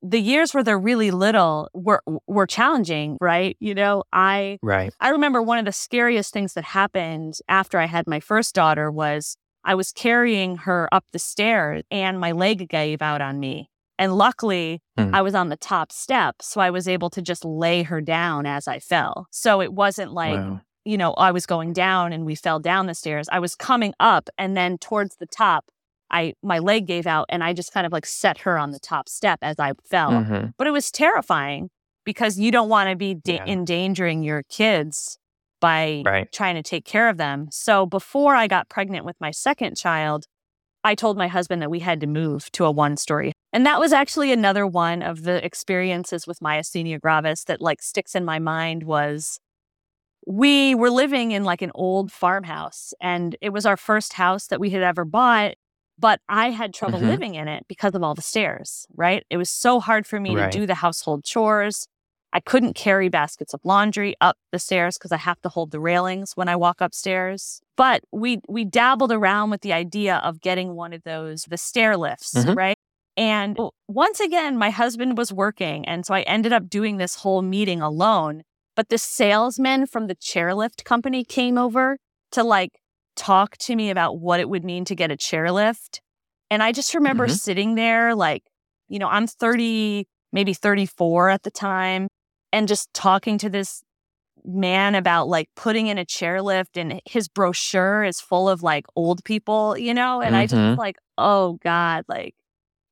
the 0.08 0.20
years 0.20 0.54
where 0.54 0.63
they're 0.63 0.78
really 0.78 1.12
little 1.12 1.70
were 1.74 2.02
were 2.28 2.46
challenging, 2.48 3.18
right? 3.22 3.58
You 3.60 3.74
know, 3.74 4.04
I 4.13 4.60
right. 4.62 4.94
I 5.00 5.10
remember 5.10 5.41
one 5.41 5.58
of 5.58 5.65
the 5.65 5.72
scariest 5.72 6.32
things 6.34 6.54
that 6.54 6.63
happened 6.63 7.36
after 7.48 7.80
I 7.80 7.86
had 7.86 8.06
my 8.08 8.20
first 8.20 8.54
daughter 8.54 8.91
was 8.91 9.36
I 9.63 9.74
was 9.76 9.91
carrying 9.91 10.58
her 10.58 10.88
up 10.94 11.06
the 11.12 11.20
stairs 11.20 11.84
and 11.89 12.20
my 12.20 12.32
leg 12.34 12.70
gave 12.70 13.02
out 13.02 13.22
on 13.22 13.39
me. 13.39 13.70
And 13.98 14.13
luckily, 14.15 14.82
Hmm. 14.98 15.13
I 15.15 15.22
was 15.22 15.36
on 15.36 15.50
the 15.50 15.58
top 15.58 15.91
step, 15.91 16.36
so 16.41 16.62
I 16.62 16.70
was 16.70 16.88
able 16.88 17.10
to 17.12 17.22
just 17.22 17.44
lay 17.44 17.84
her 17.84 18.00
down 18.02 18.46
as 18.46 18.68
I 18.68 18.80
fell. 18.80 19.28
So 19.32 19.62
it 19.62 19.74
wasn't 19.74 20.13
like 20.13 20.36
wow. 20.38 20.62
you 20.86 20.98
know, 20.98 21.13
I 21.13 21.32
was 21.32 21.46
going 21.46 21.74
down 21.74 22.13
and 22.13 22.26
we 22.26 22.36
fell 22.36 22.60
down 22.60 22.86
the 22.86 22.94
stairs. 22.96 23.28
I 23.32 23.39
was 23.39 23.56
coming 23.56 23.94
up 24.00 24.30
and 24.38 24.56
then 24.56 24.78
towards 24.78 25.15
the 25.18 25.26
top, 25.26 25.65
I 26.12 26.34
my 26.44 26.60
leg 26.60 26.86
gave 26.86 27.08
out 27.08 27.26
and 27.30 27.44
I 27.44 27.54
just 27.54 27.72
kind 27.74 27.86
of 27.86 27.91
like 27.91 28.06
set 28.06 28.39
her 28.39 28.58
on 28.58 28.72
the 28.72 28.80
top 28.80 29.10
step 29.10 29.39
as 29.41 29.60
I 29.60 29.74
fell. 29.89 30.12
Mhm. 30.12 30.54
But 30.58 30.68
it 30.68 30.72
was 30.72 30.91
terrifying 30.91 31.70
because 32.06 32.38
you 32.39 32.52
don't 32.52 32.70
want 32.70 32.89
to 32.89 32.96
be 32.96 33.15
da- 33.15 33.36
Yeah. 33.36 33.46
endangering 33.46 34.22
your 34.24 34.44
kids 34.44 35.18
by 35.60 36.04
Right. 36.06 36.32
trying 36.32 36.56
to 36.56 36.62
take 36.63 36.86
care 36.86 37.10
of 37.10 37.18
them. 37.18 37.48
So 37.52 37.86
before 37.86 38.36
I 38.36 38.48
got 38.48 38.70
pregnant 38.70 39.06
with 39.06 39.15
my 39.20 39.32
second 39.32 39.76
child, 39.78 40.26
I 40.84 40.94
told 40.94 41.18
my 41.18 41.28
husband 41.28 41.63
that 41.63 41.72
we 41.72 41.80
had 41.80 42.00
to 42.02 42.08
move 42.08 42.52
to 42.52 42.65
a 42.65 42.72
one 42.72 42.96
story. 42.98 43.32
And 43.52 43.65
that 43.65 43.80
was 43.80 43.91
actually 43.91 44.32
another 44.32 44.68
one 44.68 45.02
of 45.02 45.24
the 45.24 45.44
experiences 45.44 46.28
with 46.28 46.39
myasthenia 46.41 47.00
gravis 47.02 47.46
that 47.46 47.60
like 47.62 47.82
sticks 47.82 48.13
in 48.13 48.24
my 48.24 48.38
mind 48.38 48.84
was 48.84 49.39
we 50.28 50.76
were 50.76 50.89
living 50.89 51.32
in 51.32 51.44
like 51.44 51.62
an 51.62 51.72
old 51.76 52.12
farmhouse 52.12 52.94
and 53.02 53.36
it 53.41 53.50
was 53.50 53.65
our 53.65 53.78
first 53.78 54.13
house 54.13 54.48
that 54.48 54.60
we 54.60 54.72
had 54.72 54.82
ever 54.82 55.06
bought 55.06 55.54
but 56.00 56.20
i 56.30 56.50
had 56.50 56.74
trouble 56.74 57.00
Mhm. 57.00 57.08
living 57.08 57.36
in 57.36 57.48
it 57.48 57.66
because 57.68 57.96
of 57.96 58.04
all 58.04 58.16
the 58.16 58.22
stairs 58.22 58.86
right 58.96 59.24
it 59.30 59.38
was 59.38 59.50
so 59.50 59.80
hard 59.80 60.06
for 60.06 60.20
me 60.20 60.36
Right. 60.36 60.52
to 60.52 60.60
do 60.60 60.66
the 60.66 60.76
household 60.76 61.24
chores 61.24 61.88
i 62.34 62.40
couldn't 62.40 62.74
carry 62.76 63.08
baskets 63.10 63.54
of 63.54 63.62
laundry 63.64 64.16
up 64.20 64.38
the 64.52 64.60
stairs 64.60 64.98
because 64.98 65.12
i 65.12 65.18
have 65.18 65.40
to 65.42 65.50
hold 65.50 65.72
the 65.72 65.80
railings 65.80 66.34
when 66.36 66.48
i 66.50 66.56
walk 66.56 66.82
upstairs 66.82 67.62
but 67.78 68.02
we 68.12 68.40
we 68.48 68.66
dabbled 68.66 69.12
around 69.12 69.50
with 69.52 69.62
the 69.62 69.74
idea 69.74 70.18
of 70.18 70.42
getting 70.42 70.76
one 70.76 70.94
of 70.94 71.04
those 71.04 71.44
the 71.44 71.58
stair 71.58 71.96
lifts 71.98 72.34
Mhm. 72.34 72.56
right 72.56 72.78
and 73.18 73.58
once 73.88 74.20
again 74.20 74.58
my 74.58 74.70
husband 74.72 75.18
was 75.18 75.32
working 75.32 75.86
and 75.86 76.06
so 76.06 76.14
i 76.14 76.22
ended 76.24 76.52
up 76.52 76.70
doing 76.70 76.98
this 76.98 77.16
whole 77.18 77.42
meeting 77.42 77.82
alone 77.82 78.44
but 78.76 78.90
the 78.90 78.98
salesman 78.98 79.86
from 79.86 80.08
the 80.08 80.16
chairlift 80.16 80.84
company 80.84 81.24
came 81.24 81.58
over 81.58 81.98
to 82.32 82.44
like 82.44 82.82
talk 83.15 83.58
to 83.60 83.75
me 83.75 83.89
about 83.89 84.19
what 84.19 84.39
it 84.39 84.49
would 84.49 84.63
mean 84.63 84.86
to 84.86 84.95
get 84.95 85.12
a 85.12 85.17
chairlift. 85.17 85.99
And 86.49 86.62
I 86.62 86.71
just 86.71 86.93
remember 86.93 87.28
Mhm. 87.28 87.32
sitting 87.39 87.75
there, 87.75 88.13
like, 88.15 88.43
you 88.88 88.99
know, 88.99 89.08
I'm 89.08 89.28
30, 89.28 90.08
maybe 90.32 90.54
34 90.54 91.30
at 91.30 91.43
the 91.43 91.51
time, 91.51 92.08
and 92.51 92.67
just 92.67 92.93
talking 92.93 93.38
to 93.39 93.49
this 93.49 93.82
man 94.43 94.93
about 94.95 95.28
like 95.28 95.49
putting 95.56 95.88
in 95.88 95.97
a 95.97 96.06
chairlift 96.06 96.75
and 96.75 97.01
his 97.06 97.28
brochure 97.28 98.04
is 98.04 98.21
full 98.21 98.47
of 98.47 98.62
like 98.62 98.86
old 98.95 99.23
people, 99.23 99.75
you 99.78 99.93
know? 99.93 100.21
And 100.21 100.36
I 100.36 100.45
just 100.45 100.62
was 100.62 100.75
Mhm. 100.75 100.78
like, 100.78 100.97
oh 101.17 101.54
God, 101.63 102.06
like 102.08 102.36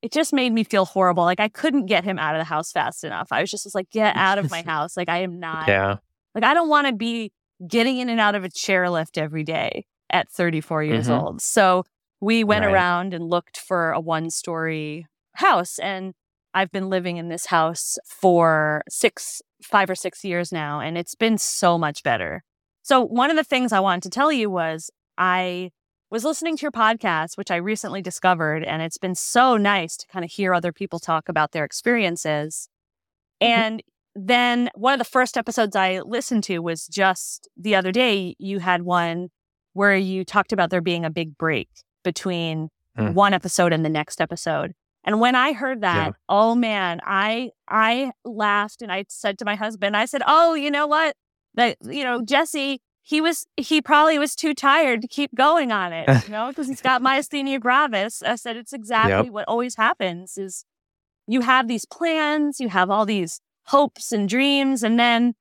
it 0.01 0.12
just 0.12 0.33
made 0.33 0.51
me 0.51 0.63
feel 0.63 0.86
horrible. 0.86 1.23
Like 1.23 1.39
I 1.39 1.47
couldn't 1.49 1.86
get 1.86 2.03
him 2.03 2.17
out 2.19 2.36
of 2.36 2.39
the 2.39 2.45
house 2.45 2.71
fast 2.71 3.03
enough. 3.03 3.27
I 3.31 3.41
was 3.41 3.51
just 3.51 3.65
was 3.65 3.75
like, 3.75 3.89
get 3.91 4.15
out 4.17 4.38
of 4.39 4.49
my 4.49 4.62
house. 4.67 4.97
Like 4.97 5.09
I 5.09 5.19
am 5.19 5.39
not 5.39 5.67
Yeah. 5.67 5.97
like 6.33 6.43
I 6.43 6.53
don't 6.55 6.69
want 6.69 6.88
to 6.88 6.93
be 6.93 7.31
getting 7.67 7.99
in 7.99 8.09
and 8.09 8.19
out 8.19 8.36
of 8.36 8.43
a 8.43 8.49
chairlift 8.49 9.17
every 9.17 9.43
day 9.43 9.86
at 10.13 10.30
34 10.30 10.84
years 10.84 11.10
Mhm. 11.10 11.21
old. 11.21 11.41
So 11.41 11.84
we 12.21 12.43
went 12.45 12.63
Right. 12.63 12.73
around 12.73 13.13
and 13.13 13.30
looked 13.30 13.58
for 13.58 13.91
a 13.91 13.99
one 13.99 14.30
story 14.30 15.08
house 15.36 15.80
and 15.80 16.13
I've 16.54 16.71
been 16.71 16.88
living 16.89 17.17
in 17.17 17.28
this 17.30 17.47
house 17.47 17.97
for 18.06 18.84
6 18.88 19.41
5 19.63 19.89
or 19.89 19.95
6 19.95 20.23
years 20.23 20.52
now 20.52 20.80
and 20.80 20.97
it's 20.97 21.15
been 21.15 21.38
so 21.38 21.78
much 21.78 22.04
better. 22.04 22.43
So 22.84 23.02
one 23.02 23.32
of 23.32 23.36
the 23.38 23.43
things 23.43 23.71
I 23.73 23.80
wanted 23.80 24.04
to 24.04 24.10
tell 24.10 24.32
you 24.32 24.49
was 24.49 24.91
I 25.17 25.71
was 26.12 26.23
listening 26.23 26.56
to 26.58 26.62
your 26.62 26.71
podcast 26.71 27.38
which 27.38 27.49
I 27.49 27.56
recently 27.56 28.02
discovered 28.04 28.63
and 28.63 28.82
it's 28.84 28.97
been 28.99 29.15
so 29.15 29.58
nice 29.58 29.97
to 29.97 30.08
kind 30.08 30.23
of 30.23 30.30
hear 30.32 30.54
other 30.54 30.71
people 30.71 30.99
talk 30.99 31.28
about 31.28 31.52
their 31.54 31.63
experiences. 31.65 32.69
Mhm. 33.41 33.47
And 33.47 33.84
then 34.15 34.69
one 34.76 34.93
of 34.93 34.99
the 34.99 35.06
first 35.06 35.38
episodes 35.38 35.76
I 35.76 35.99
listened 36.02 36.43
to 36.43 36.60
was 36.60 36.86
just 36.88 37.47
the 37.58 37.73
other 37.76 37.91
day. 37.91 38.36
You 38.38 38.60
had 38.60 38.84
one 38.84 39.30
where 39.73 39.95
you 39.95 40.23
talked 40.23 40.51
about 40.53 40.69
there 40.69 40.81
being 40.81 41.03
a 41.05 41.09
big 41.09 41.38
break 41.38 41.69
between 42.03 42.69
Mm. 42.97 43.13
one 43.15 43.33
episode 43.33 43.73
and 43.73 43.83
the 43.83 43.89
next 43.89 44.21
episode. 44.21 44.73
And 45.03 45.19
when 45.19 45.33
I 45.36 45.53
heard 45.53 45.81
that, 45.81 46.05
Yeah. 46.09 46.12
oh 46.29 46.53
man, 46.53 47.01
I 47.03 47.49
I 47.67 48.12
laughed 48.23 48.83
and 48.83 48.91
I 48.91 49.05
said 49.09 49.39
to 49.39 49.45
my 49.45 49.55
husband, 49.55 49.97
I 49.97 50.05
said, 50.05 50.21
"Oh, 50.27 50.53
you 50.53 50.69
know 50.69 50.86
what? 50.86 51.15
That 51.55 51.77
you 51.81 52.03
know, 52.03 52.21
Jesse, 52.21 52.81
he 53.01 53.19
was 53.19 53.47
he 53.57 53.81
probably 53.81 54.19
was 54.19 54.36
too 54.36 54.53
tired 54.53 55.01
to 55.01 55.07
keep 55.07 55.33
going 55.33 55.71
on 55.71 55.91
it, 55.91 56.07
you 56.25 56.31
know, 56.31 56.49
because 56.49 56.67
he's 56.67 56.81
got 56.81 57.01
myasthenia 57.07 57.59
gravis." 57.59 58.21
I 58.21 58.36
said, 58.36 58.57
"It's 58.57 58.73
exactly 58.73 59.31
what 59.31 59.45
always 59.47 59.75
happens 59.75 60.38
is 60.38 60.63
you 61.25 61.41
have 61.41 61.67
these 61.67 61.86
plans, 61.86 62.59
you 62.59 62.69
have 62.69 62.91
all 62.91 63.07
these 63.07 63.41
hopes 63.67 64.12
and 64.12 64.29
dreams 64.29 64.83
and 64.83 64.99
then 64.99 65.33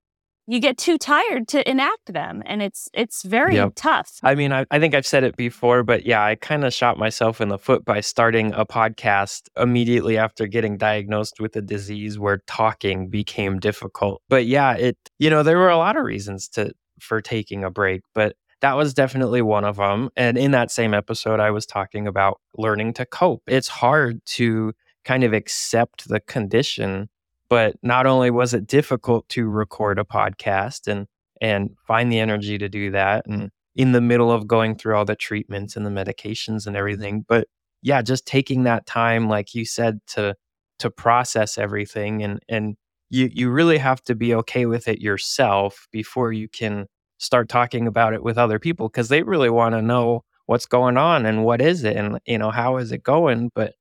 you 0.46 0.58
get 0.60 0.76
too 0.76 0.98
tired 0.98 1.46
to 1.48 1.68
enact 1.70 2.12
them 2.12 2.42
and 2.46 2.60
it's 2.62 2.88
it's 2.92 3.22
very 3.22 3.54
Yep. 3.54 3.72
tough. 3.76 4.10
I 4.22 4.34
mean, 4.34 4.52
I, 4.52 4.64
I 4.70 4.78
think 4.80 4.94
I've 4.94 5.06
said 5.06 5.22
it 5.24 5.36
before, 5.36 5.82
but 5.82 6.04
yeah, 6.04 6.24
I 6.24 6.34
kind 6.34 6.64
of 6.64 6.74
shot 6.74 6.98
myself 6.98 7.40
in 7.40 7.48
the 7.48 7.58
foot 7.58 7.84
by 7.84 8.00
starting 8.00 8.52
a 8.54 8.66
podcast 8.66 9.42
immediately 9.56 10.18
after 10.18 10.46
getting 10.46 10.76
diagnosed 10.76 11.40
with 11.40 11.54
a 11.56 11.62
disease 11.62 12.18
where 12.18 12.42
talking 12.46 13.08
became 13.08 13.58
difficult. 13.60 14.20
But 14.28 14.46
yeah, 14.46 14.74
it, 14.74 14.96
you 15.18 15.30
know, 15.30 15.42
there 15.42 15.58
were 15.58 15.70
a 15.70 15.76
lot 15.78 15.96
of 15.96 16.04
reasons 16.04 16.48
to, 16.50 16.72
for 17.00 17.20
taking 17.20 17.62
a 17.64 17.70
break, 17.70 18.02
but 18.14 18.34
that 18.62 18.76
was 18.76 18.94
definitely 18.94 19.42
one 19.42 19.64
of 19.64 19.76
them. 19.76 20.08
And 20.16 20.38
in 20.38 20.52
that 20.52 20.70
same 20.70 20.94
episode, 20.94 21.40
I 21.40 21.50
was 21.50 21.66
talking 21.66 22.06
about 22.06 22.40
learning 22.56 22.94
to 22.94 23.04
cope. 23.06 23.42
It's 23.48 23.68
hard 23.68 24.20
to 24.36 24.72
kind 25.04 25.24
of 25.24 25.32
accept 25.32 26.08
the 26.08 26.20
condition, 26.20 27.08
but 27.52 27.76
not 27.82 28.06
only 28.06 28.30
was 28.30 28.54
it 28.54 28.66
difficult 28.66 29.28
to 29.28 29.46
record 29.46 29.98
a 29.98 30.04
podcast 30.04 30.88
and, 30.88 31.06
and 31.42 31.68
find 31.86 32.10
the 32.10 32.18
energy 32.18 32.56
to 32.56 32.66
do 32.66 32.90
that 32.90 33.26
and 33.26 33.50
in 33.76 33.92
the 33.92 34.00
middle 34.00 34.32
of 34.32 34.46
going 34.46 34.74
through 34.74 34.96
all 34.96 35.04
the 35.04 35.14
treatments 35.14 35.76
and 35.76 35.84
the 35.84 35.90
medications 35.90 36.66
and 36.66 36.76
everything. 36.76 37.26
But 37.28 37.48
yeah, 37.82 38.00
just 38.00 38.24
taking 38.24 38.62
that 38.62 38.86
time, 38.86 39.28
like 39.28 39.54
you 39.54 39.66
said, 39.66 39.98
to 40.14 40.34
to 40.78 40.90
process 40.90 41.58
everything 41.58 42.22
and 42.22 42.40
and 42.48 42.74
you 43.10 43.28
you 43.30 43.50
really 43.50 43.76
have 43.76 44.02
to 44.04 44.14
be 44.14 44.34
okay 44.34 44.64
with 44.64 44.88
it 44.88 45.02
yourself 45.02 45.86
before 45.92 46.32
you 46.32 46.48
can 46.48 46.86
start 47.18 47.50
talking 47.50 47.86
about 47.86 48.14
it 48.14 48.22
with 48.22 48.38
other 48.38 48.58
people 48.58 48.88
because 48.88 49.10
they 49.10 49.22
really 49.22 49.50
want 49.50 49.74
to 49.74 49.82
know 49.82 50.22
what's 50.46 50.64
going 50.64 50.96
on 50.96 51.26
and 51.26 51.44
what 51.44 51.60
is 51.60 51.84
it 51.84 51.98
and 51.98 52.18
you 52.24 52.38
know 52.38 52.50
how 52.50 52.78
is 52.78 52.92
it 52.92 53.02
going 53.02 53.50
but 53.54 53.74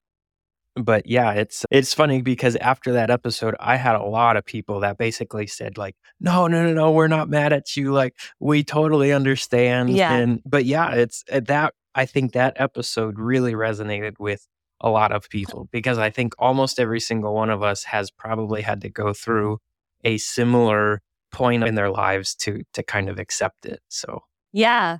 but 0.75 1.05
yeah 1.05 1.31
it's 1.33 1.65
it's 1.69 1.93
funny 1.93 2.21
because 2.21 2.55
after 2.57 2.93
that 2.93 3.09
episode 3.09 3.55
i 3.59 3.75
had 3.75 3.95
a 3.95 4.03
lot 4.03 4.37
of 4.37 4.45
people 4.45 4.79
that 4.79 4.97
basically 4.97 5.45
said 5.47 5.77
like 5.77 5.95
no 6.19 6.47
no 6.47 6.65
no 6.65 6.73
no 6.73 6.91
we're 6.91 7.07
not 7.07 7.29
mad 7.29 7.51
at 7.51 7.75
you 7.75 7.91
like 7.91 8.17
we 8.39 8.63
totally 8.63 9.11
understand 9.11 9.89
Yeah. 9.89 10.13
and 10.13 10.41
but 10.45 10.65
yeah 10.65 10.91
it's 10.93 11.23
uh, 11.31 11.41
that 11.47 11.73
i 11.95 12.05
think 12.05 12.31
that 12.33 12.53
episode 12.55 13.19
really 13.19 13.53
resonated 13.53 14.13
with 14.19 14.47
a 14.79 14.89
lot 14.89 15.11
of 15.11 15.29
people 15.29 15.67
because 15.71 15.97
i 15.97 16.09
think 16.09 16.33
almost 16.39 16.79
every 16.79 16.99
single 17.01 17.33
one 17.33 17.49
of 17.49 17.61
us 17.61 17.83
has 17.83 18.09
probably 18.09 18.61
had 18.61 18.81
to 18.81 18.89
go 18.89 19.13
through 19.13 19.57
a 20.05 20.17
similar 20.17 21.01
point 21.33 21.63
in 21.65 21.75
their 21.75 21.89
lives 21.89 22.33
to 22.35 22.61
to 22.73 22.81
kind 22.81 23.09
of 23.09 23.19
accept 23.19 23.65
it 23.65 23.81
so 23.89 24.23
Yeah. 24.53 24.97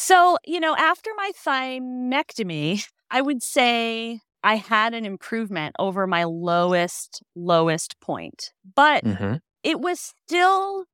So, 0.00 0.38
you 0.46 0.60
know, 0.60 0.76
after 0.76 1.10
my 1.16 1.32
thymectomy, 1.44 2.84
I 3.10 3.20
would 3.20 3.42
say 3.42 4.20
I 4.48 4.56
had 4.56 4.94
an 4.94 5.04
improvement 5.04 5.76
over 5.78 6.06
my 6.06 6.24
lowest, 6.24 7.22
lowest 7.36 8.00
point. 8.00 8.52
But 8.76 9.04
mhm, 9.04 9.38
it 9.62 9.80
was 9.80 10.00
still, 10.00 10.86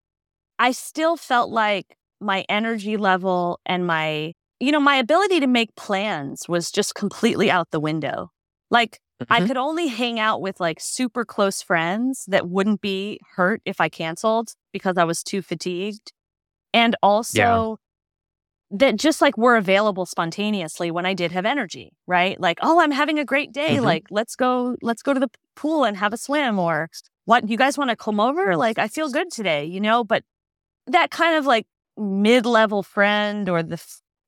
I 0.59 0.73
still 0.73 1.17
felt 1.17 1.51
like 1.51 1.97
my 2.21 2.45
energy 2.49 2.97
level 2.97 3.61
and 3.67 3.87
my, 3.87 4.33
you 4.61 4.73
know, 4.73 4.81
my 4.81 4.97
ability 4.97 5.41
to 5.41 5.47
make 5.47 5.75
plans 5.77 6.45
was 6.49 6.71
just 6.71 6.95
completely 6.95 7.51
out 7.51 7.71
the 7.71 7.81
window. 7.81 8.31
Like, 8.71 9.01
I 9.31 9.41
mhm, 9.41 9.49
could 9.49 9.57
only 9.57 9.89
hang 9.89 10.21
out 10.21 10.43
with 10.43 10.61
like 10.61 10.79
super 10.81 11.25
close 11.25 11.63
friends 11.63 12.25
that 12.29 12.49
wouldn't 12.49 12.81
be 12.83 13.21
hurt 13.37 13.63
if 13.65 13.81
I 13.81 13.89
canceled 13.89 14.51
because 14.73 14.99
I 14.99 15.05
was 15.05 15.23
too 15.23 15.43
fatigued. 15.43 16.13
And 16.75 16.97
also 17.03 17.79
that 18.75 18.97
just 18.97 19.23
like 19.23 19.39
were 19.39 19.57
available 19.57 20.05
spontaneously 20.05 20.91
when 20.91 21.07
I 21.07 21.15
did 21.15 21.31
have 21.33 21.47
energy, 21.47 21.93
right? 22.09 22.39
Like, 22.41 22.59
oh, 22.61 22.81
I'm 22.81 22.91
having 22.91 23.19
a 23.21 23.25
great 23.25 23.53
day. 23.53 23.77
Mhm. 23.77 23.83
Like, 23.83 24.05
let's 24.11 24.35
go, 24.35 24.77
let's 24.83 25.01
go 25.03 25.15
to 25.15 25.21
the 25.21 25.31
pool 25.55 25.85
and 25.85 25.97
have 25.97 26.13
a 26.13 26.17
swim 26.17 26.59
or 26.59 26.91
what 27.25 27.49
you 27.49 27.57
guys 27.57 27.79
want 27.79 27.91
to 27.91 27.97
come 27.97 28.19
over? 28.19 28.57
Like, 28.57 28.79
I 28.79 28.89
feel 28.89 29.09
good 29.11 29.31
today, 29.31 29.65
you 29.65 29.81
know, 29.81 30.03
but 30.03 30.25
that 30.89 31.11
kind 31.11 31.37
of 31.37 31.47
like 31.47 31.67
mid-level 31.97 32.83
friend 32.83 33.49
or 33.49 33.63
the 33.63 33.81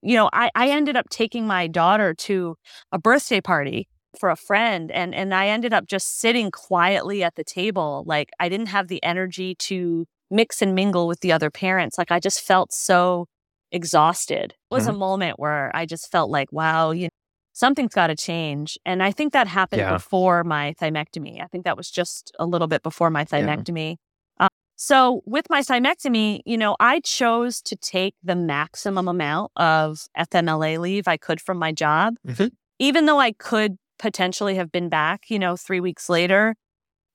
you 0.03 0.15
know, 0.15 0.31
I, 0.33 0.51
I 0.55 0.69
ended 0.71 0.97
up 0.97 1.09
taking 1.11 1.47
my 1.49 1.67
daughter 1.67 2.15
to 2.15 2.57
a 2.93 2.99
birthday 2.99 3.41
party 3.41 3.89
for 4.21 4.31
a 4.31 4.37
friend 4.37 4.91
and 4.93 5.15
and 5.15 5.35
I 5.35 5.49
ended 5.49 5.73
up 5.75 5.87
just 5.87 6.21
sitting 6.21 6.51
quietly 6.51 7.23
at 7.25 7.35
the 7.35 7.45
table 7.45 8.05
like 8.07 8.31
I 8.41 8.49
didn't 8.49 8.69
have 8.69 8.89
the 8.89 9.03
energy 9.03 9.55
to 9.57 10.07
mix 10.31 10.63
and 10.63 10.75
mingle 10.75 11.07
with 11.07 11.21
the 11.21 11.33
other 11.33 11.51
parents 11.51 11.99
like 11.99 12.11
I 12.11 12.21
just 12.21 12.41
felt 12.41 12.73
so 12.73 13.27
exhausted. 13.73 14.53
It 14.53 14.75
was 14.75 14.87
Mhm. 14.87 14.91
a 14.91 14.93
moment 14.95 15.39
where 15.39 15.71
I 15.75 15.87
just 15.87 16.11
felt 16.11 16.31
like 16.31 16.51
wow, 16.53 16.91
you 16.91 17.05
know, 17.05 17.09
something's 17.53 17.95
got 17.95 18.09
to 18.09 18.17
change 18.17 18.79
and 18.85 19.03
I 19.03 19.11
think 19.13 19.33
that 19.33 19.47
happened 19.49 19.81
Yeah. 19.81 19.93
before 19.93 20.45
my 20.45 20.75
thymectomy. 20.81 21.43
I 21.43 21.47
think 21.47 21.65
that 21.65 21.77
was 21.77 21.91
just 21.91 22.33
a 22.39 22.47
little 22.47 22.67
bit 22.69 22.83
before 22.83 23.11
my 23.11 23.21
Yeah. 23.21 23.27
thymectomy. 23.27 23.97
Uh, 24.39 24.49
so 24.77 25.23
with 25.25 25.49
my 25.49 25.63
thymectomy, 25.63 26.41
you 26.45 26.59
know, 26.59 26.77
I 26.81 27.01
chose 27.01 27.63
to 27.63 27.77
take 27.77 28.15
the 28.23 28.37
maximum 28.37 29.09
amount 29.09 29.53
of 29.57 30.07
FMLA 30.17 30.77
leave 30.79 31.09
I 31.09 31.17
could 31.17 31.41
from 31.41 31.59
my 31.59 31.73
job 31.73 32.17
Mhm. 32.27 32.51
even 32.79 33.07
though 33.07 33.19
I 33.21 33.33
could 33.33 33.79
potentially 33.99 34.57
have 34.57 34.71
been 34.71 34.91
back, 34.91 35.31
you 35.31 35.39
know, 35.39 35.57
three 35.57 35.81
weeks 35.81 36.11
later, 36.11 36.55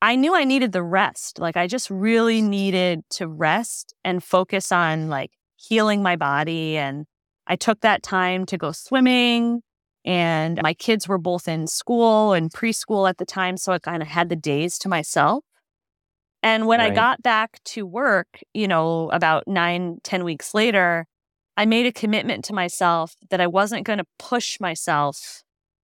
I 0.01 0.15
knew 0.15 0.33
I 0.33 0.43
needed 0.45 0.71
the 0.71 0.81
rest. 0.81 1.37
Like, 1.37 1.55
I 1.55 1.67
just 1.67 1.91
really 1.91 2.41
needed 2.41 3.03
to 3.11 3.27
rest 3.27 3.93
and 4.03 4.23
focus 4.23 4.71
on 4.71 5.07
like 5.09 5.29
healing 5.61 6.01
my 6.03 6.15
body. 6.15 6.77
And 6.77 7.05
I 7.47 7.55
took 7.55 7.81
that 7.81 8.03
time 8.03 8.45
to 8.47 8.57
go 8.57 8.71
swimming. 8.71 9.61
And 10.03 10.59
my 10.63 10.73
kids 10.73 11.07
were 11.07 11.19
both 11.19 11.47
in 11.47 11.67
school 11.67 12.33
and 12.33 12.51
preschool 12.51 13.07
at 13.07 13.17
the 13.19 13.25
time. 13.25 13.55
So 13.57 13.71
I 13.71 13.79
kind 13.79 14.01
of 14.01 14.07
had 14.07 14.29
the 14.29 14.35
days 14.35 14.79
to 14.79 14.89
myself. 14.89 15.43
And 16.43 16.65
when 16.65 16.81
I 16.81 16.89
got 16.89 17.21
back 17.21 17.59
to 17.65 17.85
work, 17.85 18.39
you 18.53 18.67
know, 18.67 19.09
about 19.11 19.47
nine, 19.47 19.99
ten 20.03 20.23
weeks 20.23 20.55
later, 20.55 21.05
I 21.55 21.65
made 21.65 21.85
a 21.85 21.91
commitment 21.91 22.43
to 22.45 22.53
myself 22.53 23.15
that 23.29 23.39
I 23.39 23.45
wasn't 23.45 23.85
going 23.85 23.99
to 23.99 24.05
push 24.17 24.59
myself 24.59 25.43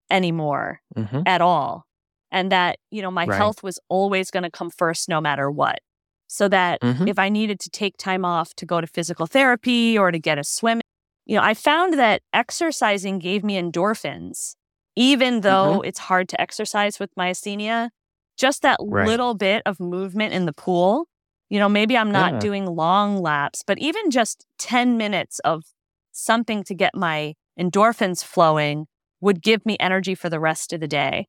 anymore 0.09 0.81
Mhm. 0.97 1.21
at 1.27 1.41
all. 1.41 1.85
And 2.31 2.51
that, 2.51 2.79
you 2.89 3.03
know, 3.03 3.11
my 3.11 3.25
Right. 3.25 3.37
health 3.37 3.61
was 3.61 3.79
always 3.87 4.31
going 4.31 4.43
to 4.43 4.49
come 4.51 4.71
first 4.71 5.07
no 5.07 5.21
matter 5.21 5.51
what. 5.51 5.79
So 6.27 6.47
that 6.49 6.81
Mhm. 6.81 7.07
if 7.07 7.17
I 7.19 7.29
needed 7.29 7.59
to 7.61 7.69
take 7.69 7.97
time 7.97 8.25
off 8.25 8.53
to 8.55 8.65
go 8.65 8.81
to 8.81 8.87
physical 8.87 9.25
therapy 9.27 9.97
or 9.97 10.11
to 10.11 10.19
get 10.19 10.37
a 10.37 10.43
swim, 10.43 10.81
you 11.25 11.35
know, 11.37 11.43
I 11.43 11.53
found 11.53 11.93
that 11.95 12.21
exercising 12.33 13.19
gave 13.19 13.43
me 13.43 13.59
endorphins, 13.61 14.55
even 14.95 15.41
though 15.41 15.81
it's 15.81 15.99
hard 15.99 16.29
to 16.29 16.41
exercise 16.41 16.99
with 16.99 17.13
myasthenia. 17.15 17.89
Just 18.37 18.61
that 18.61 18.79
Right. 18.87 19.07
little 19.07 19.33
bit 19.35 19.63
of 19.65 19.79
movement 19.79 20.33
in 20.33 20.45
the 20.45 20.53
pool. 20.53 21.07
You 21.49 21.59
know, 21.59 21.69
maybe 21.69 21.97
I'm 21.97 22.11
not 22.11 22.33
Yeah. 22.33 22.39
doing 22.39 22.65
long 22.65 23.17
laps, 23.21 23.63
but 23.65 23.79
even 23.79 24.11
just 24.11 24.45
10 24.59 24.97
minutes 24.97 25.39
of 25.39 25.63
something 26.11 26.63
to 26.65 26.75
get 26.75 26.95
my 26.95 27.33
endorphins 27.59 28.23
flowing 28.23 28.87
would 29.21 29.41
give 29.41 29.65
me 29.65 29.77
energy 29.79 30.13
for 30.15 30.29
the 30.29 30.39
rest 30.39 30.73
of 30.73 30.79
the 30.81 30.87
day. 30.87 31.27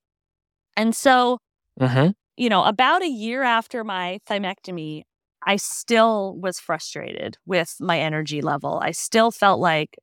And 0.77 0.95
so, 0.97 1.39
Mhm. 1.81 2.13
You 2.39 2.49
know, 2.49 2.65
about 2.65 3.03
a 3.03 3.09
year 3.09 3.43
after 3.43 3.85
my 3.85 4.21
thymectomy, 4.29 5.03
I 5.47 5.57
still 5.57 6.37
was 6.41 6.61
frustrated 6.61 7.39
with 7.47 7.77
my 7.81 7.99
energy 8.01 8.43
level. 8.43 8.81
I 8.83 8.93
still 8.93 9.31
felt 9.33 9.61
like 9.61 9.97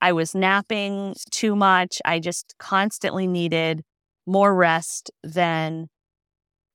I 0.00 0.12
was 0.12 0.34
napping 0.34 1.14
too 1.30 1.56
much. 1.56 2.00
I 2.04 2.20
just 2.20 2.54
constantly 2.58 3.26
needed 3.26 3.82
more 4.26 4.54
rest 4.54 5.10
than 5.24 5.88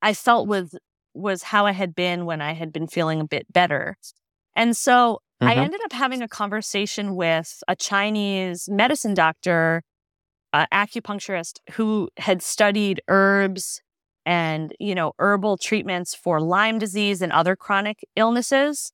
I 0.02 0.14
felt 0.14 0.48
was 0.48 0.76
was 1.14 1.44
how 1.44 1.66
I 1.66 1.72
had 1.72 1.96
been 1.96 2.26
when 2.26 2.42
I 2.42 2.54
had 2.54 2.74
been 2.74 2.88
feeling 2.88 3.22
a 3.22 3.26
bit 3.28 3.52
better. 3.54 3.98
And 4.56 4.76
so 4.78 5.22
I 5.42 5.56
Mhm. 5.56 5.64
ended 5.66 5.82
up 5.86 5.94
having 5.94 6.22
a 6.22 6.28
conversation 6.28 7.16
with 7.16 7.64
a 7.68 7.76
Chinese 7.76 8.70
medicine 8.70 9.14
doctor, 9.14 9.84
uh, 10.54 10.68
acupuncturist 10.74 11.60
who 11.74 12.10
had 12.18 12.42
studied 12.44 13.02
herbs 13.10 13.82
and, 14.26 14.74
you 14.80 14.96
know, 14.96 15.14
herbal 15.20 15.58
treatments 15.58 16.16
for 16.16 16.42
Lyme 16.42 16.80
disease 16.80 17.22
and 17.22 17.32
other 17.32 17.56
chronic 17.56 18.06
illnesses. 18.16 18.92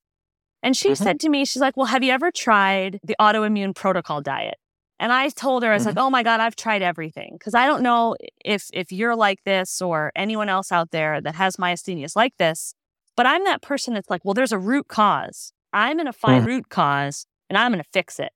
And 0.64 0.76
she 0.78 0.92
Mhm. 0.92 0.98
said 0.98 1.20
to 1.22 1.30
me, 1.30 1.46
she's 1.46 1.62
like, 1.62 1.76
Well, 1.78 1.88
have 1.88 2.04
you 2.04 2.12
ever 2.12 2.32
tried 2.32 3.00
the 3.04 3.16
autoimmune 3.20 3.74
protocol 3.76 4.22
diet? 4.22 4.56
And 5.00 5.12
I 5.12 5.30
told 5.30 5.64
her, 5.64 5.72
I 5.72 5.76
was 5.76 5.86
like, 5.86 5.98
Oh 5.98 6.10
my 6.12 6.22
God, 6.24 6.40
I've 6.40 6.56
tried 6.56 6.82
everything. 6.84 7.38
Cause 7.44 7.56
I 7.56 7.66
don't 7.66 7.82
know 7.82 8.16
if 8.46 8.70
if 8.74 8.92
you're 8.92 9.16
like 9.16 9.40
this 9.46 9.82
or 9.82 10.12
anyone 10.16 10.50
else 10.50 10.72
out 10.72 10.92
there 10.92 11.20
that 11.22 11.36
has 11.36 11.56
myasthenia 11.58 12.06
is 12.06 12.16
like 12.16 12.38
this. 12.38 12.76
But 13.18 13.26
I'm 13.26 13.44
that 13.46 13.62
person 13.62 13.94
that's 13.96 14.10
like, 14.10 14.24
well, 14.24 14.34
there's 14.36 14.52
a 14.52 14.60
root 14.60 14.88
cause. 14.88 15.54
I'm 15.74 15.98
gonna 15.98 16.14
find 16.14 16.44
Mhm. 16.44 16.48
root 16.48 16.70
cause 16.70 17.26
and 17.50 17.58
I'm 17.58 17.72
gonna 17.72 17.84
fix 17.94 18.20
it. 18.20 18.32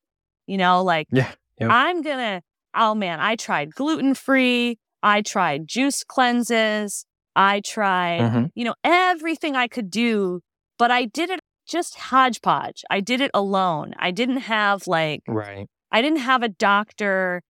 You 0.48 0.58
know, 0.58 0.84
like 0.84 1.08
Yeah. 1.12 1.32
Yep. 1.60 1.70
I'm 1.72 2.02
gonna, 2.02 2.42
oh 2.74 2.96
man, 2.96 3.20
I 3.20 3.36
tried 3.36 3.76
gluten 3.76 4.16
free, 4.16 4.80
I 5.06 5.22
tried 5.22 5.68
juice 5.68 6.04
cleanses, 6.04 7.06
I 7.36 7.62
tried, 7.62 8.22
Mhm. 8.22 8.50
you 8.56 8.66
know, 8.66 8.74
everything 8.84 9.56
I 9.56 9.68
could 9.68 9.90
do, 9.92 10.42
but 10.80 10.90
I 10.92 11.06
did 11.06 11.30
it 11.30 11.40
just 11.68 11.96
hodgepodge. 11.96 12.84
I 12.90 13.00
did 13.02 13.22
it 13.22 13.32
alone. 13.34 13.94
I 14.00 14.12
didn't 14.12 14.38
have 14.38 14.88
like, 14.88 15.22
Right. 15.28 15.68
I 15.92 16.02
didn't 16.02 16.20
have 16.20 16.44
a 16.44 16.50
doctor 16.50 17.42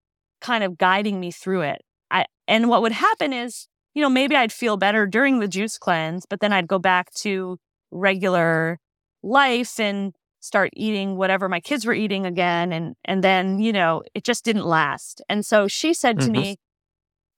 kind 0.42 0.64
of 0.64 0.78
guiding 0.78 1.20
me 1.20 1.32
through 1.32 1.62
it. 1.62 1.82
I 2.12 2.26
and 2.48 2.70
what 2.70 2.82
would 2.82 2.92
happen 2.92 3.34
is, 3.34 3.68
you 3.94 4.02
know, 4.02 4.10
maybe 4.10 4.36
I'd 4.36 4.52
feel 4.54 4.78
better 4.78 5.08
during 5.08 5.40
the 5.40 5.48
juice 5.48 5.78
cleanse, 5.78 6.26
but 6.30 6.40
then 6.42 6.54
I'd 6.54 6.68
go 6.68 6.80
back 6.80 7.12
to 7.24 7.58
regular 7.92 8.80
life 9.24 9.80
and 9.80 10.14
start 10.42 10.70
eating 10.76 11.16
whatever 11.18 11.50
my 11.50 11.60
kids 11.60 11.86
were 11.86 11.94
eating 11.94 12.26
again 12.26 12.72
and 12.74 12.96
and 13.06 13.24
then, 13.24 13.60
you 13.60 13.74
know, 13.74 14.04
it 14.14 14.24
just 14.24 14.46
didn't 14.46 14.66
last. 14.66 15.22
And 15.30 15.46
so 15.46 15.68
she 15.68 15.94
said 15.94 16.20
to 16.22 16.30
Mhm. 16.30 16.32
me, 16.34 16.58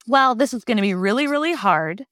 "Well, 0.07 0.35
this 0.35 0.53
is 0.53 0.63
going 0.63 0.77
to 0.77 0.81
be 0.81 0.93
really 0.93 1.27
really 1.27 1.53
hard, 1.53 2.05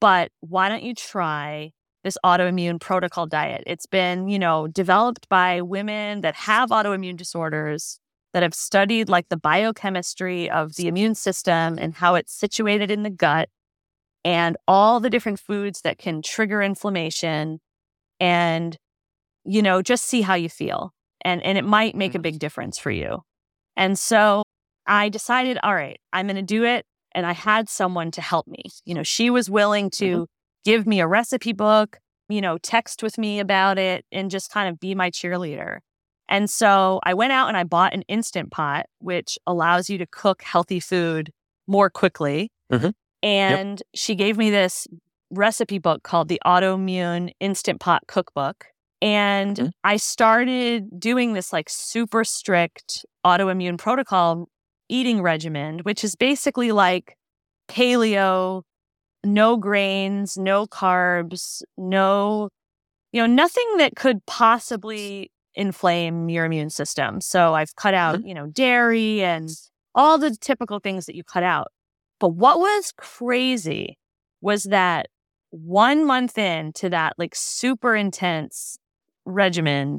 but 0.00 0.30
why 0.40 0.68
don't 0.68 0.82
you 0.82 0.94
try 0.94 1.72
this 2.04 2.18
autoimmune 2.24 2.80
protocol 2.80 3.26
diet? 3.26 3.62
It's 3.66 3.86
been, 3.86 4.28
you 4.28 4.38
know, 4.38 4.66
developed 4.68 5.28
by 5.28 5.60
women 5.62 6.20
that 6.22 6.34
have 6.36 6.70
autoimmune 6.70 7.16
disorders 7.16 8.00
that 8.34 8.42
have 8.42 8.54
studied 8.54 9.08
like 9.08 9.28
the 9.28 9.36
biochemistry 9.36 10.50
of 10.50 10.76
the 10.76 10.86
immune 10.88 11.14
system 11.14 11.78
and 11.78 11.94
how 11.94 12.14
it's 12.14 12.32
situated 12.32 12.90
in 12.90 13.02
the 13.02 13.10
gut 13.10 13.48
and 14.24 14.56
all 14.68 15.00
the 15.00 15.10
different 15.10 15.40
foods 15.40 15.82
that 15.82 15.98
can 15.98 16.22
trigger 16.22 16.62
inflammation 16.62 17.60
and 18.20 18.76
you 19.44 19.62
know 19.62 19.82
just 19.82 20.04
see 20.06 20.22
how 20.22 20.34
you 20.34 20.48
feel 20.48 20.92
and 21.24 21.42
and 21.44 21.58
it 21.58 21.64
might 21.64 21.94
make 21.94 22.14
a 22.14 22.18
Mhm. 22.18 22.22
big 22.22 22.38
difference 22.38 22.78
for 22.78 22.90
you 22.90 23.22
and 23.76 23.98
so 23.98 24.42
i 24.86 25.08
decided 25.08 25.58
all 25.62 25.74
right 25.74 26.00
i'm 26.12 26.26
going 26.26 26.36
to 26.36 26.42
do 26.42 26.64
it 26.64 26.86
and 27.18 27.26
i 27.26 27.32
had 27.32 27.68
someone 27.68 28.10
to 28.10 28.22
help 28.22 28.46
me 28.46 28.62
you 28.84 28.94
know 28.94 29.02
she 29.02 29.28
was 29.30 29.50
willing 29.50 29.90
to 29.90 30.26
give 30.64 30.86
me 30.86 31.00
a 31.00 31.06
recipe 31.06 31.52
book 31.52 31.98
you 32.28 32.40
know 32.40 32.56
text 32.58 33.02
with 33.02 33.18
me 33.18 33.40
about 33.40 33.78
it 33.78 34.04
and 34.12 34.30
just 34.30 34.50
kind 34.50 34.68
of 34.68 34.78
be 34.78 34.94
my 34.94 35.10
cheerleader 35.10 35.78
and 36.28 36.50
so 36.50 37.00
I 37.04 37.14
went 37.14 37.32
out 37.32 37.48
and 37.48 37.56
I 37.56 37.64
bought 37.64 37.94
an 37.94 38.02
instant 38.02 38.50
pot, 38.50 38.84
which 38.98 39.38
allows 39.46 39.88
you 39.88 39.96
to 39.98 40.06
cook 40.06 40.42
healthy 40.42 40.78
food 40.78 41.32
more 41.66 41.88
quickly. 41.88 42.50
Mhm. 42.70 42.92
And 43.22 43.82
she 43.94 44.14
gave 44.14 44.36
me 44.36 44.50
this 44.50 44.86
recipe 45.30 45.78
book 45.78 46.02
called 46.02 46.28
the 46.28 46.40
Autoimmune 46.44 47.32
Instant 47.40 47.80
Pot 47.80 48.02
Cookbook. 48.08 48.66
And 49.00 49.56
Mhm. 49.56 49.70
I 49.84 49.96
started 49.96 51.00
doing 51.00 51.32
this 51.32 51.50
like 51.52 51.70
super 51.70 52.24
strict 52.24 53.06
autoimmune 53.24 53.78
protocol 53.78 54.48
eating 54.88 55.22
regimen, 55.22 55.80
which 55.80 56.04
is 56.04 56.16
basically 56.16 56.72
like 56.72 57.16
paleo, 57.68 58.62
no 59.24 59.56
grains, 59.56 60.36
no 60.36 60.66
carbs, 60.66 61.62
no, 61.76 62.48
you 63.12 63.20
know, 63.20 63.26
nothing 63.26 63.76
that 63.78 63.96
could 63.96 64.24
possibly 64.26 65.30
inflame 65.54 66.28
your 66.28 66.44
immune 66.44 66.70
system. 66.70 67.20
So 67.20 67.54
I've 67.54 67.74
cut 67.76 67.94
out, 67.94 68.18
mm-hmm. 68.18 68.28
you 68.28 68.34
know, 68.34 68.46
dairy 68.46 69.22
and 69.22 69.50
all 69.94 70.18
the 70.18 70.36
typical 70.40 70.78
things 70.78 71.06
that 71.06 71.16
you 71.16 71.24
cut 71.24 71.42
out. 71.42 71.68
But 72.20 72.30
what 72.30 72.58
was 72.58 72.92
crazy 72.96 73.98
was 74.40 74.64
that 74.64 75.08
one 75.50 76.04
month 76.04 76.38
into 76.38 76.88
that 76.90 77.14
like 77.18 77.34
super 77.34 77.96
intense 77.96 78.78
regimen, 79.24 79.98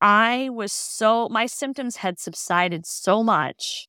I 0.00 0.50
was 0.52 0.72
so, 0.72 1.28
my 1.30 1.46
symptoms 1.46 1.96
had 1.96 2.18
subsided 2.18 2.86
so 2.86 3.22
much 3.22 3.86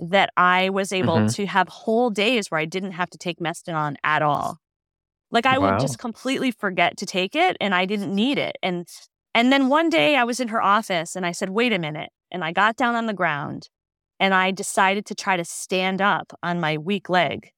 that 0.00 0.30
I 0.36 0.70
was 0.70 0.92
able 0.92 1.16
Mhm. 1.16 1.34
to 1.34 1.46
have 1.46 1.68
whole 1.68 2.10
days 2.10 2.50
where 2.50 2.60
I 2.60 2.64
didn't 2.64 2.92
have 2.92 3.10
to 3.10 3.18
take 3.18 3.38
Mestinon 3.40 3.96
at 4.04 4.22
all. 4.22 4.58
Like 5.30 5.46
I 5.46 5.58
Wow. 5.58 5.72
would 5.72 5.80
just 5.80 5.98
completely 5.98 6.50
forget 6.50 6.96
to 6.98 7.06
take 7.06 7.36
it 7.36 7.56
and 7.60 7.74
I 7.74 7.86
didn't 7.86 8.14
need 8.14 8.38
it. 8.38 8.56
And 8.62 8.88
and 9.34 9.52
then 9.52 9.68
one 9.68 9.88
day 9.90 10.16
I 10.16 10.24
was 10.24 10.40
in 10.40 10.48
her 10.48 10.62
office 10.62 11.16
and 11.16 11.24
I 11.26 11.32
said, 11.32 11.50
"Wait 11.50 11.72
a 11.72 11.78
minute." 11.78 12.10
And 12.32 12.44
I 12.44 12.52
got 12.52 12.76
down 12.76 12.96
on 12.96 13.06
the 13.06 13.14
ground 13.14 13.68
and 14.20 14.34
I 14.34 14.50
decided 14.50 15.06
to 15.06 15.14
try 15.14 15.36
to 15.36 15.44
stand 15.44 16.00
up 16.02 16.32
on 16.42 16.60
my 16.60 16.78
weak 16.78 17.08
leg. 17.08 17.50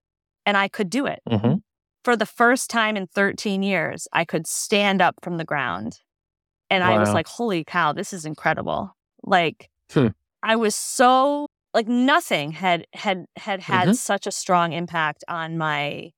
And 0.47 0.57
I 0.57 0.69
could 0.69 0.91
do 0.91 1.07
it. 1.07 1.21
Mhm. 1.29 1.63
For 2.05 2.17
the 2.17 2.27
first 2.27 2.71
time 2.71 2.97
in 2.97 3.07
13 3.09 3.63
years, 3.63 4.09
I 4.13 4.25
could 4.25 4.47
stand 4.47 5.03
up 5.03 5.17
from 5.23 5.39
the 5.39 5.45
ground. 5.45 6.01
And 6.71 6.85
I 6.85 6.99
was 6.99 7.15
like, 7.15 7.29
"Holy 7.29 7.65
cow, 7.65 7.93
this 7.93 8.13
is 8.13 8.25
incredible." 8.27 8.97
Like 9.25 9.71
Hmm. 9.93 10.09
I 10.43 10.57
was 10.57 10.75
so 10.77 11.49
like 11.75 11.89
nothing 11.89 12.53
had 12.53 12.87
had 12.95 13.27
had 13.37 13.61
had 13.61 13.89
Mhm. 13.89 13.97
such 13.97 14.27
a 14.27 14.33
strong 14.33 14.73
impact 14.73 15.25
on 15.29 15.57
my 15.59 16.13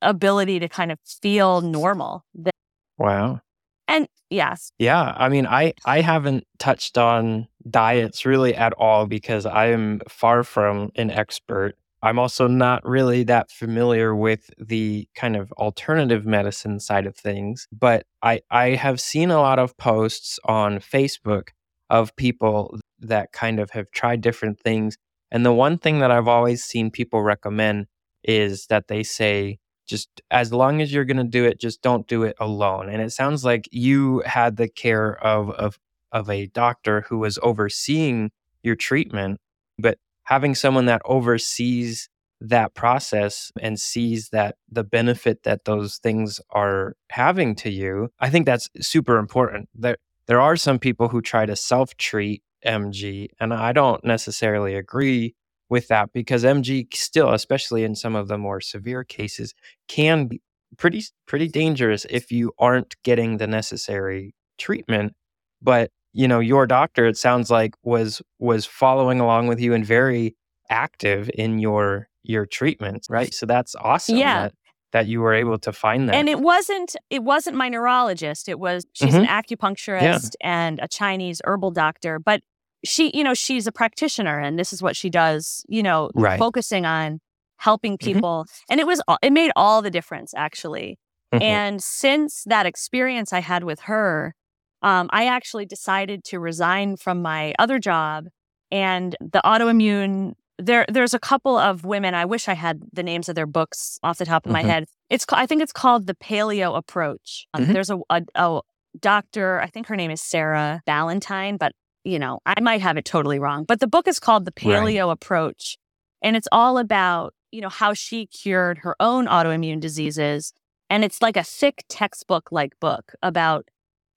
ability 0.00 0.58
to 0.60 0.68
kind 0.68 0.92
of 0.92 0.98
feel 1.04 1.60
normal. 1.60 2.24
That- 2.34 2.52
Wow. 2.98 3.40
And 3.88 4.08
yes, 4.30 4.72
Yeah, 4.78 5.14
I 5.16 5.28
mean, 5.28 5.46
I 5.46 5.74
I 5.84 6.00
haven't 6.00 6.46
touched 6.58 6.96
on 6.98 7.48
diets 7.68 8.24
really 8.24 8.54
at 8.54 8.72
all 8.74 9.06
because 9.06 9.44
I 9.46 9.66
am 9.66 10.00
far 10.08 10.44
from 10.44 10.90
an 10.96 11.10
expert. 11.10 11.76
I'm 12.04 12.18
also 12.18 12.48
not 12.48 12.84
really 12.84 13.22
that 13.24 13.50
familiar 13.50 14.14
with 14.16 14.50
the 14.58 15.06
kind 15.14 15.36
of 15.36 15.52
alternative 15.52 16.26
medicine 16.26 16.80
side 16.80 17.06
of 17.06 17.16
things, 17.16 17.68
but 17.72 18.06
I 18.22 18.40
I 18.50 18.70
have 18.70 19.00
seen 19.00 19.30
a 19.30 19.40
lot 19.40 19.58
of 19.58 19.76
posts 19.76 20.38
on 20.44 20.78
Facebook 20.78 21.48
of 21.90 22.14
people 22.16 22.78
that 23.02 23.32
kind 23.32 23.60
of 23.60 23.70
have 23.70 23.90
tried 23.90 24.20
different 24.20 24.58
things. 24.60 24.96
And 25.30 25.44
the 25.44 25.52
one 25.52 25.78
thing 25.78 25.98
that 26.00 26.10
I've 26.10 26.28
always 26.28 26.64
seen 26.64 26.90
people 26.90 27.22
recommend 27.22 27.86
is 28.24 28.66
that 28.66 28.88
they 28.88 29.02
say 29.02 29.58
just 29.86 30.08
as 30.30 30.52
long 30.52 30.80
as 30.80 30.92
you're 30.92 31.04
going 31.04 31.16
to 31.16 31.24
do 31.24 31.44
it 31.44 31.60
just 31.60 31.82
don't 31.82 32.06
do 32.06 32.22
it 32.22 32.36
alone 32.38 32.88
and 32.88 33.02
it 33.02 33.10
sounds 33.10 33.44
like 33.44 33.68
you 33.72 34.22
had 34.24 34.56
the 34.56 34.68
care 34.68 35.22
of 35.24 35.50
of 35.50 35.78
of 36.12 36.30
a 36.30 36.46
doctor 36.48 37.02
who 37.08 37.18
was 37.18 37.38
overseeing 37.42 38.30
your 38.62 38.76
treatment 38.76 39.40
but 39.78 39.98
having 40.24 40.54
someone 40.54 40.86
that 40.86 41.02
oversees 41.04 42.08
that 42.40 42.74
process 42.74 43.52
and 43.60 43.78
sees 43.78 44.28
that 44.30 44.56
the 44.70 44.84
benefit 44.84 45.42
that 45.44 45.64
those 45.64 45.98
things 45.98 46.40
are 46.50 46.96
having 47.10 47.54
to 47.54 47.70
you 47.70 48.08
i 48.20 48.30
think 48.30 48.46
that's 48.46 48.68
super 48.80 49.18
important 49.18 49.68
there 49.74 49.96
there 50.26 50.40
are 50.40 50.56
some 50.56 50.78
people 50.78 51.08
who 51.08 51.20
try 51.20 51.44
to 51.44 51.56
self 51.56 51.96
treat 51.96 52.42
mg 52.66 53.28
and 53.40 53.52
i 53.52 53.72
don't 53.72 54.04
necessarily 54.04 54.74
agree 54.74 55.34
with 55.72 55.88
that 55.88 56.12
because 56.12 56.44
MG 56.44 56.86
still, 56.94 57.32
especially 57.32 57.82
in 57.82 57.94
some 57.94 58.14
of 58.14 58.28
the 58.28 58.36
more 58.36 58.60
severe 58.60 59.04
cases, 59.04 59.54
can 59.88 60.26
be 60.26 60.42
pretty 60.76 61.02
pretty 61.26 61.48
dangerous 61.48 62.04
if 62.10 62.30
you 62.30 62.52
aren't 62.58 62.94
getting 63.02 63.38
the 63.38 63.46
necessary 63.46 64.34
treatment. 64.58 65.14
But 65.62 65.90
you 66.12 66.28
know, 66.28 66.40
your 66.40 66.66
doctor, 66.66 67.06
it 67.06 67.16
sounds 67.16 67.50
like, 67.50 67.74
was 67.82 68.20
was 68.38 68.66
following 68.66 69.18
along 69.18 69.46
with 69.46 69.60
you 69.60 69.72
and 69.72 69.84
very 69.84 70.36
active 70.68 71.30
in 71.34 71.58
your 71.58 72.06
your 72.22 72.44
treatment, 72.44 73.06
right? 73.08 73.32
So 73.32 73.46
that's 73.46 73.74
awesome. 73.74 74.18
Yeah. 74.18 74.42
That, 74.42 74.54
that 74.92 75.06
you 75.06 75.22
were 75.22 75.32
able 75.32 75.58
to 75.58 75.72
find 75.72 76.06
that. 76.06 76.14
and 76.14 76.28
it 76.28 76.40
wasn't 76.40 76.94
it 77.08 77.22
wasn't 77.22 77.56
my 77.56 77.70
neurologist. 77.70 78.46
It 78.46 78.58
was 78.58 78.84
she's 78.92 79.14
an 79.14 79.24
mm-hmm. 79.24 79.54
acupuncturist 79.54 80.34
and 80.42 80.78
a 80.82 80.86
Chinese 80.86 81.40
herbal 81.46 81.70
doctor, 81.70 82.18
but 82.18 82.42
she, 82.84 83.16
you 83.16 83.22
know, 83.24 83.34
she's 83.34 83.66
a 83.66 83.72
practitioner 83.72 84.38
and 84.40 84.58
this 84.58 84.72
is 84.72 84.82
what 84.82 84.96
she 84.96 85.08
does, 85.10 85.64
you 85.68 85.82
know, 85.82 86.10
Right. 86.14 86.38
focusing 86.38 86.84
on 86.86 87.20
helping 87.58 87.96
Mhm. 87.96 88.00
people. 88.04 88.46
And 88.68 88.80
it 88.80 88.86
was 88.86 89.00
it 89.22 89.32
made 89.32 89.52
all 89.56 89.82
the 89.82 89.90
difference 89.90 90.34
actually. 90.36 90.98
Mhm. 91.32 91.42
And 91.42 91.82
since 91.82 92.42
that 92.46 92.66
experience 92.66 93.32
I 93.32 93.40
had 93.40 93.64
with 93.64 93.80
her, 93.82 94.34
um, 94.82 95.08
I 95.12 95.26
actually 95.26 95.64
decided 95.66 96.24
to 96.24 96.40
resign 96.40 96.96
from 96.96 97.22
my 97.22 97.54
other 97.58 97.78
job. 97.78 98.26
And 98.72 99.14
the 99.20 99.40
autoimmune, 99.44 100.32
there, 100.58 100.84
there's 100.88 101.14
a 101.14 101.18
couple 101.20 101.56
of 101.56 101.84
women. 101.84 102.14
I 102.14 102.24
wish 102.24 102.48
I 102.48 102.54
had 102.54 102.82
the 102.92 103.02
names 103.02 103.28
of 103.28 103.34
their 103.36 103.46
books 103.46 103.98
off 104.02 104.18
the 104.18 104.26
top 104.26 104.44
of 104.44 104.52
my 104.52 104.62
Mhm. 104.62 104.66
head. 104.66 104.84
It's, 105.08 105.24
I 105.32 105.46
think 105.46 105.62
it's 105.62 105.72
called 105.72 106.06
the 106.06 106.14
Paleo 106.14 106.76
Approach. 106.76 107.46
Um, 107.54 107.66
Mhm. 107.66 107.72
There's 107.74 107.90
a, 107.90 107.98
a, 108.10 108.22
a 108.34 108.60
doctor. 109.00 109.60
I 109.60 109.68
think 109.68 109.86
her 109.86 109.96
name 109.96 110.10
is 110.10 110.20
Sarah 110.20 110.82
Ballantyne, 110.84 111.56
but 111.58 111.72
you 112.04 112.18
know, 112.18 112.40
I 112.46 112.60
might 112.60 112.80
have 112.80 112.96
it 112.96 113.04
totally 113.04 113.38
wrong. 113.38 113.64
But 113.64 113.80
the 113.80 113.86
book 113.86 114.08
is 114.08 114.18
called 114.18 114.44
the 114.44 114.52
Right. 114.64 114.80
Paleo 114.82 115.10
Approach, 115.12 115.76
and 116.22 116.36
it's 116.36 116.48
all 116.52 116.78
about 116.78 117.34
you 117.50 117.60
know 117.60 117.68
how 117.68 117.92
she 117.94 118.26
cured 118.26 118.78
her 118.78 118.96
own 118.98 119.26
autoimmune 119.26 119.78
diseases 119.80 120.52
and 120.88 121.04
it's 121.04 121.20
like 121.20 121.36
a 121.36 121.44
thick 121.44 121.84
textbook 121.88 122.50
like 122.50 122.72
book 122.80 123.12
about 123.22 123.68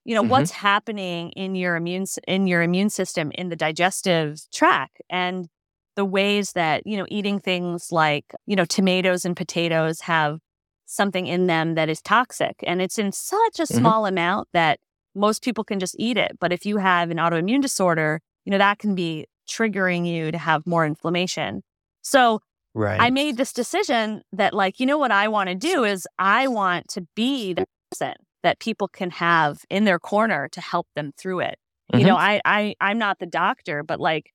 you 0.06 0.14
know 0.14 0.22
Mhm. 0.22 0.28
what's 0.30 0.50
happening 0.52 1.30
in 1.32 1.54
your 1.54 1.76
immune 1.76 2.06
in 2.26 2.46
your 2.46 2.62
immune 2.62 2.88
system 2.88 3.30
in 3.34 3.50
the 3.50 3.56
digestive 3.56 4.40
tract 4.54 5.02
and 5.10 5.48
the 5.96 6.04
ways 6.06 6.52
that 6.52 6.86
you 6.86 6.96
know 6.96 7.04
eating 7.10 7.38
things 7.38 7.92
like 7.92 8.24
you 8.46 8.56
know 8.56 8.64
tomatoes 8.64 9.26
and 9.26 9.36
potatoes 9.36 10.00
have 10.00 10.38
something 10.86 11.26
in 11.26 11.46
them 11.46 11.74
that 11.74 11.90
is 11.90 12.00
toxic 12.00 12.56
and 12.66 12.80
it's 12.80 12.98
in 12.98 13.12
such 13.12 13.58
a 13.60 13.64
Mhm. 13.64 13.78
small 13.78 14.06
amount 14.06 14.48
that 14.54 14.80
most 15.16 15.42
people 15.42 15.64
can 15.64 15.80
just 15.80 15.96
eat 15.98 16.16
it 16.16 16.36
but 16.40 16.52
if 16.52 16.66
you 16.66 16.76
have 16.76 17.10
an 17.10 17.16
autoimmune 17.16 17.62
disorder 17.62 18.20
you 18.44 18.50
know 18.52 18.58
that 18.58 18.78
can 18.78 18.94
be 18.94 19.26
triggering 19.48 20.06
you 20.06 20.30
to 20.30 20.38
have 20.38 20.66
more 20.66 20.84
inflammation 20.86 21.62
so 22.02 22.40
right. 22.74 23.00
I 23.00 23.10
made 23.10 23.36
this 23.36 23.52
decision 23.52 24.22
that, 24.32 24.54
like, 24.54 24.78
you 24.80 24.86
know 24.86 24.98
what 24.98 25.10
I 25.10 25.28
want 25.28 25.48
to 25.48 25.54
do 25.54 25.84
is 25.84 26.06
I 26.18 26.46
want 26.48 26.88
to 26.90 27.06
be 27.16 27.52
the 27.52 27.64
person 27.90 28.14
that 28.42 28.60
people 28.60 28.88
can 28.88 29.10
have 29.10 29.64
in 29.68 29.84
their 29.84 29.98
corner 29.98 30.48
to 30.52 30.60
help 30.60 30.86
them 30.94 31.12
through 31.18 31.40
it. 31.40 31.58
You 31.92 31.98
Mm-hmm. 31.98 32.06
know, 32.06 32.16
I, 32.16 32.40
I, 32.44 32.74
I'm 32.80 32.98
not 32.98 33.18
the 33.18 33.26
doctor, 33.26 33.82
but 33.82 34.00
like 34.00 34.32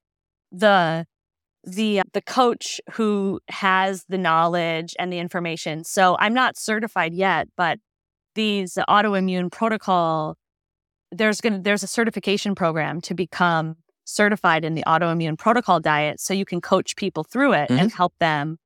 the, 0.52 1.06
the, 1.64 2.00
uh, 2.00 2.04
the 2.14 2.22
coach 2.22 2.82
who 2.94 3.40
has 3.50 4.06
the 4.10 4.18
knowledge 4.18 4.96
and 5.00 5.14
the 5.14 5.20
information. 5.20 5.84
So 5.84 6.18
I'm 6.20 6.34
not 6.34 6.58
certified 6.58 7.14
yet, 7.14 7.48
but 7.56 7.80
these 8.36 8.76
autoimmune 8.90 9.52
protocol, 9.52 10.36
there's 11.12 11.42
going 11.42 11.54
to, 11.54 11.60
there's 11.60 11.84
a 11.84 11.88
certification 11.88 12.56
program 12.56 13.02
to 13.02 13.14
become 13.14 13.76
certified 14.06 14.66
in 14.66 14.74
the 14.74 14.84
autoimmune 14.88 15.38
protocol 15.38 15.80
diet 15.80 16.20
so 16.20 16.34
you 16.34 16.46
can 16.46 16.60
coach 16.62 16.96
people 16.96 17.24
through 17.24 17.54
it 17.54 17.70
and 17.70 17.92
help 17.92 18.14
them 18.20 18.58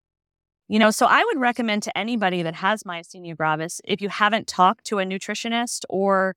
you 0.69 0.79
know 0.79 0.89
so 0.89 1.05
i 1.05 1.23
would 1.25 1.39
recommend 1.39 1.83
to 1.83 1.95
anybody 1.97 2.41
that 2.41 2.55
has 2.55 2.83
myasthenia 2.83 3.35
gravis 3.35 3.81
if 3.83 4.01
you 4.01 4.09
haven't 4.09 4.47
talked 4.47 4.85
to 4.85 4.97
a 4.99 5.03
nutritionist 5.03 5.83
or 5.89 6.35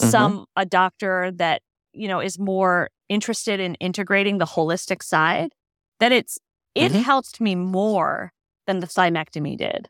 Mhm. 0.00 0.04
some 0.06 0.46
a 0.56 0.64
doctor 0.64 1.30
that 1.32 1.62
you 1.92 2.06
know 2.06 2.20
is 2.20 2.38
more 2.38 2.88
interested 3.08 3.58
in 3.58 3.74
integrating 3.76 4.38
the 4.38 4.46
holistic 4.46 5.02
side 5.02 5.52
that 5.98 6.12
it's 6.12 6.38
it 6.74 6.92
Mhm. 6.92 7.02
helped 7.02 7.40
me 7.40 7.54
more 7.56 8.32
than 8.66 8.78
the 8.78 8.86
thymectomy 8.86 9.56
did 9.58 9.88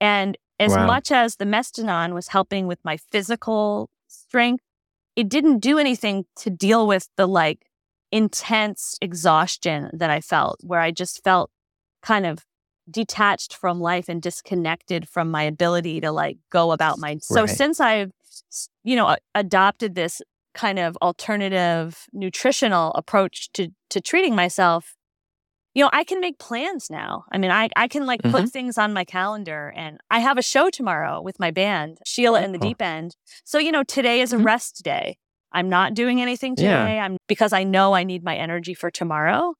and 0.00 0.36
as 0.60 0.72
Wow. 0.72 0.86
much 0.86 1.10
as 1.10 1.36
the 1.36 1.44
mestinon 1.46 2.12
was 2.12 2.28
helping 2.28 2.66
with 2.66 2.78
my 2.84 2.98
physical 2.98 3.88
strength 4.06 4.62
it 5.16 5.28
didn't 5.28 5.60
do 5.60 5.78
anything 5.78 6.26
to 6.36 6.50
deal 6.50 6.86
with 6.86 7.08
the 7.16 7.26
like 7.26 7.66
intense 8.12 8.96
exhaustion 9.00 9.90
that 9.92 10.10
I 10.10 10.20
felt, 10.20 10.60
where 10.62 10.80
I 10.80 10.90
just 10.90 11.24
felt 11.24 11.50
kind 12.02 12.26
of 12.26 12.44
detached 12.88 13.54
from 13.54 13.80
life 13.80 14.08
and 14.08 14.22
disconnected 14.22 15.08
from 15.08 15.30
my 15.30 15.42
ability 15.42 16.00
to 16.02 16.12
like 16.12 16.38
go 16.50 16.70
about 16.70 16.98
my. 16.98 17.16
So 17.20 17.46
since 17.46 17.80
I've, 17.80 18.12
you 18.84 18.94
know, 18.94 19.16
adopted 19.34 19.94
this 19.94 20.22
kind 20.54 20.78
of 20.78 20.96
alternative 21.02 22.06
nutritional 22.12 22.92
approach 22.94 23.50
to 23.52 23.68
to 23.90 24.00
treating 24.00 24.34
myself, 24.34 24.94
you 25.76 25.82
know, 25.84 25.90
I 25.92 26.04
can 26.04 26.20
make 26.20 26.38
plans 26.38 26.88
now. 26.90 27.24
I 27.30 27.36
mean, 27.36 27.50
I 27.50 27.68
I 27.76 27.86
can 27.86 28.06
like 28.06 28.22
Mm-hmm. 28.22 28.30
put 28.36 28.48
things 28.48 28.78
on 28.78 28.94
my 28.94 29.04
calendar, 29.04 29.72
and 29.76 29.98
I 30.10 30.20
have 30.20 30.38
a 30.38 30.42
show 30.42 30.70
tomorrow 30.70 31.20
with 31.20 31.38
my 31.38 31.50
band, 31.50 31.98
Sheila 32.06 32.40
and 32.40 32.54
the 32.54 32.58
Oh. 32.58 32.68
Deep 32.68 32.80
End. 32.80 33.14
So 33.44 33.58
you 33.58 33.70
know, 33.70 33.84
today 33.84 34.22
is 34.22 34.32
a 34.32 34.38
Mhm. 34.38 34.44
rest 34.46 34.82
day. 34.82 35.18
I'm 35.52 35.68
not 35.68 35.92
doing 35.94 36.20
anything 36.22 36.56
today. 36.56 36.96
Yeah. 36.96 37.04
I'm 37.04 37.18
because 37.28 37.52
I 37.52 37.62
know 37.62 37.94
I 37.94 38.04
need 38.04 38.24
my 38.24 38.36
energy 38.36 38.72
for 38.74 38.90
tomorrow. 38.90 39.54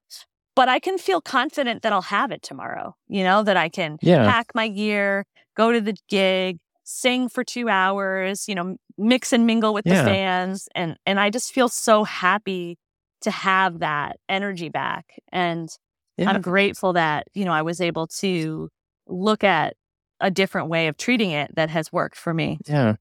But 0.54 0.70
I 0.70 0.78
can 0.78 0.96
feel 0.96 1.20
confident 1.20 1.82
that 1.82 1.92
I'll 1.92 2.10
have 2.18 2.30
it 2.32 2.42
tomorrow. 2.42 2.94
You 3.08 3.22
know, 3.24 3.42
that 3.42 3.58
I 3.58 3.68
can 3.68 3.98
Yeah. 4.00 4.24
pack 4.30 4.46
my 4.54 4.68
gear, 4.68 5.26
go 5.54 5.70
to 5.70 5.82
the 5.82 5.96
gig, 6.08 6.56
sing 6.82 7.28
for 7.28 7.44
two 7.44 7.68
hours, 7.68 8.48
you 8.48 8.54
know, 8.54 8.76
mix 8.96 9.34
and 9.34 9.44
mingle 9.46 9.74
with 9.74 9.84
Yeah. 9.86 9.96
the 10.02 10.04
fans. 10.10 10.66
And 10.74 10.96
and 11.04 11.20
I 11.20 11.28
just 11.28 11.52
feel 11.52 11.68
so 11.68 12.04
happy 12.04 12.78
to 13.20 13.30
have 13.30 13.80
that 13.80 14.16
energy 14.30 14.70
back. 14.70 15.04
And 15.30 15.68
Yeah. 16.16 16.30
I'm 16.30 16.40
grateful 16.40 16.94
that, 16.94 17.28
you 17.34 17.44
know, 17.44 17.52
I 17.52 17.62
was 17.62 17.80
able 17.80 18.06
to 18.08 18.68
look 19.06 19.44
at 19.44 19.76
a 20.20 20.30
different 20.30 20.68
way 20.68 20.88
of 20.88 20.96
treating 20.96 21.30
it 21.30 21.54
that 21.56 21.70
has 21.70 21.92
worked 21.92 22.16
for 22.16 22.32
me. 22.32 22.58
Yeah. 22.66 22.96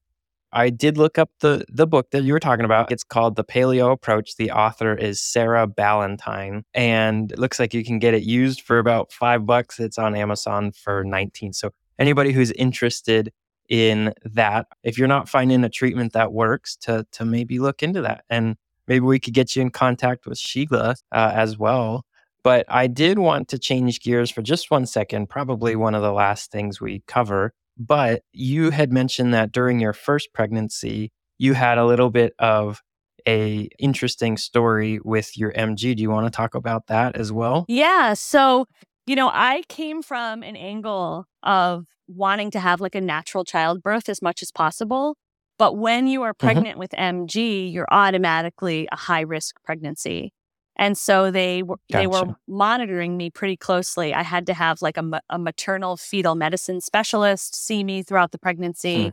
I 0.52 0.70
did 0.70 0.96
look 0.96 1.18
up 1.18 1.30
the 1.40 1.64
the 1.68 1.86
book 1.86 2.10
that 2.12 2.22
you 2.22 2.32
were 2.32 2.40
talking 2.40 2.64
about. 2.64 2.90
It's 2.90 3.04
called 3.04 3.36
The 3.36 3.44
Paleo 3.44 3.92
Approach. 3.92 4.36
The 4.36 4.52
author 4.52 4.94
is 4.94 5.20
Sarah 5.20 5.66
Ballantyne, 5.66 6.64
and 6.72 7.32
it 7.32 7.38
looks 7.38 7.58
like 7.58 7.74
you 7.74 7.84
can 7.84 7.98
get 7.98 8.14
it 8.14 8.22
used 8.22 8.62
for 8.62 8.78
about 8.78 9.12
five 9.12 9.44
bucks. 9.44 9.78
It's 9.80 9.98
on 9.98 10.14
Amazon 10.14 10.72
for 10.72 11.04
19. 11.04 11.52
So 11.52 11.72
anybody 11.98 12.32
who's 12.32 12.52
interested 12.52 13.32
in 13.68 14.14
that, 14.24 14.66
if 14.82 14.96
you're 14.96 15.08
not 15.08 15.28
finding 15.28 15.64
a 15.64 15.68
treatment 15.68 16.12
that 16.12 16.32
works, 16.32 16.76
to 16.82 17.06
to 17.12 17.24
maybe 17.24 17.58
look 17.58 17.82
into 17.82 18.00
that. 18.02 18.24
And 18.30 18.56
maybe 18.86 19.04
we 19.04 19.18
could 19.18 19.34
get 19.34 19.56
you 19.56 19.62
in 19.62 19.70
contact 19.70 20.26
with 20.26 20.38
Sheila 20.38 20.96
uh, 21.12 21.32
as 21.34 21.58
well. 21.58 22.04
But 22.46 22.64
I 22.68 22.86
did 22.86 23.18
want 23.18 23.48
to 23.48 23.58
change 23.58 24.00
gears 24.02 24.30
for 24.30 24.40
just 24.40 24.70
one 24.70 24.86
second, 24.86 25.28
probably 25.28 25.74
one 25.74 25.96
of 25.96 26.02
the 26.02 26.12
last 26.12 26.52
things 26.52 26.80
we 26.80 27.02
cover. 27.08 27.52
But 27.76 28.22
you 28.32 28.70
had 28.70 28.92
mentioned 28.92 29.34
that 29.34 29.50
during 29.50 29.80
your 29.80 29.92
first 29.92 30.28
pregnancy, 30.32 31.10
you 31.38 31.54
had 31.54 31.76
a 31.76 31.84
little 31.84 32.08
bit 32.08 32.34
of 32.38 32.82
a 33.26 33.68
interesting 33.80 34.36
story 34.36 35.00
with 35.04 35.36
your 35.36 35.50
MG. 35.54 35.96
Do 35.96 36.02
you 36.04 36.08
want 36.08 36.24
to 36.28 36.30
talk 36.30 36.54
about 36.54 36.86
that 36.86 37.16
as 37.16 37.32
well? 37.32 37.64
Yeah. 37.66 38.14
So, 38.14 38.66
you 39.08 39.16
know, 39.16 39.28
I 39.34 39.64
came 39.68 40.00
from 40.00 40.44
an 40.44 40.54
angle 40.54 41.24
of 41.42 41.86
wanting 42.06 42.52
to 42.52 42.60
have 42.60 42.80
like 42.80 42.94
a 42.94 43.00
natural 43.00 43.42
childbirth 43.44 44.08
as 44.08 44.22
much 44.22 44.40
as 44.40 44.52
possible. 44.52 45.16
But 45.58 45.76
when 45.76 46.06
you 46.06 46.22
are 46.22 46.32
Mm-hmm. 46.40 46.46
pregnant 46.46 46.78
with 46.78 46.92
MG, 46.92 47.72
you're 47.72 47.88
automatically 47.90 48.88
a 48.92 48.96
high 48.96 49.22
risk 49.22 49.56
pregnancy. 49.64 50.32
And 50.78 50.96
so 50.96 51.30
they 51.30 51.62
were 51.62 51.78
they 51.90 52.06
were 52.06 52.36
monitoring 52.46 53.16
me 53.16 53.30
pretty 53.30 53.56
closely. 53.56 54.12
I 54.12 54.22
had 54.22 54.46
to 54.46 54.54
have 54.54 54.82
like 54.82 54.98
a, 54.98 55.20
a 55.30 55.38
maternal 55.38 55.96
fetal 55.96 56.34
medicine 56.34 56.80
specialist 56.82 57.54
see 57.54 57.82
me 57.82 58.02
throughout 58.02 58.32
the 58.32 58.38
pregnancy. 58.38 59.04
Hmm. 59.04 59.10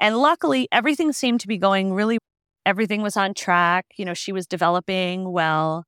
And 0.00 0.18
luckily, 0.18 0.68
everything 0.70 1.12
seemed 1.12 1.40
to 1.40 1.48
be 1.48 1.56
going 1.58 1.92
really 1.94 2.18
everything 2.66 3.00
was 3.00 3.16
on 3.16 3.32
track. 3.32 3.86
You 3.96 4.04
know, 4.04 4.14
she 4.14 4.32
was 4.32 4.46
developing 4.46 5.32
well. 5.32 5.84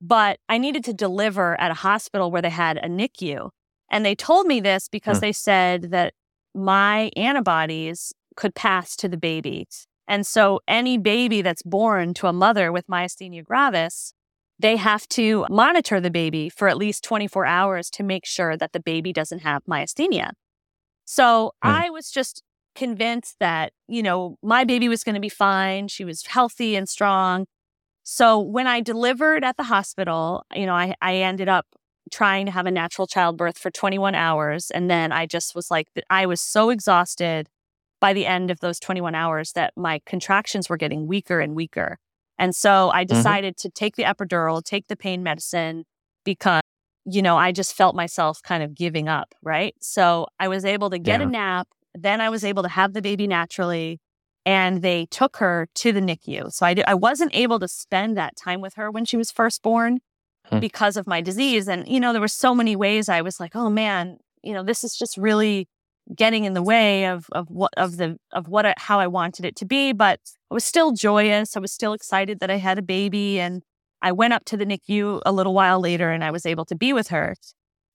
But 0.00 0.38
I 0.48 0.58
needed 0.58 0.84
to 0.84 0.92
deliver 0.92 1.58
at 1.60 1.70
a 1.70 1.74
hospital 1.74 2.30
where 2.30 2.42
they 2.42 2.50
had 2.50 2.78
a 2.78 2.88
NICU. 2.88 3.50
And 3.90 4.04
they 4.04 4.14
told 4.14 4.46
me 4.46 4.60
this 4.60 4.88
because 4.88 5.18
Hmm. 5.18 5.22
they 5.22 5.32
said 5.32 5.82
that 5.92 6.14
my 6.54 7.10
antibodies 7.16 8.12
could 8.36 8.54
pass 8.54 8.96
to 8.96 9.08
the 9.08 9.16
baby. 9.16 9.66
And 10.08 10.26
so 10.26 10.60
any 10.66 10.98
baby 10.98 11.42
that's 11.42 11.62
born 11.62 12.14
to 12.14 12.26
a 12.26 12.32
mother 12.32 12.72
with 12.72 12.86
myasthenia 12.86 13.44
gravis, 13.44 14.14
they 14.58 14.76
have 14.76 15.08
to 15.08 15.46
monitor 15.50 16.00
the 16.00 16.10
baby 16.10 16.48
for 16.48 16.68
at 16.68 16.76
least 16.76 17.04
24 17.04 17.46
hours 17.46 17.90
to 17.90 18.02
make 18.02 18.26
sure 18.26 18.56
that 18.56 18.72
the 18.72 18.80
baby 18.80 19.12
doesn't 19.12 19.40
have 19.40 19.62
myasthenia. 19.64 20.30
So 21.04 21.52
Hmm. 21.62 21.70
I 21.70 21.90
was 21.90 22.10
just 22.10 22.42
convinced 22.74 23.36
that, 23.40 23.72
you 23.88 24.02
know, 24.02 24.36
my 24.42 24.64
baby 24.64 24.88
was 24.88 25.04
going 25.04 25.14
to 25.14 25.20
be 25.20 25.28
fine. 25.28 25.88
She 25.88 26.04
was 26.04 26.24
healthy 26.26 26.76
and 26.76 26.88
strong. 26.88 27.46
So 28.04 28.38
when 28.38 28.66
I 28.66 28.80
delivered 28.80 29.44
at 29.44 29.56
the 29.56 29.64
hospital, 29.64 30.44
you 30.54 30.66
know, 30.66 30.74
I, 30.74 30.94
I 31.02 31.16
ended 31.16 31.48
up 31.48 31.66
trying 32.10 32.46
to 32.46 32.52
have 32.52 32.66
a 32.66 32.70
natural 32.70 33.06
childbirth 33.06 33.58
for 33.58 33.70
21 33.70 34.14
hours. 34.14 34.70
And 34.70 34.90
then 34.90 35.12
I 35.12 35.26
just 35.26 35.54
was 35.54 35.70
like, 35.70 35.88
I 36.08 36.26
was 36.26 36.40
so 36.40 36.70
exhausted 36.70 37.48
by 38.00 38.12
the 38.12 38.26
end 38.26 38.50
of 38.50 38.60
those 38.60 38.80
21 38.80 39.14
hours 39.14 39.52
that 39.52 39.72
my 39.76 40.00
contractions 40.06 40.68
were 40.68 40.76
getting 40.76 41.06
weaker 41.06 41.40
and 41.40 41.54
weaker. 41.54 41.98
And 42.38 42.54
so 42.54 42.90
I 42.90 43.04
decided 43.04 43.56
to 43.58 43.70
take 43.70 43.96
the 43.96 44.04
epidural, 44.04 44.62
take 44.62 44.86
the 44.88 44.96
pain 44.96 45.22
medicine 45.22 45.84
because, 46.24 46.62
you 47.04 47.20
know, 47.22 47.36
I 47.36 47.52
just 47.52 47.74
felt 47.74 47.96
myself 47.96 48.40
kind 48.42 48.62
of 48.62 48.74
giving 48.74 49.08
up. 49.08 49.34
Right. 49.42 49.74
So 49.80 50.26
I 50.38 50.48
was 50.48 50.64
able 50.64 50.90
to 50.90 50.98
get 50.98 51.20
Yeah. 51.20 51.26
a 51.26 51.30
nap. 51.30 51.68
Then 51.94 52.20
I 52.20 52.30
was 52.30 52.44
able 52.44 52.62
to 52.62 52.68
have 52.68 52.92
the 52.92 53.02
baby 53.02 53.26
naturally 53.26 53.98
and 54.46 54.82
they 54.82 55.06
took 55.06 55.38
her 55.38 55.68
to 55.74 55.92
the 55.92 56.00
NICU. 56.00 56.52
So 56.52 56.64
I, 56.64 56.76
I 56.86 56.94
wasn't 56.94 57.34
able 57.34 57.58
to 57.58 57.68
spend 57.68 58.16
that 58.16 58.36
time 58.36 58.60
with 58.60 58.74
her 58.74 58.90
when 58.90 59.04
she 59.04 59.16
was 59.16 59.30
first 59.30 59.62
born 59.62 59.98
Hmm. 60.48 60.60
because 60.60 60.96
of 60.96 61.06
my 61.06 61.20
disease. 61.20 61.68
And, 61.68 61.86
you 61.86 62.00
know, 62.00 62.12
there 62.12 62.20
were 62.22 62.28
so 62.28 62.54
many 62.54 62.74
ways 62.76 63.08
I 63.10 63.20
was 63.20 63.38
like, 63.38 63.54
oh 63.54 63.68
man, 63.68 64.16
you 64.42 64.54
know, 64.54 64.62
this 64.62 64.82
is 64.84 64.96
just 64.96 65.18
really 65.18 65.68
getting 66.14 66.44
in 66.44 66.54
the 66.54 66.62
way 66.62 67.06
of, 67.06 67.26
of 67.32 67.48
what, 67.50 67.72
of 67.76 67.96
the, 67.96 68.18
of 68.32 68.48
what, 68.48 68.64
I, 68.66 68.74
how 68.76 68.98
I 69.00 69.06
wanted 69.06 69.44
it 69.44 69.56
to 69.56 69.64
be. 69.66 69.92
But 69.92 70.20
I 70.50 70.54
was 70.54 70.64
still 70.64 70.92
joyous. 70.92 71.56
I 71.56 71.60
was 71.60 71.72
still 71.72 71.92
excited 71.92 72.40
that 72.40 72.50
I 72.50 72.56
had 72.56 72.78
a 72.78 72.82
baby. 72.82 73.38
And 73.40 73.62
I 74.00 74.12
went 74.12 74.32
up 74.32 74.44
to 74.46 74.56
the 74.56 74.64
NICU 74.64 75.22
a 75.26 75.32
little 75.32 75.54
while 75.54 75.80
later 75.80 76.10
and 76.10 76.24
I 76.24 76.30
was 76.30 76.46
able 76.46 76.64
to 76.66 76.74
be 76.76 76.92
with 76.92 77.08
her. 77.08 77.34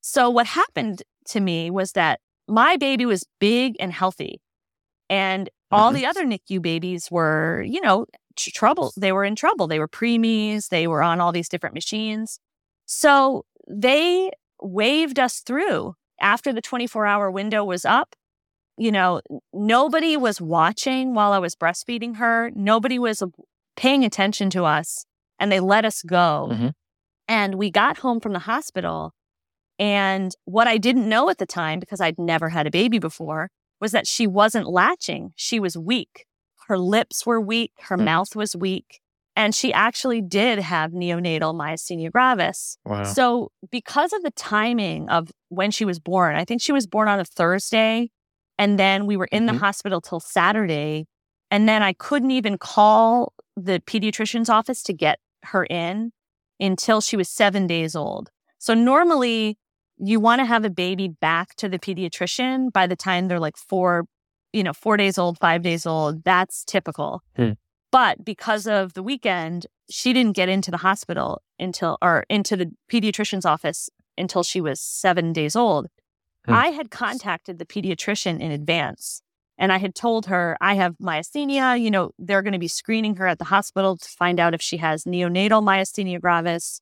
So 0.02 0.30
what 0.30 0.46
happened 0.48 1.04
to 1.30 1.40
me 1.40 1.72
was 1.72 1.94
that 1.94 2.20
my 2.48 2.76
baby 2.78 3.06
was 3.06 3.26
big 3.40 3.76
and 3.80 3.92
healthy. 3.94 4.42
And 5.10 5.50
all 5.72 5.92
Mhm. 5.92 5.96
the 5.96 6.06
other 6.06 6.26
NICU 6.26 6.62
babies 6.62 7.10
were, 7.10 7.64
you 7.66 7.82
know, 7.82 8.06
tr- 8.36 8.50
trouble. 8.54 8.94
They 8.98 9.12
were 9.12 9.24
in 9.24 9.36
trouble. 9.36 9.68
They 9.68 9.80
were 9.80 9.88
preemies. 9.88 10.70
They 10.70 10.88
were 10.88 11.02
on 11.02 11.20
all 11.22 11.32
these 11.32 11.50
different 11.50 11.74
machines. 11.74 12.40
So 12.86 13.46
they 13.68 14.32
waved 14.62 15.20
us 15.20 15.40
through 15.40 15.96
after 16.20 16.54
the 16.54 16.62
24 16.62 17.06
hour 17.06 17.30
window 17.32 17.64
was 17.64 17.86
up. 17.86 18.16
You 18.78 18.92
know, 18.92 19.22
nobody 19.54 20.18
was 20.18 20.42
watching 20.42 21.14
while 21.14 21.32
I 21.32 21.40
was 21.40 21.56
breastfeeding 21.56 22.16
her. 22.18 22.52
Nobody 22.56 22.98
was 22.98 23.22
paying 23.76 24.04
attention 24.04 24.50
to 24.52 24.64
us 24.66 25.06
and 25.40 25.52
they 25.52 25.60
let 25.60 25.86
us 25.86 26.02
go. 26.02 26.50
Mhm. 26.52 26.72
And 27.28 27.56
we 27.56 27.70
got 27.72 28.00
home 28.00 28.20
from 28.20 28.34
the 28.34 28.40
hospital. 28.40 29.14
And 29.80 30.34
what 30.46 30.68
I 30.68 30.78
didn't 30.78 31.08
know 31.10 31.30
at 31.30 31.38
the 31.38 31.46
time, 31.46 31.80
because 31.80 32.02
I'd 32.02 32.18
never 32.20 32.50
had 32.50 32.68
a 32.68 32.72
baby 32.72 33.00
before, 33.00 33.50
was 33.80 33.92
that 33.92 34.08
she 34.08 34.28
wasn't 34.28 34.68
latching. 34.68 35.34
She 35.36 35.60
was 35.60 35.78
weak. 35.78 36.26
Her 36.68 36.78
lips 36.78 37.26
were 37.26 37.42
weak. 37.42 37.74
Her 37.90 37.98
Hmm. 37.98 38.06
mouth 38.06 38.36
was 38.36 38.56
weak. 38.56 39.02
And 39.36 39.56
she 39.56 39.74
actually 39.74 40.22
did 40.22 40.60
have 40.60 40.92
neonatal 40.92 41.56
myasthenia 41.56 42.12
gravis. 42.12 42.78
Wow. 42.86 43.04
So, 43.04 43.52
because 43.72 44.14
of 44.14 44.22
the 44.22 44.32
timing 44.32 45.10
of 45.10 45.32
when 45.50 45.72
she 45.72 45.86
was 45.86 46.00
born, 46.00 46.36
I 46.36 46.46
think 46.46 46.62
she 46.62 46.72
was 46.72 46.86
born 46.86 47.08
on 47.08 47.20
a 47.20 47.26
Thursday. 47.26 48.12
And 48.60 48.78
then 48.78 49.08
we 49.08 49.18
were 49.18 49.28
in 49.32 49.48
the 49.48 49.54
Mhm. 49.54 49.60
hospital 49.60 50.02
till 50.02 50.20
Saturday. 50.20 51.08
And 51.50 51.68
then 51.68 51.82
I 51.82 51.94
couldn't 51.94 52.32
even 52.32 52.58
call 52.60 53.34
the 53.56 53.80
pediatrician's 53.80 54.50
office 54.50 54.84
to 54.84 54.94
get 54.94 55.20
her 55.46 55.66
in 55.66 56.12
until 56.60 57.02
she 57.02 57.18
was 57.18 57.30
seven 57.30 57.66
days 57.68 57.96
old. 57.96 58.30
So, 58.60 58.74
normally 58.76 59.58
you 59.98 60.20
want 60.20 60.40
to 60.40 60.46
have 60.46 60.64
a 60.66 60.70
baby 60.70 61.08
back 61.08 61.56
to 61.56 61.70
the 61.70 61.80
pediatrician 61.80 62.72
by 62.72 62.86
the 62.88 62.96
time 62.96 63.28
they're 63.28 63.40
like 63.40 63.58
four, 63.58 64.06
you 64.52 64.64
know, 64.64 64.74
four 64.74 64.98
days 64.98 65.18
old, 65.18 65.40
five 65.40 65.62
days 65.64 65.86
old. 65.86 66.24
That's 66.24 66.64
typical. 66.64 67.22
Hmm. 67.36 67.52
But 67.94 68.26
because 68.26 68.66
of 68.66 68.96
the 68.96 69.04
weekend, 69.04 69.68
she 69.88 70.14
didn't 70.14 70.36
get 70.36 70.50
into 70.50 70.72
the 70.72 70.78
hospital 70.78 71.44
until, 71.60 72.00
or 72.02 72.26
into 72.28 72.58
the 72.58 72.72
pediatrician's 72.92 73.46
office 73.46 73.88
until 74.18 74.42
she 74.42 74.60
was 74.60 74.82
seven 74.82 75.32
days 75.32 75.56
old. 75.56 75.86
Hmm. 76.48 76.54
I 76.54 76.68
had 76.70 76.90
contacted 76.90 77.60
the 77.60 77.68
pediatrician 77.68 78.40
in 78.40 78.50
advance 78.52 79.22
and 79.60 79.72
I 79.72 79.78
had 79.78 79.94
told 79.94 80.26
her 80.26 80.58
I 80.60 80.74
have 80.74 80.96
myasthenia. 80.98 81.80
You 81.80 81.92
know, 81.92 82.10
they're 82.18 82.42
going 82.42 82.54
to 82.54 82.60
be 82.60 82.68
screening 82.68 83.16
her 83.18 83.28
at 83.28 83.38
the 83.38 83.46
hospital 83.46 83.96
to 83.98 84.10
find 84.10 84.40
out 84.40 84.56
if 84.56 84.62
she 84.62 84.78
has 84.78 85.04
neonatal 85.04 85.62
myasthenia 85.64 86.20
gravis. 86.20 86.82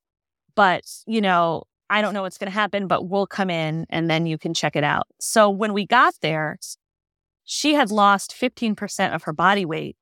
But, 0.56 0.86
you 1.06 1.20
know, 1.20 1.64
I 1.90 2.02
don't 2.02 2.14
know 2.14 2.22
what's 2.22 2.38
going 2.38 2.50
to 2.50 2.58
happen, 2.58 2.88
but 2.88 3.10
we'll 3.10 3.28
come 3.28 3.50
in 3.50 3.86
and 3.90 4.10
then 4.10 4.28
you 4.28 4.38
can 4.38 4.54
check 4.54 4.78
it 4.78 4.86
out. 4.86 5.08
So 5.20 5.50
when 5.50 5.74
we 5.74 5.86
got 5.86 6.14
there, 6.22 6.58
she 7.44 7.74
had 7.74 7.92
lost 7.92 8.34
15% 8.34 9.14
of 9.14 9.24
her 9.24 9.34
body 9.34 9.66
weight 9.66 9.98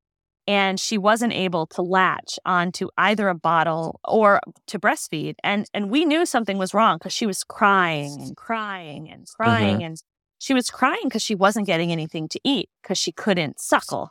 and 0.50 0.80
she 0.80 0.98
wasn't 0.98 1.32
able 1.32 1.68
to 1.68 1.84
latch 1.84 2.40
onto 2.44 2.90
either 2.98 3.30
a 3.30 3.36
bottle 3.36 4.00
or 4.04 4.42
to 4.66 4.80
breastfeed. 4.80 5.36
And 5.44 5.70
and 5.76 5.92
we 5.92 6.06
knew 6.06 6.26
something 6.26 6.58
was 6.58 6.74
wrong 6.74 6.98
because 6.98 7.14
she 7.14 7.28
was 7.28 7.44
crying 7.44 8.20
and 8.20 8.36
crying 8.36 9.10
and 9.12 9.28
uh-huh. 9.28 9.44
crying 9.44 9.84
and 9.84 10.02
she 10.40 10.56
was 10.56 10.72
crying 10.72 11.04
because 11.04 11.22
she 11.22 11.36
wasn't 11.36 11.68
getting 11.68 11.92
anything 11.92 12.28
to 12.30 12.40
eat 12.44 12.70
because 12.82 12.98
she 12.98 13.12
couldn't 13.12 13.60
suckle. 13.60 14.10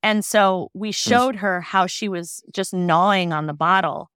And 0.00 0.24
so 0.24 0.70
we 0.74 0.92
showed 0.92 1.36
her 1.36 1.62
how 1.62 1.86
she 1.86 2.08
was 2.08 2.44
just 2.52 2.72
gnawing 2.72 3.32
on 3.32 3.46
the 3.46 3.54
bottle. 3.54 4.10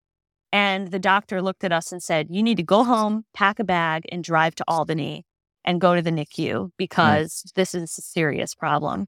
And 0.52 0.92
the 0.92 0.98
doctor 1.00 1.42
looked 1.42 1.64
at 1.64 1.72
us 1.72 1.90
and 1.90 2.00
said, 2.00 2.28
You 2.30 2.42
need 2.42 2.58
to 2.58 2.62
go 2.62 2.84
home, 2.84 3.24
pack 3.34 3.58
a 3.58 3.64
bag, 3.64 4.04
and 4.12 4.22
drive 4.22 4.54
to 4.56 4.64
Albany 4.68 5.26
and 5.64 5.80
go 5.80 5.96
to 5.96 6.02
the 6.02 6.10
NICU 6.10 6.52
mm. 6.52 6.70
because 6.76 7.50
this 7.56 7.74
is 7.74 7.98
a 7.98 8.02
serious 8.02 8.54
problem. 8.54 9.06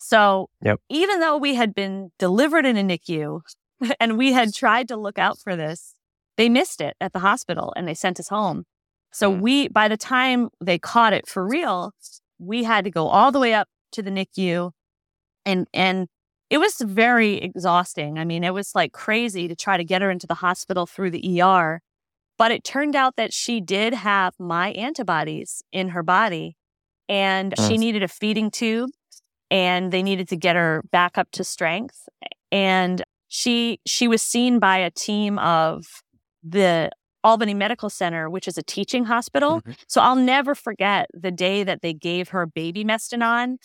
So 0.00 0.48
Yep. 0.62 0.80
even 0.88 1.20
though 1.20 1.36
we 1.36 1.54
had 1.54 1.74
been 1.74 2.10
delivered 2.18 2.66
in 2.66 2.76
a 2.76 2.82
NICU 2.82 3.40
and 4.00 4.18
we 4.18 4.32
had 4.32 4.52
tried 4.54 4.88
to 4.88 4.96
look 4.96 5.18
out 5.18 5.38
for 5.38 5.54
this, 5.56 5.94
they 6.36 6.48
missed 6.48 6.80
it 6.80 6.96
at 7.00 7.12
the 7.12 7.18
hospital 7.20 7.72
and 7.76 7.86
they 7.86 7.94
sent 7.94 8.18
us 8.18 8.28
home. 8.28 8.64
So 9.12 9.30
Mm. 9.30 9.40
we, 9.40 9.68
by 9.68 9.88
the 9.88 9.96
time 9.96 10.48
they 10.60 10.78
caught 10.78 11.12
it 11.12 11.28
for 11.28 11.46
real, 11.46 11.92
we 12.38 12.64
had 12.64 12.84
to 12.84 12.90
go 12.90 13.08
all 13.08 13.30
the 13.30 13.38
way 13.38 13.52
up 13.54 13.68
to 13.92 14.02
the 14.02 14.10
NICU 14.10 14.70
and, 15.44 15.66
and 15.74 16.08
it 16.48 16.58
was 16.58 16.76
very 16.80 17.34
exhausting. 17.34 18.18
I 18.18 18.24
mean, 18.24 18.42
it 18.42 18.54
was 18.54 18.74
like 18.74 18.92
crazy 18.92 19.48
to 19.48 19.54
try 19.54 19.76
to 19.76 19.84
get 19.84 20.02
her 20.02 20.10
into 20.10 20.26
the 20.26 20.34
hospital 20.34 20.86
through 20.86 21.10
the 21.10 21.40
ER. 21.40 21.80
But 22.38 22.50
it 22.52 22.64
turned 22.64 22.96
out 22.96 23.16
that 23.16 23.32
she 23.34 23.60
did 23.60 23.92
have 23.92 24.34
my 24.38 24.70
antibodies 24.72 25.62
in 25.72 25.90
her 25.90 26.02
body 26.02 26.56
and 27.08 27.54
she 27.58 27.76
Mm. 27.76 27.78
needed 27.80 28.02
a 28.02 28.08
feeding 28.08 28.50
tube 28.50 28.90
and 29.50 29.92
they 29.92 30.02
needed 30.02 30.28
to 30.28 30.36
get 30.36 30.56
her 30.56 30.82
back 30.92 31.18
up 31.18 31.28
to 31.32 31.44
strength 31.44 32.08
and 32.52 33.02
she 33.28 33.80
she 33.86 34.08
was 34.08 34.22
seen 34.22 34.58
by 34.58 34.78
a 34.78 34.90
team 34.90 35.38
of 35.38 35.84
the 36.42 36.90
Albany 37.22 37.54
Medical 37.54 37.90
Center 37.90 38.28
which 38.30 38.48
is 38.48 38.56
a 38.58 38.62
teaching 38.62 39.04
hospital 39.04 39.60
Mhm. 39.62 39.76
so 39.88 40.00
I'll 40.00 40.16
never 40.16 40.54
forget 40.54 41.08
the 41.14 41.30
day 41.30 41.62
that 41.64 41.82
they 41.82 41.92
gave 41.92 42.30
her 42.30 42.46
baby 42.46 42.84
Mestinon 42.84 43.56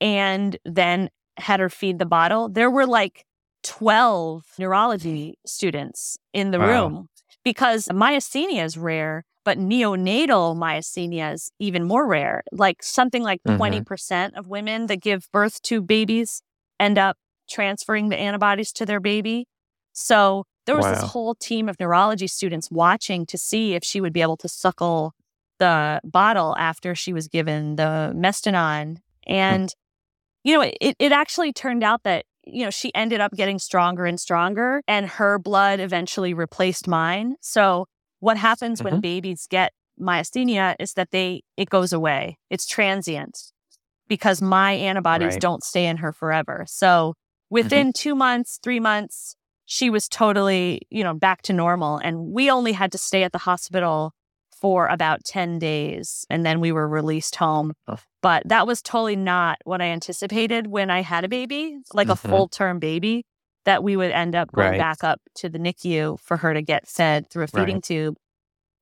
and 0.00 0.56
then 0.64 1.08
had 1.38 1.60
her 1.60 1.68
feed 1.70 1.98
the 1.98 2.06
bottle 2.06 2.48
there 2.48 2.70
were 2.70 2.86
like 2.86 3.24
12 3.62 4.42
neurology 4.58 5.38
students 5.46 6.18
in 6.32 6.50
the 6.50 6.58
Wow. 6.58 6.66
room 6.88 7.08
because 7.44 7.86
myasthenia 7.88 8.64
is 8.64 8.76
rare 8.76 9.24
but 9.44 9.58
neonatal 9.58 10.56
myasthenia 10.56 11.32
is 11.34 11.50
even 11.58 11.84
more 11.84 12.06
rare. 12.06 12.42
Like 12.52 12.82
something 12.82 13.22
like 13.22 13.40
Mhm. 13.42 13.56
20% 13.56 14.34
of 14.36 14.46
women 14.46 14.86
that 14.86 15.00
give 15.00 15.28
birth 15.32 15.62
to 15.62 15.80
babies 15.80 16.42
end 16.78 16.98
up 16.98 17.16
transferring 17.48 18.08
the 18.08 18.18
antibodies 18.18 18.72
to 18.72 18.86
their 18.86 19.00
baby. 19.00 19.46
So 19.92 20.44
there 20.66 20.76
was 20.76 20.84
wow. 20.84 20.94
this 20.94 21.02
whole 21.10 21.34
team 21.34 21.68
of 21.68 21.80
neurology 21.80 22.26
students 22.26 22.70
watching 22.70 23.26
to 23.26 23.38
see 23.38 23.74
if 23.74 23.82
she 23.82 24.00
would 24.00 24.12
be 24.12 24.22
able 24.22 24.36
to 24.38 24.48
suckle 24.48 25.14
the 25.58 26.00
bottle 26.04 26.54
after 26.58 26.94
she 26.94 27.12
was 27.12 27.26
given 27.26 27.76
the 27.76 28.12
Mestinon. 28.14 28.98
Hmm. 29.26 29.32
And, 29.32 29.74
you 30.44 30.54
know, 30.54 30.70
it, 30.80 30.96
it 30.98 31.12
actually 31.12 31.52
turned 31.52 31.82
out 31.82 32.02
that, 32.04 32.24
you 32.44 32.64
know, 32.64 32.70
she 32.70 32.94
ended 32.94 33.20
up 33.20 33.32
getting 33.32 33.58
stronger 33.58 34.06
and 34.06 34.18
stronger, 34.20 34.82
and 34.88 35.06
her 35.06 35.38
blood 35.38 35.80
eventually 35.80 36.34
replaced 36.34 36.88
mine. 36.88 37.36
So, 37.40 37.86
what 38.20 38.36
happens 38.36 38.80
mm-hmm. 38.80 38.92
when 38.92 39.00
babies 39.00 39.46
get 39.48 39.72
myasthenia 40.00 40.74
is 40.78 40.94
that 40.94 41.10
they 41.10 41.42
it 41.56 41.68
goes 41.70 41.92
away. 41.92 42.38
It's 42.48 42.66
transient 42.66 43.52
because 44.08 44.42
my 44.42 44.72
antibodies 44.72 45.34
right. 45.34 45.40
don't 45.40 45.62
stay 45.62 45.86
in 45.86 45.98
her 45.98 46.12
forever. 46.12 46.64
So 46.66 47.14
within 47.48 47.88
mm-hmm. 47.88 48.10
2 48.10 48.14
months, 48.14 48.58
3 48.62 48.80
months, 48.80 49.36
she 49.66 49.90
was 49.90 50.08
totally, 50.08 50.82
you 50.90 51.04
know, 51.04 51.14
back 51.14 51.42
to 51.42 51.52
normal 51.52 51.98
and 51.98 52.32
we 52.32 52.50
only 52.50 52.72
had 52.72 52.92
to 52.92 52.98
stay 52.98 53.22
at 53.22 53.32
the 53.32 53.38
hospital 53.38 54.12
for 54.50 54.88
about 54.88 55.24
10 55.24 55.58
days 55.58 56.26
and 56.28 56.44
then 56.44 56.60
we 56.60 56.72
were 56.72 56.88
released 56.88 57.36
home. 57.36 57.72
But 58.22 58.42
that 58.46 58.66
was 58.66 58.82
totally 58.82 59.16
not 59.16 59.58
what 59.64 59.80
I 59.80 59.86
anticipated 59.86 60.66
when 60.66 60.90
I 60.90 61.02
had 61.02 61.24
a 61.24 61.28
baby, 61.28 61.78
like 61.94 62.08
mm-hmm. 62.08 62.26
a 62.26 62.30
full 62.30 62.48
term 62.48 62.78
baby, 62.78 63.24
that 63.64 63.82
we 63.82 63.96
would 63.96 64.10
end 64.10 64.34
up 64.34 64.52
going 64.52 64.72
right. 64.72 64.78
back 64.78 65.02
up 65.02 65.20
to 65.36 65.48
the 65.48 65.58
NICU 65.58 66.20
for 66.20 66.36
her 66.38 66.52
to 66.54 66.62
get 66.62 66.86
fed 66.86 67.30
through 67.30 67.44
a 67.44 67.48
feeding 67.48 67.76
right. 67.76 67.84
tube. 67.84 68.16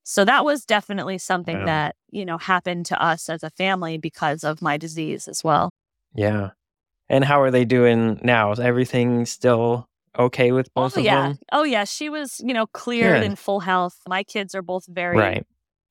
So 0.03 0.25
that 0.25 0.45
was 0.45 0.65
definitely 0.65 1.19
something 1.19 1.57
yeah. 1.57 1.67
that, 1.67 1.97
you 2.11 2.25
know, 2.25 2.39
happened 2.39 2.87
to 2.87 3.01
us 3.03 3.29
as 3.29 3.43
a 3.43 3.51
family 3.51 3.99
because 3.99 4.43
of 4.43 4.63
my 4.63 4.77
disease 4.77 5.29
as 5.29 5.45
well. 5.45 5.71
Yeah. 6.15 6.51
And 7.09 7.25
how 7.25 7.41
are 7.41 7.51
they 7.51 7.65
doing 7.65 8.19
now? 8.23 8.51
Is 8.53 8.61
everything 8.61 9.27
still 9.27 9.87
okay 10.19 10.51
with 10.53 10.73
both 10.75 10.97
oh, 10.97 11.01
of 11.01 11.05
yeah. 11.05 11.29
them? 11.29 11.39
Oh 11.53 11.63
yeah, 11.63 11.85
she 11.85 12.09
was, 12.09 12.41
you 12.45 12.55
know, 12.55 12.67
cleared 12.67 13.21
Good. 13.21 13.31
in 13.31 13.37
full 13.37 13.61
health. 13.61 13.99
My 14.09 14.23
kids 14.23 14.55
are 14.55 14.63
both 14.63 14.87
very 14.87 15.17
right. 15.17 15.47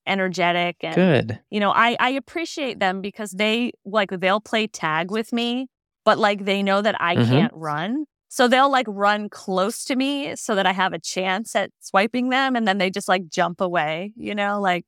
Energetic 0.08 0.78
and 0.82 0.96
Good. 0.96 1.40
You 1.50 1.60
know, 1.60 1.72
I 1.72 1.96
I 2.00 2.10
appreciate 2.10 2.80
them 2.80 3.02
because 3.02 3.32
they 3.32 3.72
like 3.86 4.10
they'll 4.12 4.42
play 4.42 4.68
tag 4.68 5.12
with 5.12 5.34
me, 5.34 5.68
but 6.06 6.18
like 6.18 6.46
they 6.46 6.64
know 6.64 6.82
that 6.82 7.00
I 7.02 7.16
mm-hmm. 7.16 7.32
can't 7.32 7.54
run. 7.56 8.06
So 8.30 8.48
they'll 8.48 8.72
like 8.72 8.86
run 8.90 9.30
close 9.30 9.86
to 9.86 9.96
me 9.96 10.36
so 10.36 10.56
that 10.56 10.66
I 10.66 10.74
have 10.74 10.94
a 10.94 11.00
chance 11.00 11.56
at 11.56 11.72
swiping 11.80 12.30
them 12.30 12.56
and 12.56 12.68
then 12.68 12.78
they 12.78 12.90
just 12.90 13.08
like 13.08 13.30
jump 13.30 13.62
away, 13.62 14.14
you 14.16 14.36
know, 14.36 14.60
like 14.60 14.86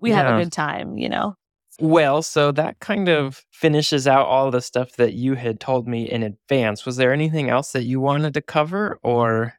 we 0.00 0.10
yeah. 0.10 0.16
have 0.16 0.34
a 0.34 0.42
good 0.42 0.52
time, 0.52 0.96
you 0.96 1.08
know. 1.08 1.34
Well, 1.80 2.22
so 2.22 2.52
that 2.52 2.80
kind 2.80 3.08
of 3.08 3.44
finishes 3.50 4.06
out 4.06 4.26
all 4.26 4.50
the 4.50 4.60
stuff 4.60 4.92
that 4.96 5.14
you 5.14 5.34
had 5.34 5.58
told 5.58 5.88
me 5.88 6.10
in 6.10 6.22
advance. 6.22 6.84
Was 6.84 6.96
there 6.96 7.12
anything 7.12 7.48
else 7.48 7.72
that 7.72 7.84
you 7.84 8.00
wanted 8.00 8.34
to 8.34 8.42
cover 8.42 8.98
or 9.02 9.54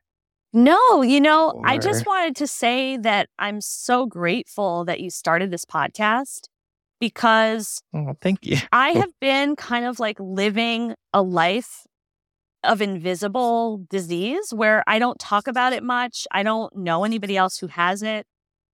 no, 0.54 1.01
you 1.01 1.20
know, 1.20 1.51
or... 1.51 1.68
I 1.68 1.78
just 1.78 2.06
wanted 2.06 2.36
to 2.38 2.47
say 2.47 2.97
that 2.97 3.30
I'm 3.39 3.60
so 3.60 4.06
grateful 4.06 4.86
that 4.86 4.99
you 4.99 5.10
started 5.10 5.51
this 5.51 5.66
podcast 5.66 6.47
because 6.99 7.82
oh, 7.93 8.16
thank 8.22 8.45
you. 8.45 8.58
I 8.72 8.91
have 8.91 9.12
been 9.20 9.56
kind 9.56 9.86
of 9.86 9.99
like 9.99 10.18
living 10.20 10.95
a 11.14 11.22
life 11.22 11.86
of 12.64 12.82
invisible 12.82 13.86
disease 13.89 14.54
where 14.54 14.84
I 14.88 14.99
don't 14.99 15.20
talk 15.20 15.47
about 15.47 15.74
it 15.74 15.84
much. 15.84 16.28
I 16.32 16.43
don't 16.43 16.74
know 16.76 17.04
anybody 17.04 17.36
else 17.36 17.58
who 17.58 17.68
has 17.68 18.04
it. 18.04 18.26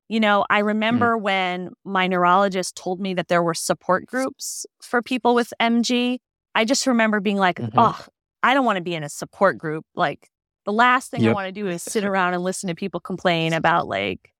You 0.09 0.20
know, 0.20 0.45
I 0.51 0.62
mm. 0.62 0.66
remember 0.66 1.16
mm. 1.16 1.22
when 1.22 1.70
my 1.85 2.07
neurologist 2.07 2.76
told 2.76 3.01
me 3.01 3.14
that 3.14 3.29
there 3.29 3.43
were 3.43 3.55
support 3.55 4.07
groups 4.07 4.66
for 4.83 5.01
people 5.01 5.35
with 5.35 5.53
MG. 5.61 6.18
I 6.55 6.64
just 6.64 6.87
remember 6.87 7.20
being 7.20 7.37
like, 7.37 7.57
mm-hmm. 7.57 7.79
oh, 7.79 8.05
I 8.43 8.55
don't 8.55 8.64
want 8.64 8.76
to 8.76 8.83
be 8.83 8.95
in 8.95 9.05
a 9.05 9.09
support 9.09 9.59
group. 9.59 9.85
Like, 9.95 10.29
the 10.69 10.73
last 10.75 11.11
thing 11.11 11.23
yep. 11.23 11.31
I 11.31 11.33
want 11.33 11.47
to 11.47 11.53
do 11.53 11.66
is 11.66 11.83
sit 11.83 12.05
around 12.05 12.35
and 12.35 12.43
listen 12.43 12.69
to 12.69 12.75
people 12.75 13.01
complain 13.01 13.55
about 13.55 13.89
like 13.89 14.35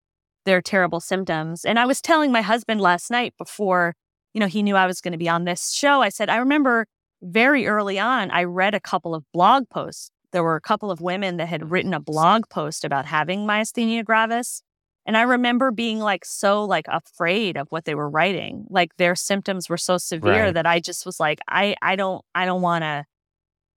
their 0.45 0.61
terrible 0.61 1.01
symptoms. 1.01 1.65
And 1.65 1.79
I 1.79 1.87
was 1.87 2.03
telling 2.03 2.31
my 2.31 2.43
husband 2.43 2.83
last 2.83 3.11
night 3.11 3.33
before, 3.39 3.97
you 4.35 4.41
know, 4.41 4.47
he 4.47 4.63
knew 4.63 4.77
I 4.77 4.87
was 4.87 5.01
going 5.01 5.13
to 5.13 5.19
be 5.19 5.31
on 5.31 5.45
this 5.45 5.73
show. 5.73 6.03
I 6.03 6.11
said, 6.11 6.29
I 6.29 6.37
remember 6.37 6.87
very 7.23 7.67
early 7.67 7.99
on, 7.99 8.31
I 8.31 8.45
read 8.45 8.75
a 8.75 8.81
couple 8.81 9.15
of 9.15 9.25
blog 9.33 9.71
posts. 9.71 10.11
There 10.33 10.45
were 10.45 10.57
a 10.57 10.61
couple 10.61 10.91
of 10.91 11.01
women 11.01 11.39
that 11.39 11.49
had 11.49 11.71
written 11.71 11.95
a 11.95 12.01
blog 12.01 12.51
post 12.51 12.85
about 12.85 13.07
having 13.07 13.47
myasthenia 13.47 14.05
gravis. 14.05 14.61
And 15.07 15.17
I 15.17 15.23
remember 15.23 15.71
being 15.71 15.99
like 15.99 16.27
so 16.27 16.63
like 16.63 16.85
afraid 16.89 17.57
of 17.57 17.69
what 17.71 17.87
they 17.87 17.95
were 17.95 18.11
writing. 18.11 18.67
Like 18.69 18.95
their 18.99 19.17
symptoms 19.17 19.71
were 19.71 19.79
so 19.79 19.97
severe 19.97 20.45
right. 20.45 20.55
that 20.55 20.67
I 20.67 20.79
just 20.79 21.07
was 21.07 21.19
like, 21.19 21.41
I 21.49 21.75
I 21.81 21.97
don't 21.97 22.23
I 22.35 22.45
don't 22.45 22.61
want 22.61 22.83
to 22.83 23.07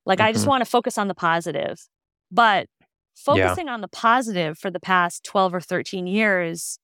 like 0.03 0.17
mm-hmm. 0.17 0.25
I 0.25 0.31
just 0.31 0.45
mm-hmm. 0.45 0.49
want 0.49 0.61
to 0.63 0.69
focus 0.71 0.97
on 0.97 1.09
the 1.09 1.13
positive. 1.13 1.87
But 2.31 2.67
focusing 3.15 3.67
yeah. 3.67 3.73
on 3.73 3.81
the 3.81 3.87
positive 3.87 4.57
for 4.57 4.71
the 4.71 4.79
past 4.79 5.23
12 5.23 5.55
or 5.55 5.61
13 5.61 6.07
years 6.07 6.79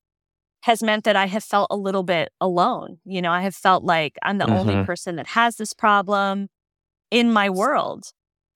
has 0.62 0.82
meant 0.82 1.04
that 1.04 1.16
I 1.16 1.26
have 1.26 1.44
felt 1.44 1.68
a 1.70 1.76
little 1.76 2.02
bit 2.02 2.30
alone. 2.40 2.98
You 3.04 3.22
know, 3.22 3.30
I 3.30 3.42
have 3.42 3.54
felt 3.54 3.84
like 3.84 4.16
I'm 4.22 4.38
the 4.38 4.46
mm-hmm. 4.46 4.54
only 4.54 4.84
person 4.84 5.16
that 5.16 5.28
has 5.28 5.56
this 5.56 5.72
problem 5.72 6.48
in 7.10 7.32
my 7.32 7.50
world. 7.50 8.04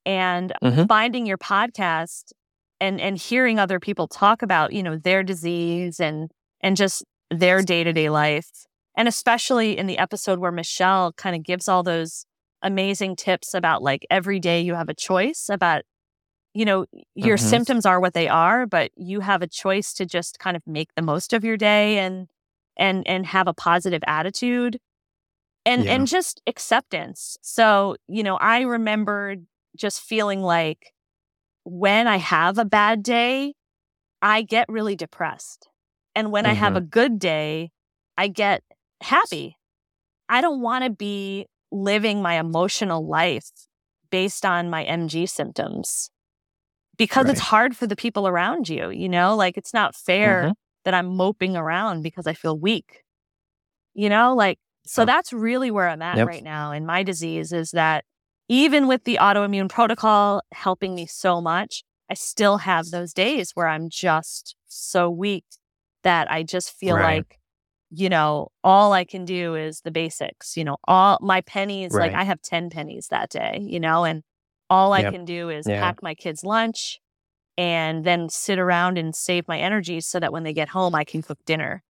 And 0.06 0.52
mm-hmm. 0.62 0.84
finding 0.84 1.26
your 1.26 1.38
podcast 1.38 2.32
and 2.80 3.00
and 3.00 3.18
hearing 3.18 3.58
other 3.58 3.78
people 3.78 4.08
talk 4.08 4.42
about, 4.42 4.72
you 4.72 4.82
know, 4.82 4.96
their 4.96 5.22
disease 5.22 6.00
and 6.00 6.30
and 6.62 6.76
just 6.76 7.04
their 7.30 7.62
day-to-day 7.62 8.10
life. 8.10 8.48
And 8.96 9.06
especially 9.06 9.78
in 9.78 9.86
the 9.86 9.98
episode 9.98 10.38
where 10.38 10.50
Michelle 10.50 11.12
kind 11.12 11.36
of 11.36 11.44
gives 11.44 11.68
all 11.68 11.82
those 11.82 12.24
amazing 12.62 13.16
tips 13.16 13.54
about 13.54 13.82
like 13.82 14.06
every 14.10 14.40
day 14.40 14.60
you 14.60 14.74
have 14.74 14.88
a 14.88 14.94
choice 14.94 15.48
about 15.50 15.82
you 16.54 16.64
know, 16.64 16.86
your 17.14 17.36
mm-hmm. 17.36 17.46
symptoms 17.46 17.86
are 17.86 18.00
what 18.00 18.14
they 18.14 18.28
are, 18.28 18.66
but 18.66 18.90
you 18.96 19.20
have 19.20 19.42
a 19.42 19.46
choice 19.46 19.92
to 19.94 20.06
just 20.06 20.38
kind 20.38 20.56
of 20.56 20.62
make 20.66 20.88
the 20.96 21.02
most 21.02 21.32
of 21.32 21.44
your 21.44 21.56
day 21.56 21.98
and 21.98 22.28
and 22.76 23.06
and 23.06 23.26
have 23.26 23.46
a 23.46 23.54
positive 23.54 24.02
attitude 24.06 24.80
and 25.64 25.84
yeah. 25.84 25.92
and 25.92 26.06
just 26.06 26.40
acceptance. 26.46 27.36
So, 27.42 27.96
you 28.08 28.22
know, 28.22 28.36
I 28.36 28.62
remember 28.62 29.36
just 29.76 30.00
feeling 30.00 30.42
like 30.42 30.92
when 31.64 32.08
I 32.08 32.16
have 32.16 32.58
a 32.58 32.64
bad 32.64 33.02
day, 33.02 33.54
I 34.20 34.42
get 34.42 34.66
really 34.68 34.96
depressed. 34.96 35.68
And 36.16 36.32
when 36.32 36.44
mm-hmm. 36.44 36.50
I 36.50 36.54
have 36.54 36.76
a 36.76 36.80
mm-hmm. 36.80 36.88
good 36.88 37.18
day, 37.18 37.70
I 38.18 38.28
get 38.28 38.62
happy. 39.02 39.56
I 40.28 40.40
don't 40.40 40.60
want 40.60 40.84
to 40.84 40.90
be 40.90 41.46
living 41.70 42.22
my 42.22 42.40
emotional 42.40 43.06
life 43.06 43.50
based 44.10 44.44
on 44.44 44.68
my 44.68 44.84
MG 44.84 45.28
symptoms 45.28 46.10
because 47.00 47.24
right. 47.24 47.32
it's 47.32 47.40
hard 47.40 47.74
for 47.74 47.86
the 47.86 47.96
people 47.96 48.28
around 48.28 48.68
you, 48.68 48.90
you 48.90 49.08
know? 49.08 49.34
Like 49.34 49.56
it's 49.56 49.72
not 49.72 49.94
fair 49.94 50.42
mm-hmm. 50.42 50.52
that 50.84 50.92
I'm 50.92 51.16
moping 51.16 51.56
around 51.56 52.02
because 52.02 52.26
I 52.26 52.34
feel 52.34 52.58
weak. 52.58 53.04
You 53.94 54.10
know, 54.10 54.34
like 54.34 54.58
so 54.84 55.06
that's 55.06 55.32
really 55.32 55.70
where 55.70 55.88
I'm 55.88 56.02
at 56.02 56.18
yep. 56.18 56.28
right 56.28 56.44
now 56.44 56.72
in 56.72 56.84
my 56.84 57.02
disease 57.02 57.54
is 57.54 57.70
that 57.70 58.04
even 58.50 58.86
with 58.86 59.04
the 59.04 59.18
autoimmune 59.18 59.70
protocol 59.70 60.42
helping 60.52 60.94
me 60.94 61.06
so 61.06 61.40
much, 61.40 61.84
I 62.10 62.14
still 62.14 62.58
have 62.58 62.90
those 62.90 63.14
days 63.14 63.52
where 63.54 63.66
I'm 63.66 63.88
just 63.88 64.54
so 64.66 65.08
weak 65.08 65.46
that 66.02 66.30
I 66.30 66.42
just 66.42 66.70
feel 66.70 66.96
right. 66.96 67.16
like 67.16 67.38
you 67.92 68.08
know, 68.08 68.48
all 68.62 68.92
I 68.92 69.04
can 69.04 69.24
do 69.24 69.56
is 69.56 69.80
the 69.80 69.90
basics, 69.90 70.56
you 70.56 70.64
know, 70.64 70.76
all 70.84 71.18
my 71.20 71.40
pennies, 71.40 71.92
right. 71.92 72.12
like 72.12 72.20
I 72.20 72.22
have 72.22 72.40
10 72.40 72.70
pennies 72.70 73.08
that 73.08 73.30
day, 73.30 73.58
you 73.60 73.80
know, 73.80 74.04
and 74.04 74.22
all 74.70 74.92
I 74.92 75.02
can 75.02 75.24
do 75.24 75.50
is 75.50 75.66
yeah. 75.68 75.80
pack 75.80 76.02
my 76.02 76.14
kids' 76.14 76.44
lunch 76.44 77.00
and 77.58 78.04
then 78.04 78.28
sit 78.30 78.58
around 78.58 78.96
and 78.96 79.14
save 79.14 79.46
my 79.48 79.58
energy 79.58 80.00
so 80.00 80.20
that 80.20 80.32
when 80.32 80.44
they 80.44 80.52
get 80.52 80.70
home, 80.70 80.94
I 80.94 81.04
can 81.04 81.22
cook 81.22 81.38
dinner. 81.44 81.82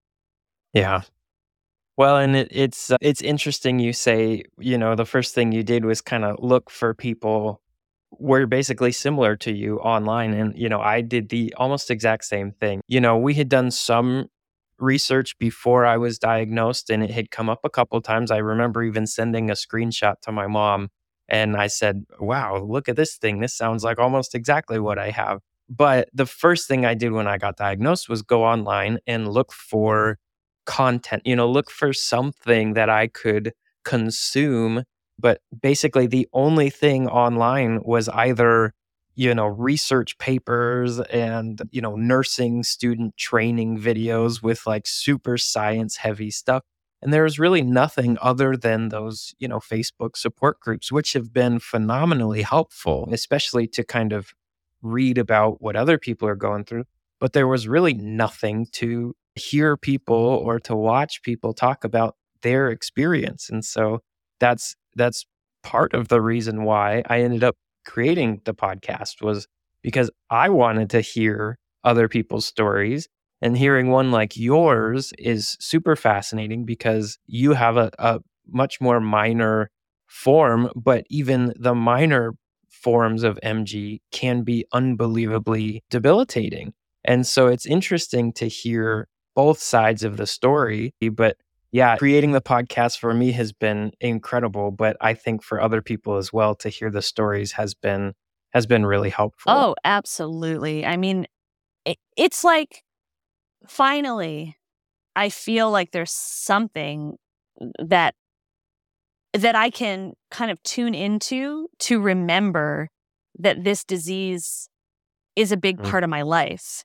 Yeah. 0.73 1.03
Well, 1.97 2.17
and 2.17 2.35
it, 2.35 2.49
it's 2.51 2.91
uh, 2.91 2.97
it's 3.01 3.21
interesting 3.21 3.79
you 3.79 3.93
say, 3.93 4.45
you 4.59 4.79
know, 4.79 4.95
the 4.95 5.05
first 5.05 5.35
thing 5.35 5.53
you 5.53 5.63
did 5.63 5.85
was 5.85 6.01
kind 6.01 6.25
of 6.25 6.37
look 6.41 6.71
for 6.71 6.95
people 6.95 7.61
were 8.19 8.47
basically 8.47 8.91
similar 8.91 9.37
to 9.37 9.53
you 9.53 9.79
online 9.79 10.33
and 10.33 10.59
you 10.59 10.69
know, 10.69 10.81
I 10.81 11.03
did 11.03 11.29
the 11.29 11.55
almost 11.59 11.91
exact 11.91 12.25
same 12.25 12.53
thing. 12.53 12.81
You 12.89 13.01
know, 13.01 13.19
we 13.19 13.35
had 13.35 13.49
done 13.49 13.71
some 13.71 14.27
research 14.79 15.39
before 15.39 15.85
I 15.85 15.99
was 15.99 16.19
diagnosed 16.19 16.91
and 16.91 17.03
it 17.03 17.11
had 17.11 17.31
come 17.31 17.51
up 17.51 17.61
a 17.65 17.71
couple 17.71 18.01
times. 18.01 18.31
I 18.31 18.39
remember 18.39 18.83
even 18.83 19.07
sending 19.07 19.51
a 19.51 19.55
screenshot 19.55 20.15
to 20.23 20.33
my 20.33 20.47
mom 20.47 20.89
and 21.31 21.57
I 21.57 21.69
said, 21.69 22.05
wow, 22.19 22.59
look 22.63 22.89
at 22.89 22.97
this 22.97 23.17
thing. 23.17 23.41
This 23.41 23.57
sounds 23.57 23.85
like 23.85 23.99
almost 23.99 24.35
exactly 24.35 24.79
what 24.81 24.99
I 24.99 25.11
have. 25.11 25.41
But 25.69 26.09
the 26.13 26.27
first 26.27 26.67
thing 26.67 26.85
I 26.85 26.95
did 26.95 27.13
when 27.13 27.29
I 27.29 27.39
got 27.39 27.57
diagnosed 27.57 28.09
was 28.09 28.23
go 28.23 28.45
online 28.45 28.99
and 29.07 29.29
look 29.29 29.53
for 29.53 30.19
content, 30.67 31.23
you 31.25 31.37
know, 31.37 31.49
look 31.49 31.71
for 31.71 31.93
something 31.93 32.75
that 32.75 32.91
I 32.91 33.07
could 33.07 33.53
consume. 33.85 34.83
But 35.19 35.41
basically, 35.63 36.07
the 36.07 36.29
only 36.33 36.71
thing 36.71 37.09
online 37.09 37.81
was 37.85 38.09
either, 38.09 38.73
you 39.15 39.35
know, 39.35 39.47
research 39.47 40.19
papers 40.19 40.99
and, 40.99 41.61
you 41.71 41.81
know, 41.81 41.95
nursing 41.95 42.65
student 42.65 43.17
training 43.17 43.79
videos 43.79 44.43
with 44.43 44.67
like 44.67 44.87
super 44.87 45.39
science 45.39 45.97
heavy 45.99 46.31
stuff 46.31 46.65
And 47.03 47.13
there 47.13 47.25
was 47.25 47.39
really 47.39 47.63
nothing 47.63 48.19
other 48.21 48.57
than 48.57 48.91
those, 48.91 49.35
you 49.39 49.49
know, 49.49 49.59
Facebook 49.59 50.17
support 50.17 50.61
groups, 50.61 50.93
which 50.93 51.15
have 51.15 51.33
been 51.33 51.59
phenomenally 51.59 52.43
helpful, 52.43 53.09
especially 53.11 53.67
to 53.69 53.85
kind 53.85 54.13
of 54.13 54.35
read 54.83 55.19
about 55.19 55.63
what 55.63 55.77
other 55.77 55.99
people 55.99 56.29
are 56.29 56.37
going 56.37 56.65
through. 56.65 56.85
But 57.19 57.33
there 57.33 57.49
was 57.49 57.69
really 57.69 57.95
nothing 57.95 58.67
to 58.73 59.15
hear 59.35 59.77
people 59.77 60.17
or 60.17 60.59
to 60.61 60.77
watch 60.77 61.23
people 61.23 61.55
talk 61.55 61.85
about 61.85 62.17
their 62.43 62.71
experience. 62.71 63.49
And 63.49 63.65
so 63.65 64.01
that's 64.39 64.75
that's 64.97 65.25
part 65.63 65.95
of 65.95 66.09
the 66.09 66.21
reason 66.21 66.65
why 66.65 67.03
I 67.09 67.21
ended 67.21 67.45
up 67.45 67.57
creating 67.87 68.41
the 68.45 68.55
podcast 68.55 69.23
was 69.23 69.47
because 69.83 70.11
I 70.31 70.49
wanted 70.49 70.91
to 70.91 71.01
hear 71.01 71.59
other 71.85 72.09
people's 72.09 72.47
stories 72.47 73.09
and 73.43 73.57
hearing 73.57 73.89
one 73.89 74.11
like 74.11 74.37
yours 74.37 75.13
is 75.19 75.57
super 75.61 75.97
fascinating 75.97 76.65
because 76.65 77.19
you 77.27 77.53
have 77.55 77.77
a, 77.77 77.91
a 77.99 78.21
much 78.49 78.81
more 78.81 79.01
minor 79.01 79.71
form, 80.07 80.71
but 80.75 81.05
even 81.09 81.53
the 81.59 81.75
minor 81.75 82.35
forms 82.69 83.23
of 83.23 83.39
MG 83.43 84.01
can 84.11 84.43
be 84.43 84.67
unbelievably 84.73 85.85
debilitating. 85.91 86.73
And 87.05 87.27
so 87.27 87.47
it's 87.47 87.67
interesting 87.67 88.33
to 88.35 88.49
hear 88.49 89.09
both 89.35 89.61
sides 89.61 90.03
of 90.03 90.17
the 90.17 90.27
story. 90.27 90.95
But 91.13 91.37
yeah, 91.73 91.97
creating 91.97 92.33
the 92.33 92.41
podcast 92.41 92.99
for 92.99 93.15
me 93.15 93.33
has 93.33 93.53
been 93.53 93.93
incredible, 94.01 94.71
but 94.71 94.97
I 95.01 95.15
think 95.15 95.43
for 95.43 95.61
other 95.61 95.81
people 95.81 96.17
as 96.17 96.33
well 96.33 96.55
to 96.57 96.69
hear 96.69 96.91
the 96.91 97.03
stories 97.03 97.53
has 97.53 97.75
been 97.75 98.15
has 98.53 98.67
been 98.67 98.85
really 98.85 99.11
helpful. 99.11 99.53
Oh, 99.53 99.75
absolutely. 99.85 100.85
I 100.85 100.97
mean, 100.97 101.27
it, 101.85 101.99
it's 102.17 102.43
like 102.43 102.83
finally 103.67 104.57
I 105.17 105.29
feel 105.29 105.71
like 105.71 105.91
there's 105.91 106.13
something 106.13 107.17
that 107.79 108.15
that 109.35 109.55
I 109.55 109.71
can 109.71 110.15
kind 110.31 110.51
of 110.51 110.63
tune 110.63 110.95
into 110.95 111.69
to 111.81 112.01
remember 112.01 112.89
that 113.39 113.63
this 113.63 113.85
disease 113.85 114.69
is 115.37 115.53
a 115.53 115.57
big 115.57 115.79
mm. 115.79 115.89
part 115.89 116.05
of 116.05 116.11
my 116.11 116.23
life. 116.23 116.85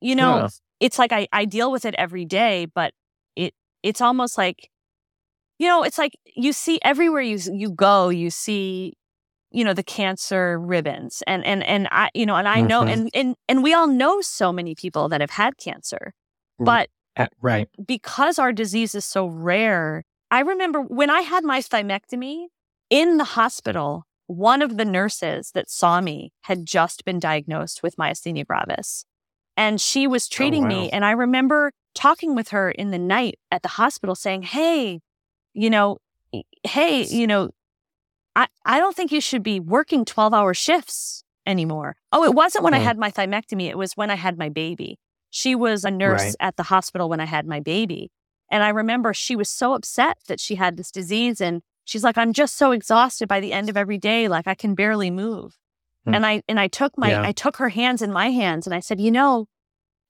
You 0.00 0.16
know, 0.16 0.38
yeah. 0.38 0.48
it's 0.80 0.98
like 0.98 1.12
I, 1.12 1.28
I 1.32 1.44
deal 1.44 1.70
with 1.70 1.84
it 1.84 1.94
every 1.96 2.24
day, 2.24 2.66
but 2.74 2.92
it 3.36 3.54
it's 3.82 4.00
almost 4.00 4.38
like 4.38 4.70
you 5.58 5.68
know, 5.68 5.82
it's 5.82 5.98
like 5.98 6.16
you 6.34 6.52
see 6.52 6.80
everywhere 6.82 7.22
you 7.22 7.38
you 7.52 7.70
go, 7.70 8.08
you 8.08 8.30
see 8.30 8.94
you 9.54 9.64
know 9.64 9.72
the 9.72 9.82
cancer 9.82 10.58
ribbons 10.58 11.22
and 11.26 11.44
and 11.44 11.62
and 11.62 11.88
I 11.90 12.10
you 12.14 12.26
know 12.26 12.36
and 12.36 12.48
I 12.48 12.60
know 12.60 12.80
mm-hmm. 12.80 12.88
and 12.88 13.10
and 13.14 13.36
and 13.48 13.62
we 13.62 13.72
all 13.72 13.86
know 13.86 14.20
so 14.20 14.52
many 14.52 14.74
people 14.74 15.08
that 15.08 15.20
have 15.20 15.30
had 15.30 15.56
cancer. 15.58 16.12
But 16.58 16.88
right. 17.40 17.68
Because 17.84 18.38
our 18.38 18.52
disease 18.52 18.94
is 18.94 19.04
so 19.04 19.26
rare, 19.26 20.04
I 20.30 20.40
remember 20.40 20.80
when 20.80 21.10
I 21.10 21.20
had 21.20 21.44
my 21.44 21.60
thymectomy 21.60 22.46
in 22.90 23.16
the 23.16 23.24
hospital, 23.24 24.04
one 24.26 24.62
of 24.62 24.76
the 24.76 24.84
nurses 24.84 25.52
that 25.52 25.70
saw 25.70 26.00
me 26.00 26.32
had 26.42 26.66
just 26.66 27.04
been 27.04 27.18
diagnosed 27.18 27.82
with 27.82 27.96
myasthenia 27.96 28.46
gravis. 28.46 29.04
And 29.56 29.80
she 29.80 30.06
was 30.06 30.28
oh, 30.30 30.34
treating 30.34 30.64
oh, 30.64 30.68
wow. 30.68 30.82
me. 30.82 30.90
And 30.90 31.04
I 31.04 31.12
remember 31.12 31.72
talking 31.94 32.34
with 32.34 32.48
her 32.48 32.70
in 32.70 32.90
the 32.90 32.98
night 32.98 33.38
at 33.50 33.62
the 33.62 33.68
hospital 33.68 34.14
saying, 34.14 34.42
Hey, 34.42 35.00
you 35.52 35.70
know, 35.70 35.98
hey, 36.64 37.04
you 37.04 37.26
know, 37.26 37.50
I, 38.36 38.48
I 38.64 38.78
don't 38.78 38.96
think 38.96 39.12
you 39.12 39.20
should 39.20 39.42
be 39.42 39.60
working 39.60 40.04
12 40.04 40.34
hour 40.34 40.54
shifts 40.54 41.24
anymore. 41.46 41.96
Oh, 42.12 42.24
it 42.24 42.34
wasn't 42.34 42.64
when 42.64 42.74
I 42.74 42.78
had 42.78 42.98
my 42.98 43.10
thymectomy. 43.10 43.68
It 43.68 43.78
was 43.78 43.96
when 43.96 44.10
I 44.10 44.16
had 44.16 44.38
my 44.38 44.48
baby. 44.48 44.98
She 45.30 45.54
was 45.54 45.84
a 45.84 45.90
nurse 45.90 46.22
right. 46.22 46.36
at 46.40 46.56
the 46.56 46.64
hospital 46.64 47.08
when 47.08 47.20
I 47.20 47.26
had 47.26 47.46
my 47.46 47.60
baby. 47.60 48.10
And 48.50 48.62
I 48.62 48.68
remember 48.70 49.12
she 49.12 49.36
was 49.36 49.48
so 49.48 49.74
upset 49.74 50.18
that 50.28 50.40
she 50.40 50.54
had 50.54 50.76
this 50.76 50.90
disease. 50.90 51.40
And 51.40 51.62
she's 51.84 52.04
like, 52.04 52.16
I'm 52.16 52.32
just 52.32 52.56
so 52.56 52.72
exhausted 52.72 53.28
by 53.28 53.40
the 53.40 53.52
end 53.52 53.68
of 53.68 53.76
every 53.76 53.98
day. 53.98 54.28
Like 54.28 54.46
I 54.46 54.54
can 54.54 54.74
barely 54.74 55.10
move. 55.10 55.56
Hmm. 56.04 56.14
And 56.14 56.26
I, 56.26 56.42
and 56.48 56.60
I 56.60 56.68
took 56.68 56.96
my, 56.96 57.10
yeah. 57.10 57.22
I 57.22 57.32
took 57.32 57.56
her 57.56 57.70
hands 57.70 58.02
in 58.02 58.12
my 58.12 58.30
hands 58.30 58.66
and 58.66 58.74
I 58.74 58.80
said, 58.80 59.00
you 59.00 59.10
know, 59.10 59.46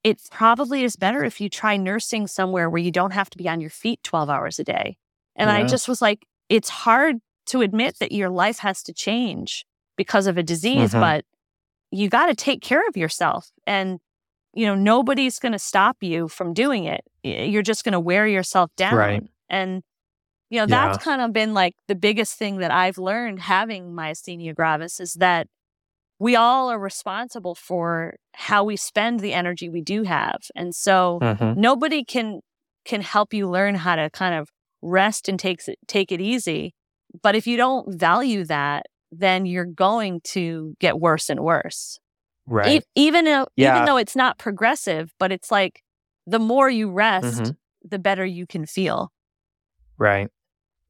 it 0.02 0.20
probably 0.30 0.84
is 0.84 0.96
better 0.96 1.24
if 1.24 1.40
you 1.40 1.48
try 1.48 1.78
nursing 1.78 2.26
somewhere 2.26 2.68
where 2.68 2.82
you 2.82 2.90
don't 2.90 3.12
have 3.12 3.30
to 3.30 3.38
be 3.38 3.48
on 3.48 3.60
your 3.60 3.70
feet 3.70 4.02
12 4.02 4.28
hours 4.28 4.58
a 4.58 4.64
day. 4.64 4.98
And 5.34 5.48
yeah. 5.48 5.56
I 5.56 5.64
just 5.64 5.88
was 5.88 6.02
like, 6.02 6.26
it's 6.50 6.68
hard 6.68 7.16
to 7.46 7.60
admit 7.60 7.98
that 7.98 8.12
your 8.12 8.30
life 8.30 8.58
has 8.58 8.82
to 8.84 8.92
change 8.92 9.64
because 9.96 10.26
of 10.26 10.36
a 10.38 10.42
disease, 10.42 10.90
mm-hmm. 10.90 11.00
but 11.00 11.24
you 11.90 12.08
got 12.08 12.26
to 12.26 12.34
take 12.34 12.60
care 12.60 12.86
of 12.88 12.96
yourself. 12.96 13.50
And, 13.66 14.00
you 14.52 14.66
know, 14.66 14.74
nobody's 14.74 15.38
going 15.38 15.52
to 15.52 15.58
stop 15.58 15.98
you 16.00 16.28
from 16.28 16.52
doing 16.52 16.84
it. 16.84 17.02
You're 17.22 17.62
just 17.62 17.84
going 17.84 17.92
to 17.92 18.00
wear 18.00 18.26
yourself 18.26 18.70
down. 18.76 18.96
Right. 18.96 19.22
And, 19.48 19.82
you 20.50 20.60
know, 20.60 20.66
that's 20.66 20.98
yeah. 20.98 21.04
kind 21.04 21.22
of 21.22 21.32
been 21.32 21.54
like 21.54 21.74
the 21.88 21.94
biggest 21.94 22.38
thing 22.38 22.58
that 22.58 22.70
I've 22.70 22.98
learned 22.98 23.40
having 23.40 23.92
myasthenia 23.92 24.54
gravis 24.54 25.00
is 25.00 25.14
that 25.14 25.46
we 26.18 26.36
all 26.36 26.70
are 26.70 26.78
responsible 26.78 27.54
for 27.54 28.14
how 28.34 28.64
we 28.64 28.76
spend 28.76 29.20
the 29.20 29.32
energy 29.32 29.68
we 29.68 29.80
do 29.80 30.04
have. 30.04 30.42
And 30.54 30.74
so 30.74 31.18
mm-hmm. 31.22 31.60
nobody 31.60 32.04
can 32.04 32.40
can 32.84 33.00
help 33.00 33.32
you 33.32 33.48
learn 33.48 33.74
how 33.74 33.96
to 33.96 34.10
kind 34.10 34.34
of 34.34 34.50
rest 34.82 35.28
and 35.28 35.38
takes 35.38 35.68
it 35.68 35.78
take 35.86 36.12
it 36.12 36.20
easy 36.20 36.74
but 37.22 37.34
if 37.34 37.46
you 37.46 37.56
don't 37.56 37.94
value 37.94 38.44
that, 38.44 38.86
then 39.10 39.46
you're 39.46 39.64
going 39.64 40.20
to 40.24 40.74
get 40.80 40.98
worse 40.98 41.30
and 41.30 41.40
worse. 41.40 41.98
Right. 42.46 42.82
E- 42.82 42.86
even 42.94 43.24
though, 43.24 43.46
yeah. 43.56 43.74
even 43.74 43.86
though 43.86 43.96
it's 43.96 44.16
not 44.16 44.38
progressive, 44.38 45.12
but 45.18 45.32
it's 45.32 45.50
like 45.50 45.82
the 46.26 46.38
more 46.38 46.68
you 46.68 46.90
rest, 46.90 47.42
mm-hmm. 47.42 47.50
the 47.88 47.98
better 47.98 48.24
you 48.24 48.46
can 48.46 48.66
feel. 48.66 49.12
Right. 49.98 50.28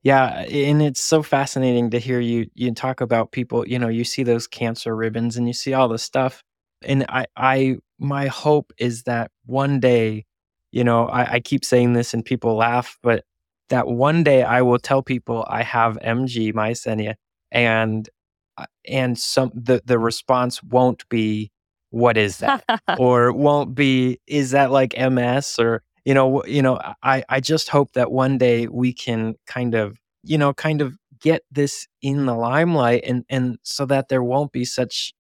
Yeah, 0.03 0.43
and 0.43 0.83
it's 0.83 1.01
so 1.01 1.23
fascinating 1.23 1.91
to 1.91 1.99
hear 1.99 2.21
you 2.21 2.47
you 2.55 2.75
talk 2.75 3.01
about 3.01 3.33
people, 3.33 3.67
you 3.67 3.79
know, 3.79 3.89
you 3.89 4.05
see 4.05 4.23
those 4.23 4.47
cancer 4.47 4.95
ribbons 4.95 5.39
and 5.39 5.47
you 5.47 5.55
see 5.55 5.73
all 5.73 5.89
the 5.89 5.99
stuff. 5.99 6.43
And 6.83 7.07
I 7.09 7.25
I 7.37 7.79
my 7.99 8.27
hope 8.27 8.73
is 8.77 9.05
that 9.05 9.31
one 9.47 9.81
day, 9.81 10.27
you 10.73 10.85
know, 10.85 11.07
I, 11.07 11.35
I 11.35 11.41
keep 11.41 11.65
saying 11.65 11.95
this 11.95 12.13
and 12.13 12.23
people 12.23 12.55
laugh, 12.55 12.99
but 13.03 13.25
that 13.69 13.87
one 13.87 14.23
day 14.23 14.43
I 14.43 14.63
will 14.63 14.79
tell 14.79 15.03
people 15.03 15.45
I 15.49 15.63
have 15.63 15.99
MG 15.99 16.53
myasthenia 16.53 17.15
and 17.51 18.09
uh, 18.57 18.67
and 18.89 19.19
some 19.19 19.51
the 19.55 19.83
the 19.85 19.99
response 19.99 20.63
won't 20.63 21.09
be 21.09 21.51
what 21.91 22.17
is 22.17 22.39
that? 22.39 22.65
or 22.99 23.33
won't 23.33 23.75
be 23.75 24.21
is 24.27 24.51
that 24.51 24.71
like 24.71 24.95
MS 24.99 25.59
or 25.59 25.83
you 26.05 26.15
know 26.15 26.45
you 26.45 26.63
know 26.63 26.79
I 27.03 27.25
I 27.29 27.41
just 27.41 27.69
hope 27.69 27.93
that 27.95 28.13
one 28.13 28.39
day 28.39 28.67
we 28.67 28.93
can 28.93 29.35
kind 29.47 29.75
of 29.75 29.99
you 30.23 30.39
know 30.39 30.53
kind 30.53 30.81
of 30.81 30.97
get 31.21 31.43
this 31.51 31.87
in 32.03 32.27
the 32.27 32.35
limelight 32.35 33.03
and 33.07 33.25
and 33.31 33.59
so 33.63 33.87
that 33.87 34.09
there 34.09 34.23
won't 34.23 34.53
be 34.53 34.65
such 34.65 35.15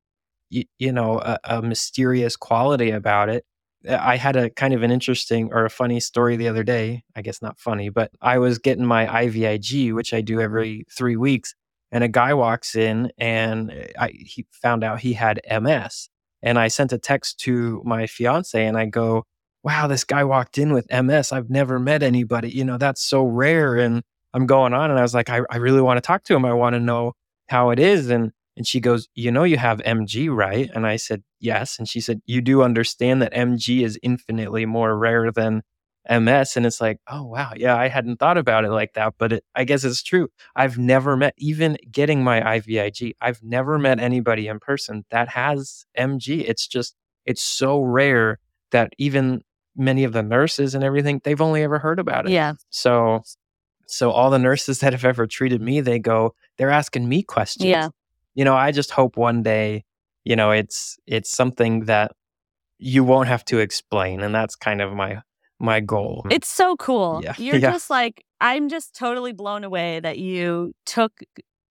you, 0.50 0.64
you 0.80 0.92
know 0.92 1.20
a, 1.20 1.40
a 1.46 1.62
mysterious 1.62 2.36
quality 2.36 2.92
about 2.92 3.30
it 3.30 3.46
I 3.90 4.18
had 4.18 4.36
a 4.36 4.50
kind 4.50 4.74
of 4.74 4.84
an 4.84 4.92
interesting 4.92 5.52
or 5.52 5.66
a 5.66 5.70
funny 5.70 6.00
story 6.00 6.36
the 6.36 6.48
other 6.48 6.64
day. 6.64 7.04
I 7.16 7.22
guess 7.22 7.42
not 7.42 7.60
funny, 7.60 7.90
but 7.90 8.12
I 8.22 8.38
was 8.38 8.58
getting 8.58 8.86
my 8.86 9.06
IVIG, 9.06 9.94
which 9.94 10.14
I 10.14 10.22
do 10.22 10.40
every 10.40 10.86
three 10.90 11.16
weeks, 11.16 11.54
and 11.92 12.04
a 12.04 12.08
guy 12.08 12.34
walks 12.34 12.76
in 12.76 13.12
and 13.18 13.72
eh, 13.72 13.88
I, 14.00 14.10
he 14.10 14.46
found 14.52 14.84
out 14.84 15.00
he 15.00 15.14
had 15.14 15.42
MS. 15.50 16.10
And 16.42 16.60
I 16.60 16.68
sent 16.68 16.92
a 16.92 16.98
text 16.98 17.40
to 17.42 17.82
my 17.86 18.06
fiance 18.08 18.66
and 18.66 18.78
I 18.78 18.86
go, 18.86 19.24
wow, 19.64 19.88
this 19.88 20.04
guy 20.04 20.24
walked 20.24 20.58
in 20.58 20.74
with 20.74 20.92
MS. 20.92 21.32
I've 21.32 21.50
never 21.50 21.80
met 21.80 22.04
anybody. 22.04 22.50
You 22.50 22.66
know, 22.66 22.78
that's 22.78 23.02
so 23.02 23.24
rare. 23.24 23.78
And 23.78 24.04
I'm 24.34 24.46
going 24.46 24.74
on. 24.74 24.90
And 24.90 25.00
I 25.00 25.04
was 25.04 25.14
like, 25.14 25.30
I, 25.30 25.42
I 25.50 25.58
really 25.58 25.82
want 25.82 25.98
to 25.98 26.02
talk 26.02 26.24
to 26.26 26.36
him. 26.36 26.46
I 26.46 26.54
want 26.54 26.74
to 26.74 26.80
know 26.80 27.14
how 27.48 27.70
it 27.70 27.80
is. 27.80 28.10
And 28.10 28.32
and 28.56 28.68
she 28.68 28.80
goes, 28.80 29.08
You 29.16 29.32
know, 29.32 29.44
you 29.44 29.58
have 29.58 29.80
MG, 29.80 30.34
right? 30.34 30.70
And 30.74 30.86
I 30.86 30.98
said, 30.98 31.24
Yes. 31.40 31.80
And 31.80 31.88
she 31.88 32.00
said, 32.00 32.22
You 32.26 32.42
do 32.42 32.62
understand 32.62 33.22
that 33.22 33.34
MG 33.34 33.84
is 33.84 34.00
infinitely 34.04 34.66
more 34.66 34.98
rare 34.98 35.32
than 35.32 35.64
MS. 36.10 36.56
And 36.58 36.66
it's 36.66 36.80
like, 36.82 37.00
Oh, 37.08 37.24
wow. 37.24 37.54
Yeah, 37.56 37.76
I 37.78 37.88
hadn't 37.88 38.18
thought 38.18 38.38
about 38.38 38.66
it 38.66 38.72
like 38.72 38.94
that. 38.94 39.16
But 39.18 39.34
it, 39.34 39.44
I 39.56 39.64
guess 39.64 39.84
it's 39.84 40.04
true. 40.04 40.30
I've 40.56 40.78
never 40.78 41.18
met, 41.18 41.34
even 41.38 41.78
getting 41.92 42.24
my 42.24 42.42
IVIG, 42.42 43.14
I've 43.22 43.42
never 43.42 43.80
met 43.80 44.00
anybody 44.00 44.48
in 44.48 44.60
person 44.60 45.06
that 45.10 45.30
has 45.30 45.86
MG. 45.98 46.44
It's 46.48 46.68
just, 46.68 46.96
it's 47.26 47.42
so 47.42 47.82
rare 47.82 48.40
that 48.72 48.94
even 48.98 49.42
many 49.76 50.04
of 50.04 50.14
the 50.14 50.24
nurses 50.24 50.76
and 50.76 50.84
everything, 50.84 51.22
they've 51.24 51.42
only 51.42 51.64
ever 51.64 51.80
heard 51.80 52.00
about 52.00 52.28
it. 52.28 52.32
Yeah. 52.32 52.54
So, 52.70 53.24
so 53.88 54.12
all 54.12 54.30
the 54.30 54.40
nurses 54.40 54.80
that 54.80 54.94
have 54.94 55.06
ever 55.06 55.26
treated 55.26 55.62
me, 55.62 55.82
they 55.82 56.00
go, 56.00 56.36
they're 56.58 56.70
asking 56.70 57.10
me 57.10 57.24
questions. 57.24 57.66
Yeah 57.66 57.90
you 58.36 58.44
know, 58.46 58.56
I 58.56 58.72
just 58.72 58.92
hope 58.92 59.18
one 59.18 59.44
day, 59.44 59.84
you 60.24 60.36
know, 60.36 60.52
it's 60.52 60.98
it's 61.08 61.30
something 61.30 61.86
that 61.86 62.12
you 62.80 63.04
won't 63.04 63.28
have 63.28 63.46
to 63.46 63.60
explain, 63.60 64.22
and 64.22 64.34
that's 64.34 64.56
kind 64.56 64.82
of 64.82 64.94
my 64.94 65.22
my 65.60 65.80
goal. 65.80 66.26
It's 66.30 66.48
so 66.50 66.76
cool. 66.76 67.22
Yeah. 67.24 67.36
You're 67.38 67.56
yeah. 67.60 67.72
just 67.72 67.90
like 67.90 68.24
I'm 68.42 68.70
just 68.70 68.96
totally 68.96 69.32
blown 69.34 69.64
away 69.64 70.00
that 70.02 70.18
you 70.18 70.74
took 70.86 71.12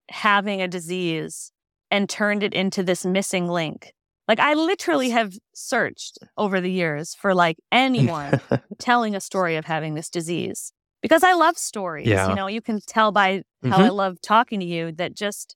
having 0.09 0.61
a 0.61 0.67
disease 0.67 1.51
and 1.91 2.09
turned 2.09 2.43
it 2.43 2.53
into 2.53 2.81
this 2.83 3.05
missing 3.05 3.47
link. 3.47 3.93
Like 4.27 4.39
I 4.39 4.53
literally 4.53 5.09
have 5.11 5.33
searched 5.53 6.17
over 6.37 6.61
the 6.61 6.71
years 6.71 7.13
for 7.13 7.35
like 7.35 7.57
anyone 7.71 8.39
telling 8.79 9.15
a 9.15 9.19
story 9.21 9.55
of 9.57 9.65
having 9.65 9.93
this 9.95 10.09
disease. 10.09 10.71
because 11.01 11.23
I 11.23 11.33
love 11.33 11.57
stories. 11.57 12.07
Yeah. 12.07 12.29
You 12.29 12.35
know, 12.35 12.47
you 12.47 12.61
can 12.61 12.79
tell 12.87 13.11
by 13.11 13.43
how 13.69 13.77
I 13.79 13.89
Mhm. 13.89 13.95
love 13.95 14.21
talking 14.21 14.59
to 14.61 14.65
you 14.65 14.93
that 14.93 15.13
just 15.13 15.55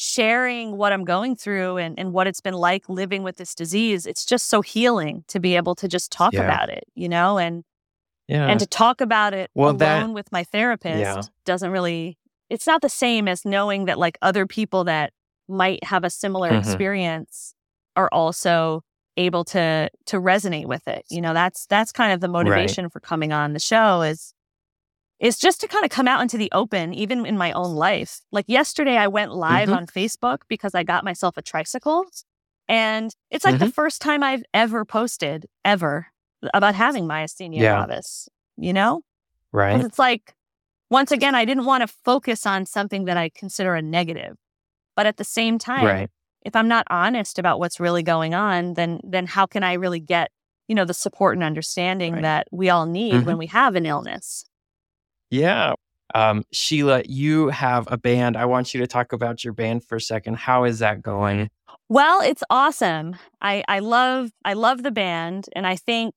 sharing 0.00 0.76
what 0.76 0.92
I'm 0.92 1.02
going 1.04 1.34
through 1.34 1.76
and, 1.78 1.98
and 1.98 2.12
what 2.12 2.28
it's 2.28 2.40
been 2.40 2.54
like 2.54 2.88
living 2.88 3.24
with 3.24 3.36
this 3.36 3.52
disease, 3.52 4.06
it's 4.06 4.24
just 4.24 4.46
so 4.46 4.62
healing 4.62 5.24
to 5.26 5.40
be 5.40 5.56
able 5.56 5.74
to 5.74 5.88
just 5.88 6.12
talk 6.12 6.32
Yeah. 6.34 6.42
about 6.44 6.68
it, 6.68 6.84
you 6.94 7.08
know, 7.08 7.36
and 7.36 7.64
Yeah. 8.28 8.46
and 8.46 8.60
to 8.60 8.66
talk 8.66 9.00
about 9.00 9.34
it 9.34 9.50
Well, 9.56 9.70
alone 9.70 9.78
that- 9.78 10.10
with 10.14 10.30
my 10.30 10.44
therapist 10.44 11.00
Yeah. 11.00 11.20
doesn't 11.44 11.72
really 11.72 12.16
it's 12.48 12.66
not 12.66 12.80
the 12.80 12.88
same 12.88 13.26
as 13.28 13.44
knowing 13.44 13.86
that 13.86 13.98
like 13.98 14.16
other 14.22 14.46
people 14.46 14.84
that 14.84 15.12
might 15.48 15.82
have 15.84 16.04
a 16.04 16.10
similar 16.10 16.50
Mhm. 16.52 16.60
experience 16.60 17.54
are 17.96 18.08
also 18.12 18.82
able 19.16 19.44
to 19.46 19.90
to 20.06 20.18
resonate 20.20 20.66
with 20.66 20.86
it 20.86 21.04
you 21.10 21.20
know 21.20 21.34
that's 21.34 21.66
that's 21.66 21.90
kind 21.90 22.12
of 22.12 22.20
the 22.20 22.28
motivation 22.28 22.88
for 22.88 23.00
coming 23.00 23.32
on 23.32 23.52
the 23.52 23.58
show 23.58 24.02
is 24.02 24.32
is 25.20 25.38
just 25.38 25.60
to 25.60 25.68
kind 25.68 25.84
of 25.84 25.90
come 25.90 26.06
out 26.08 26.20
into 26.22 26.36
the 26.38 26.50
open 26.52 26.94
even 26.94 27.26
in 27.26 27.36
my 27.36 27.52
own 27.52 27.74
life 27.74 28.20
like 28.32 28.44
yesterday 28.48 28.96
i 28.96 29.06
went 29.08 29.32
live 29.34 29.68
Mhm. 29.68 29.76
on 29.76 29.86
facebook 29.86 30.38
because 30.48 30.74
i 30.74 30.82
got 30.82 31.04
myself 31.04 31.36
a 31.36 31.42
tricycle 31.42 32.04
and 32.68 33.14
it's 33.30 33.44
like 33.44 33.58
the 33.58 33.64
Mm-hmm. 33.66 33.70
first 33.72 34.00
time 34.00 34.22
i've 34.22 34.44
ever 34.54 34.84
posted 34.84 35.46
ever 35.64 36.08
about 36.54 36.74
having 36.74 37.04
myasthenia 37.06 37.60
Yeah. 37.60 37.74
gravis 37.86 38.28
you 38.56 38.72
know 38.72 39.02
right. 39.52 39.80
it's 39.84 39.98
like, 39.98 40.34
once 40.90 41.10
again, 41.12 41.34
I 41.34 41.44
didn't 41.44 41.66
want 41.66 41.82
to 41.82 41.86
focus 41.86 42.46
on 42.46 42.64
something 42.64 43.04
that 43.04 43.18
I 43.18 43.28
consider 43.28 43.74
a 43.74 43.82
negative. 43.82 44.36
But 44.96 45.04
at 45.06 45.18
the 45.18 45.24
same 45.24 45.58
time, 45.58 45.84
Right. 45.84 46.10
if 46.46 46.56
I'm 46.56 46.66
not 46.66 46.86
honest 46.88 47.38
about 47.38 47.58
what's 47.58 47.78
really 47.78 48.02
going 48.02 48.32
on, 48.34 48.72
then 48.74 49.00
then 49.04 49.26
how 49.26 49.44
can 49.44 49.62
I 49.62 49.74
really 49.74 50.00
get, 50.00 50.30
you 50.66 50.74
know, 50.74 50.86
the 50.86 50.94
support 50.94 51.36
and 51.36 51.44
understanding 51.44 52.14
Right. 52.14 52.22
that 52.22 52.48
we 52.50 52.70
all 52.70 52.86
need 52.86 53.12
Mhm. 53.14 53.24
when 53.24 53.36
we 53.38 53.46
have 53.48 53.74
an 53.74 53.84
illness? 53.84 54.46
Yeah. 55.30 55.74
Um, 56.14 56.44
Sheila, 56.52 57.02
you 57.06 57.48
have 57.48 57.86
a 57.90 57.98
band. 57.98 58.36
I 58.36 58.46
want 58.46 58.72
you 58.72 58.80
to 58.80 58.86
talk 58.86 59.12
about 59.12 59.44
your 59.44 59.52
band 59.52 59.84
for 59.84 59.96
a 59.96 60.00
second. 60.00 60.36
How 60.38 60.64
is 60.64 60.78
that 60.78 61.02
going? 61.02 61.50
Well, 61.90 62.20
it's 62.22 62.42
awesome. 62.50 63.16
I 63.42 63.62
I 63.68 63.78
love 63.80 64.30
I 64.44 64.54
love 64.54 64.82
the 64.82 64.90
band 64.90 65.46
and 65.54 65.66
I 65.66 65.76
think 65.76 66.14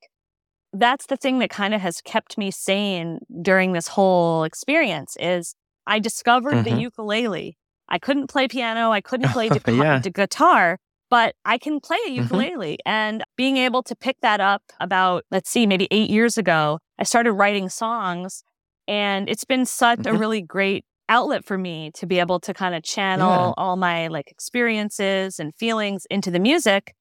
that's 0.73 1.07
the 1.07 1.17
thing 1.17 1.39
that 1.39 1.49
kind 1.49 1.73
of 1.73 1.81
has 1.81 1.99
kept 2.01 2.37
me 2.37 2.51
sane 2.51 3.19
during 3.41 3.73
this 3.73 3.89
whole 3.89 4.43
experience 4.45 5.17
is 5.19 5.53
I 5.85 5.99
discovered 5.99 6.63
the 6.63 6.71
Mhm. 6.71 6.79
ukulele. 6.81 7.57
I 7.89 7.99
couldn't 7.99 8.27
play 8.27 8.47
piano, 8.47 8.91
I 8.91 9.01
couldn't 9.01 9.31
play 9.31 9.49
the 9.65 9.73
Yeah. 9.73 9.99
the 9.99 10.09
guitar, 10.09 10.77
but 11.09 11.35
I 11.43 11.57
can 11.57 11.81
play 11.81 11.97
a 12.05 12.09
Mhm. 12.11 12.15
ukulele 12.15 12.77
and 12.85 13.23
being 13.35 13.57
able 13.57 13.83
to 13.83 13.95
pick 13.95 14.17
that 14.21 14.39
up 14.39 14.63
about 14.79 15.25
let's 15.31 15.49
see 15.49 15.67
maybe 15.67 15.87
8 15.91 16.09
years 16.09 16.37
ago, 16.37 16.79
I 16.97 17.03
started 17.03 17.33
writing 17.33 17.67
songs 17.67 18.43
and 18.87 19.29
it's 19.29 19.45
been 19.45 19.65
such 19.65 19.99
a 19.99 20.03
Mhm. 20.11 20.19
really 20.19 20.41
great 20.41 20.85
outlet 21.09 21.43
for 21.45 21.57
me 21.57 21.91
to 21.95 22.05
be 22.05 22.19
able 22.19 22.39
to 22.39 22.53
kind 22.53 22.73
of 22.75 22.83
channel 22.83 23.29
Yeah. 23.29 23.53
all 23.57 23.75
my 23.75 24.07
like 24.07 24.31
experiences 24.31 25.39
and 25.39 25.53
feelings 25.55 26.05
into 26.09 26.31
the 26.31 26.39
music 26.39 26.93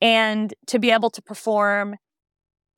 and 0.00 0.52
to 0.66 0.78
be 0.78 0.90
able 0.90 1.10
to 1.10 1.22
perform 1.22 1.96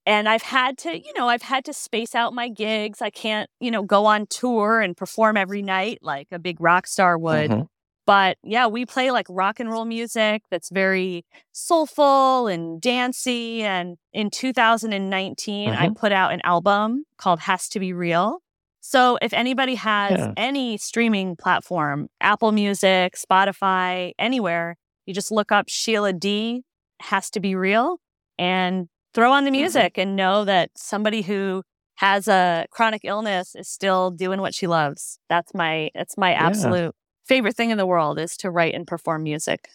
and 0.07 0.29
I've 0.29 0.43
had 0.43 0.77
to, 0.81 0.95
you 0.99 1.15
know, 1.17 1.29
I've 1.31 1.41
had 1.41 1.65
to 1.65 1.73
space 1.73 2.15
out 2.15 2.35
my 2.35 2.51
gigs. 2.51 3.01
I 3.01 3.09
can't, 3.09 3.49
you 3.59 3.71
know, 3.71 3.83
go 3.83 4.05
on 4.05 4.27
tour 4.27 4.83
and 4.83 4.95
perform 4.95 5.39
every 5.39 5.63
night 5.63 6.01
like 6.03 6.29
a 6.31 6.39
big 6.39 6.61
rock 6.61 6.87
star 6.87 7.17
would. 7.17 7.51
Mhm. 7.51 7.69
But 8.07 8.37
yeah, 8.43 8.67
we 8.67 8.85
play 8.85 9.11
like 9.11 9.25
rock 9.31 9.59
and 9.61 9.71
roll 9.71 9.87
music 9.87 10.43
that's 10.51 10.69
very 10.69 11.25
soulful 11.53 12.49
and 12.49 12.83
dancey. 12.83 13.63
And 13.63 13.97
in 14.13 14.29
2019, 14.31 15.71
I 15.71 15.89
Mhm. 15.89 15.97
put 15.97 16.13
out 16.13 16.35
an 16.35 16.43
album 16.45 17.05
called 17.17 17.41
Has 17.41 17.67
to 17.71 17.81
Be 17.81 17.95
Real. 17.95 18.41
So 18.87 19.17
if 19.23 19.33
anybody 19.33 19.77
has 19.77 20.19
Yeah. 20.21 20.35
any 20.37 20.77
streaming 20.77 21.37
platform, 21.37 22.09
Apple 22.21 22.53
Music, 22.53 23.15
Spotify, 23.17 24.13
anywhere, 24.19 24.77
you 25.07 25.15
just 25.15 25.33
look 25.33 25.51
up 25.51 25.71
Sheila 25.71 26.13
Dee 26.13 26.65
Has 27.01 27.31
to 27.31 27.41
Be 27.41 27.55
Real 27.55 27.97
and 28.39 28.89
throw 29.15 29.33
on 29.33 29.45
the 29.45 29.51
Mm-hmm. 29.51 29.57
music 29.59 29.97
and 29.97 30.17
know 30.17 30.45
that 30.45 30.71
somebody 30.77 31.23
who 31.23 31.63
has 31.95 32.29
a 32.29 32.67
chronic 32.71 33.01
illness 33.05 33.55
is 33.55 33.69
still 33.69 34.11
doing 34.11 34.43
what 34.43 34.53
she 34.53 34.67
loves. 34.67 35.19
That's 35.31 35.55
my 35.55 35.91
that's 35.95 36.19
my 36.19 36.33
Yeah. 36.33 36.47
absolute 36.47 36.95
favorite 37.25 37.57
thing 37.57 37.71
in 37.71 37.79
the 37.79 37.87
world 37.87 38.19
is 38.19 38.37
to 38.37 38.51
write 38.51 38.75
and 38.75 38.87
perform 38.87 39.23
music. 39.23 39.71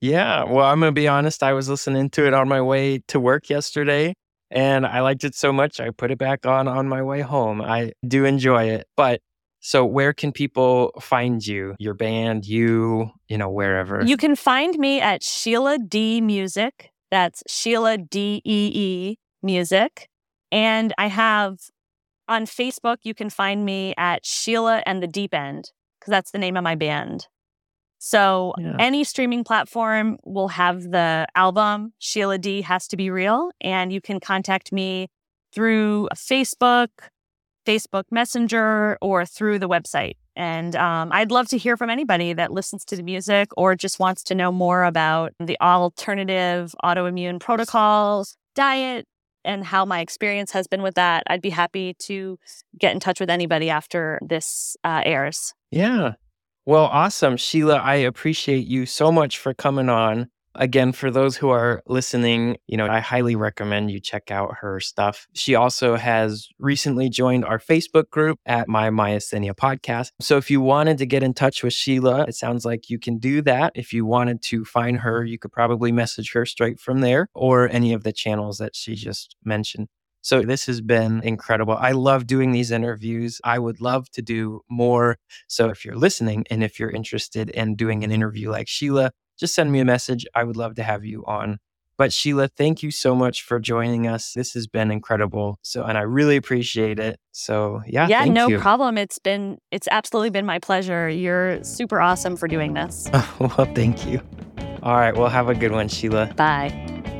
Yeah. 0.00 0.44
Well, 0.44 0.64
I'm 0.64 0.78
going 0.78 0.94
to 0.94 1.00
be 1.00 1.08
honest. 1.08 1.42
I 1.42 1.54
was 1.54 1.68
listening 1.68 2.08
to 2.10 2.24
it 2.24 2.34
on 2.34 2.46
my 2.48 2.60
way 2.62 3.00
to 3.08 3.18
work 3.18 3.50
yesterday 3.50 4.14
and 4.50 4.86
I 4.86 5.00
liked 5.00 5.24
it 5.24 5.34
so 5.34 5.52
much. 5.52 5.80
I 5.80 5.90
put 5.90 6.10
it 6.10 6.18
back 6.18 6.46
on 6.46 6.68
on 6.68 6.88
my 6.88 7.02
way 7.02 7.20
home. 7.20 7.60
I 7.60 7.92
do 8.06 8.24
enjoy 8.24 8.64
it. 8.70 8.86
But 8.96 9.20
so 9.60 9.84
where 9.84 10.12
can 10.12 10.32
people 10.32 10.92
find 11.00 11.44
you, 11.44 11.74
your 11.78 11.94
band, 11.94 12.46
you, 12.46 13.10
you 13.28 13.36
know, 13.36 13.50
wherever? 13.50 14.02
You 14.04 14.16
can 14.16 14.36
find 14.36 14.78
me 14.78 15.00
at 15.00 15.22
Sheila 15.22 15.78
Dee 15.78 16.20
Music. 16.20 16.90
That's 17.10 17.42
Sheila 17.48 17.98
D 17.98 18.40
E 18.44 18.70
E 18.74 19.18
Music. 19.42 20.08
And 20.52 20.94
I 20.98 21.08
have 21.08 21.58
on 22.28 22.44
Facebook, 22.44 22.98
you 23.02 23.14
can 23.14 23.30
find 23.30 23.64
me 23.64 23.94
at 23.96 24.24
Sheila 24.24 24.82
and 24.86 25.02
the 25.02 25.06
Deep 25.06 25.32
End, 25.32 25.72
because 25.98 26.10
that's 26.10 26.30
the 26.30 26.38
name 26.38 26.56
of 26.56 26.62
my 26.62 26.74
band. 26.74 27.26
So 27.98 28.54
Yeah. 28.58 28.76
any 28.78 29.04
streaming 29.04 29.44
platform 29.44 30.18
will 30.24 30.48
have 30.48 30.82
the 30.82 31.26
album 31.34 31.92
Sheila 31.98 32.38
Dee 32.38 32.62
Has 32.62 32.86
to 32.88 32.96
Be 32.96 33.10
Real. 33.10 33.50
And 33.60 33.92
you 33.92 34.00
can 34.00 34.20
contact 34.20 34.72
me 34.72 35.08
through 35.52 36.08
Facebook, 36.14 36.88
Facebook 37.66 38.04
Messenger, 38.10 38.98
or 39.02 39.26
through 39.26 39.58
the 39.58 39.68
website. 39.68 40.14
And 40.36 40.76
um, 40.76 41.10
I'd 41.12 41.32
love 41.32 41.48
to 41.48 41.58
hear 41.58 41.76
from 41.76 41.90
anybody 41.90 42.32
that 42.32 42.52
listens 42.52 42.84
to 42.86 42.96
the 42.96 43.02
music 43.02 43.48
or 43.56 43.74
just 43.74 43.98
wants 43.98 44.22
to 44.24 44.34
know 44.36 44.52
more 44.52 44.84
about 44.84 45.32
the 45.40 45.58
alternative 45.60 46.74
autoimmune 46.84 47.40
protocols, 47.40 48.36
diet, 48.54 49.06
and 49.44 49.64
how 49.64 49.84
my 49.84 50.00
experience 50.00 50.52
has 50.52 50.68
been 50.68 50.82
with 50.82 50.94
that. 50.94 51.24
I'd 51.26 51.42
be 51.42 51.50
happy 51.50 51.94
to 52.04 52.38
get 52.78 52.92
in 52.92 53.00
touch 53.00 53.18
with 53.18 53.30
anybody 53.30 53.68
after 53.70 54.20
this 54.22 54.76
uh, 54.84 55.02
airs. 55.04 55.54
Yeah. 55.70 56.12
Well, 56.68 56.84
awesome. 56.84 57.38
Sheila, 57.38 57.76
I 57.76 57.94
appreciate 57.94 58.66
you 58.66 58.84
so 58.84 59.10
much 59.10 59.38
for 59.38 59.54
coming 59.54 59.88
on. 59.88 60.28
Again, 60.54 60.92
for 60.92 61.10
those 61.10 61.34
who 61.34 61.48
are 61.48 61.82
listening, 61.86 62.58
you 62.66 62.76
know, 62.76 62.86
I 62.86 63.00
highly 63.00 63.36
recommend 63.36 63.90
you 63.90 64.00
check 64.00 64.30
out 64.30 64.56
her 64.60 64.78
stuff. 64.78 65.28
She 65.32 65.54
also 65.54 65.96
has 65.96 66.46
recently 66.58 67.08
joined 67.08 67.46
our 67.46 67.58
Facebook 67.58 68.10
group 68.10 68.38
at 68.44 68.68
My 68.68 68.90
Myasthenia 68.90 69.54
Podcast. 69.54 70.10
So 70.20 70.36
if 70.36 70.50
you 70.50 70.60
wanted 70.60 70.98
to 70.98 71.06
get 71.06 71.22
in 71.22 71.32
touch 71.32 71.62
with 71.62 71.72
Sheila, 71.72 72.24
it 72.24 72.34
sounds 72.34 72.66
like 72.66 72.90
you 72.90 72.98
can 72.98 73.16
do 73.16 73.40
that. 73.40 73.72
If 73.74 73.94
you 73.94 74.04
wanted 74.04 74.42
to 74.42 74.66
find 74.66 74.98
her, 74.98 75.24
you 75.24 75.38
could 75.38 75.52
probably 75.52 75.90
message 75.90 76.32
her 76.32 76.44
straight 76.44 76.78
from 76.78 77.00
there 77.00 77.30
or 77.32 77.70
any 77.70 77.94
of 77.94 78.04
the 78.04 78.12
channels 78.12 78.58
that 78.58 78.76
she 78.76 78.94
just 78.94 79.36
mentioned. 79.42 79.88
So 80.22 80.42
this 80.42 80.66
has 80.66 80.80
been 80.80 81.22
incredible. 81.22 81.76
I 81.76 81.92
love 81.92 82.26
doing 82.26 82.52
these 82.52 82.70
interviews. 82.70 83.40
I 83.44 83.58
would 83.58 83.80
love 83.80 84.10
to 84.10 84.22
do 84.22 84.62
more. 84.68 85.16
So 85.46 85.70
if 85.70 85.84
you're 85.84 85.96
listening 85.96 86.44
and 86.50 86.62
if 86.62 86.78
you're 86.78 86.90
interested 86.90 87.50
in 87.50 87.76
doing 87.76 88.04
an 88.04 88.10
interview 88.10 88.50
like 88.50 88.68
Sheila, 88.68 89.12
just 89.38 89.54
send 89.54 89.70
me 89.72 89.80
a 89.80 89.84
message. 89.84 90.26
I 90.34 90.44
would 90.44 90.56
love 90.56 90.74
to 90.76 90.82
have 90.82 91.04
you 91.04 91.24
on. 91.26 91.58
But 91.96 92.12
Sheila, 92.12 92.46
thank 92.46 92.84
you 92.84 92.92
so 92.92 93.14
much 93.14 93.42
for 93.42 93.58
joining 93.58 94.06
us. 94.06 94.32
This 94.32 94.52
has 94.52 94.68
been 94.68 94.92
incredible. 94.92 95.58
So, 95.62 95.82
and 95.82 95.98
I 95.98 96.02
really 96.02 96.36
appreciate 96.36 97.00
it. 97.00 97.18
So, 97.32 97.82
yeah, 97.88 98.06
yeah, 98.08 98.24
no 98.24 98.48
you. 98.48 98.60
problem. 98.60 98.96
It's 98.96 99.18
been, 99.18 99.58
it's 99.72 99.88
absolutely 99.90 100.30
been 100.30 100.46
my 100.46 100.60
pleasure. 100.60 101.08
You're 101.08 101.62
super 101.64 102.00
awesome 102.00 102.36
for 102.36 102.46
doing 102.46 102.74
this. 102.74 103.08
well, 103.40 103.68
thank 103.74 104.06
you. 104.06 104.20
All 104.84 104.96
right. 104.96 105.16
Well, 105.16 105.28
have 105.28 105.48
a 105.48 105.56
good 105.56 105.72
one, 105.72 105.88
Sheila. 105.88 106.32
Bye. 106.36 107.16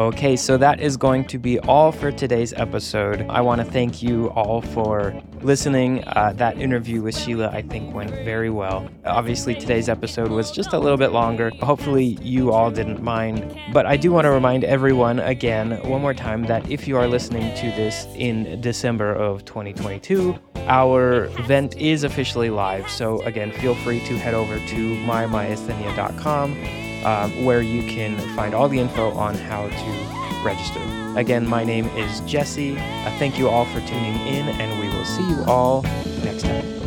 Okay, 0.00 0.34
so 0.34 0.56
that 0.56 0.80
is 0.80 0.96
going 0.96 1.26
to 1.26 1.36
be 1.36 1.58
all 1.60 1.92
for 1.92 2.10
today's 2.10 2.54
episode. 2.54 3.26
I 3.28 3.42
want 3.42 3.60
to 3.60 3.70
thank 3.70 4.02
you 4.02 4.30
all 4.30 4.62
for 4.62 5.14
listening. 5.42 6.02
Uh, 6.06 6.32
that 6.36 6.58
interview 6.58 7.02
with 7.02 7.14
Sheila, 7.14 7.48
I 7.48 7.60
think, 7.60 7.94
went 7.94 8.10
very 8.24 8.48
well. 8.48 8.88
Obviously, 9.04 9.54
today's 9.54 9.90
episode 9.90 10.30
was 10.30 10.50
just 10.50 10.72
a 10.72 10.78
little 10.78 10.96
bit 10.96 11.12
longer. 11.12 11.50
Hopefully, 11.60 12.16
you 12.22 12.50
all 12.50 12.70
didn't 12.70 13.02
mind. 13.02 13.54
But 13.74 13.84
I 13.84 13.98
do 13.98 14.10
want 14.10 14.24
to 14.24 14.30
remind 14.30 14.64
everyone 14.64 15.18
again, 15.20 15.72
one 15.86 16.00
more 16.00 16.14
time, 16.14 16.44
that 16.44 16.70
if 16.70 16.88
you 16.88 16.96
are 16.96 17.06
listening 17.06 17.54
to 17.56 17.66
this 17.72 18.06
in 18.14 18.58
December 18.62 19.12
of 19.12 19.44
2022, 19.44 20.34
our 20.60 21.24
event 21.38 21.76
is 21.76 22.04
officially 22.04 22.48
live. 22.48 22.88
So, 22.88 23.20
again, 23.24 23.52
feel 23.52 23.74
free 23.74 24.00
to 24.06 24.16
head 24.16 24.32
over 24.32 24.56
to 24.58 24.96
mymyasthenia.com 25.04 26.89
um, 27.04 27.44
where 27.44 27.62
you 27.62 27.82
can 27.82 28.18
find 28.36 28.54
all 28.54 28.68
the 28.68 28.78
info 28.78 29.10
on 29.12 29.34
how 29.34 29.68
to 29.68 30.44
register. 30.44 30.80
Again, 31.16 31.46
my 31.46 31.64
name 31.64 31.86
is 31.96 32.20
Jesse. 32.20 32.76
Uh, 32.78 33.10
thank 33.18 33.38
you 33.38 33.48
all 33.48 33.64
for 33.66 33.80
tuning 33.80 34.14
in, 34.26 34.48
and 34.48 34.80
we 34.80 34.88
will 34.88 35.04
see 35.04 35.28
you 35.28 35.44
all 35.46 35.82
next 36.24 36.42
time. 36.42 36.79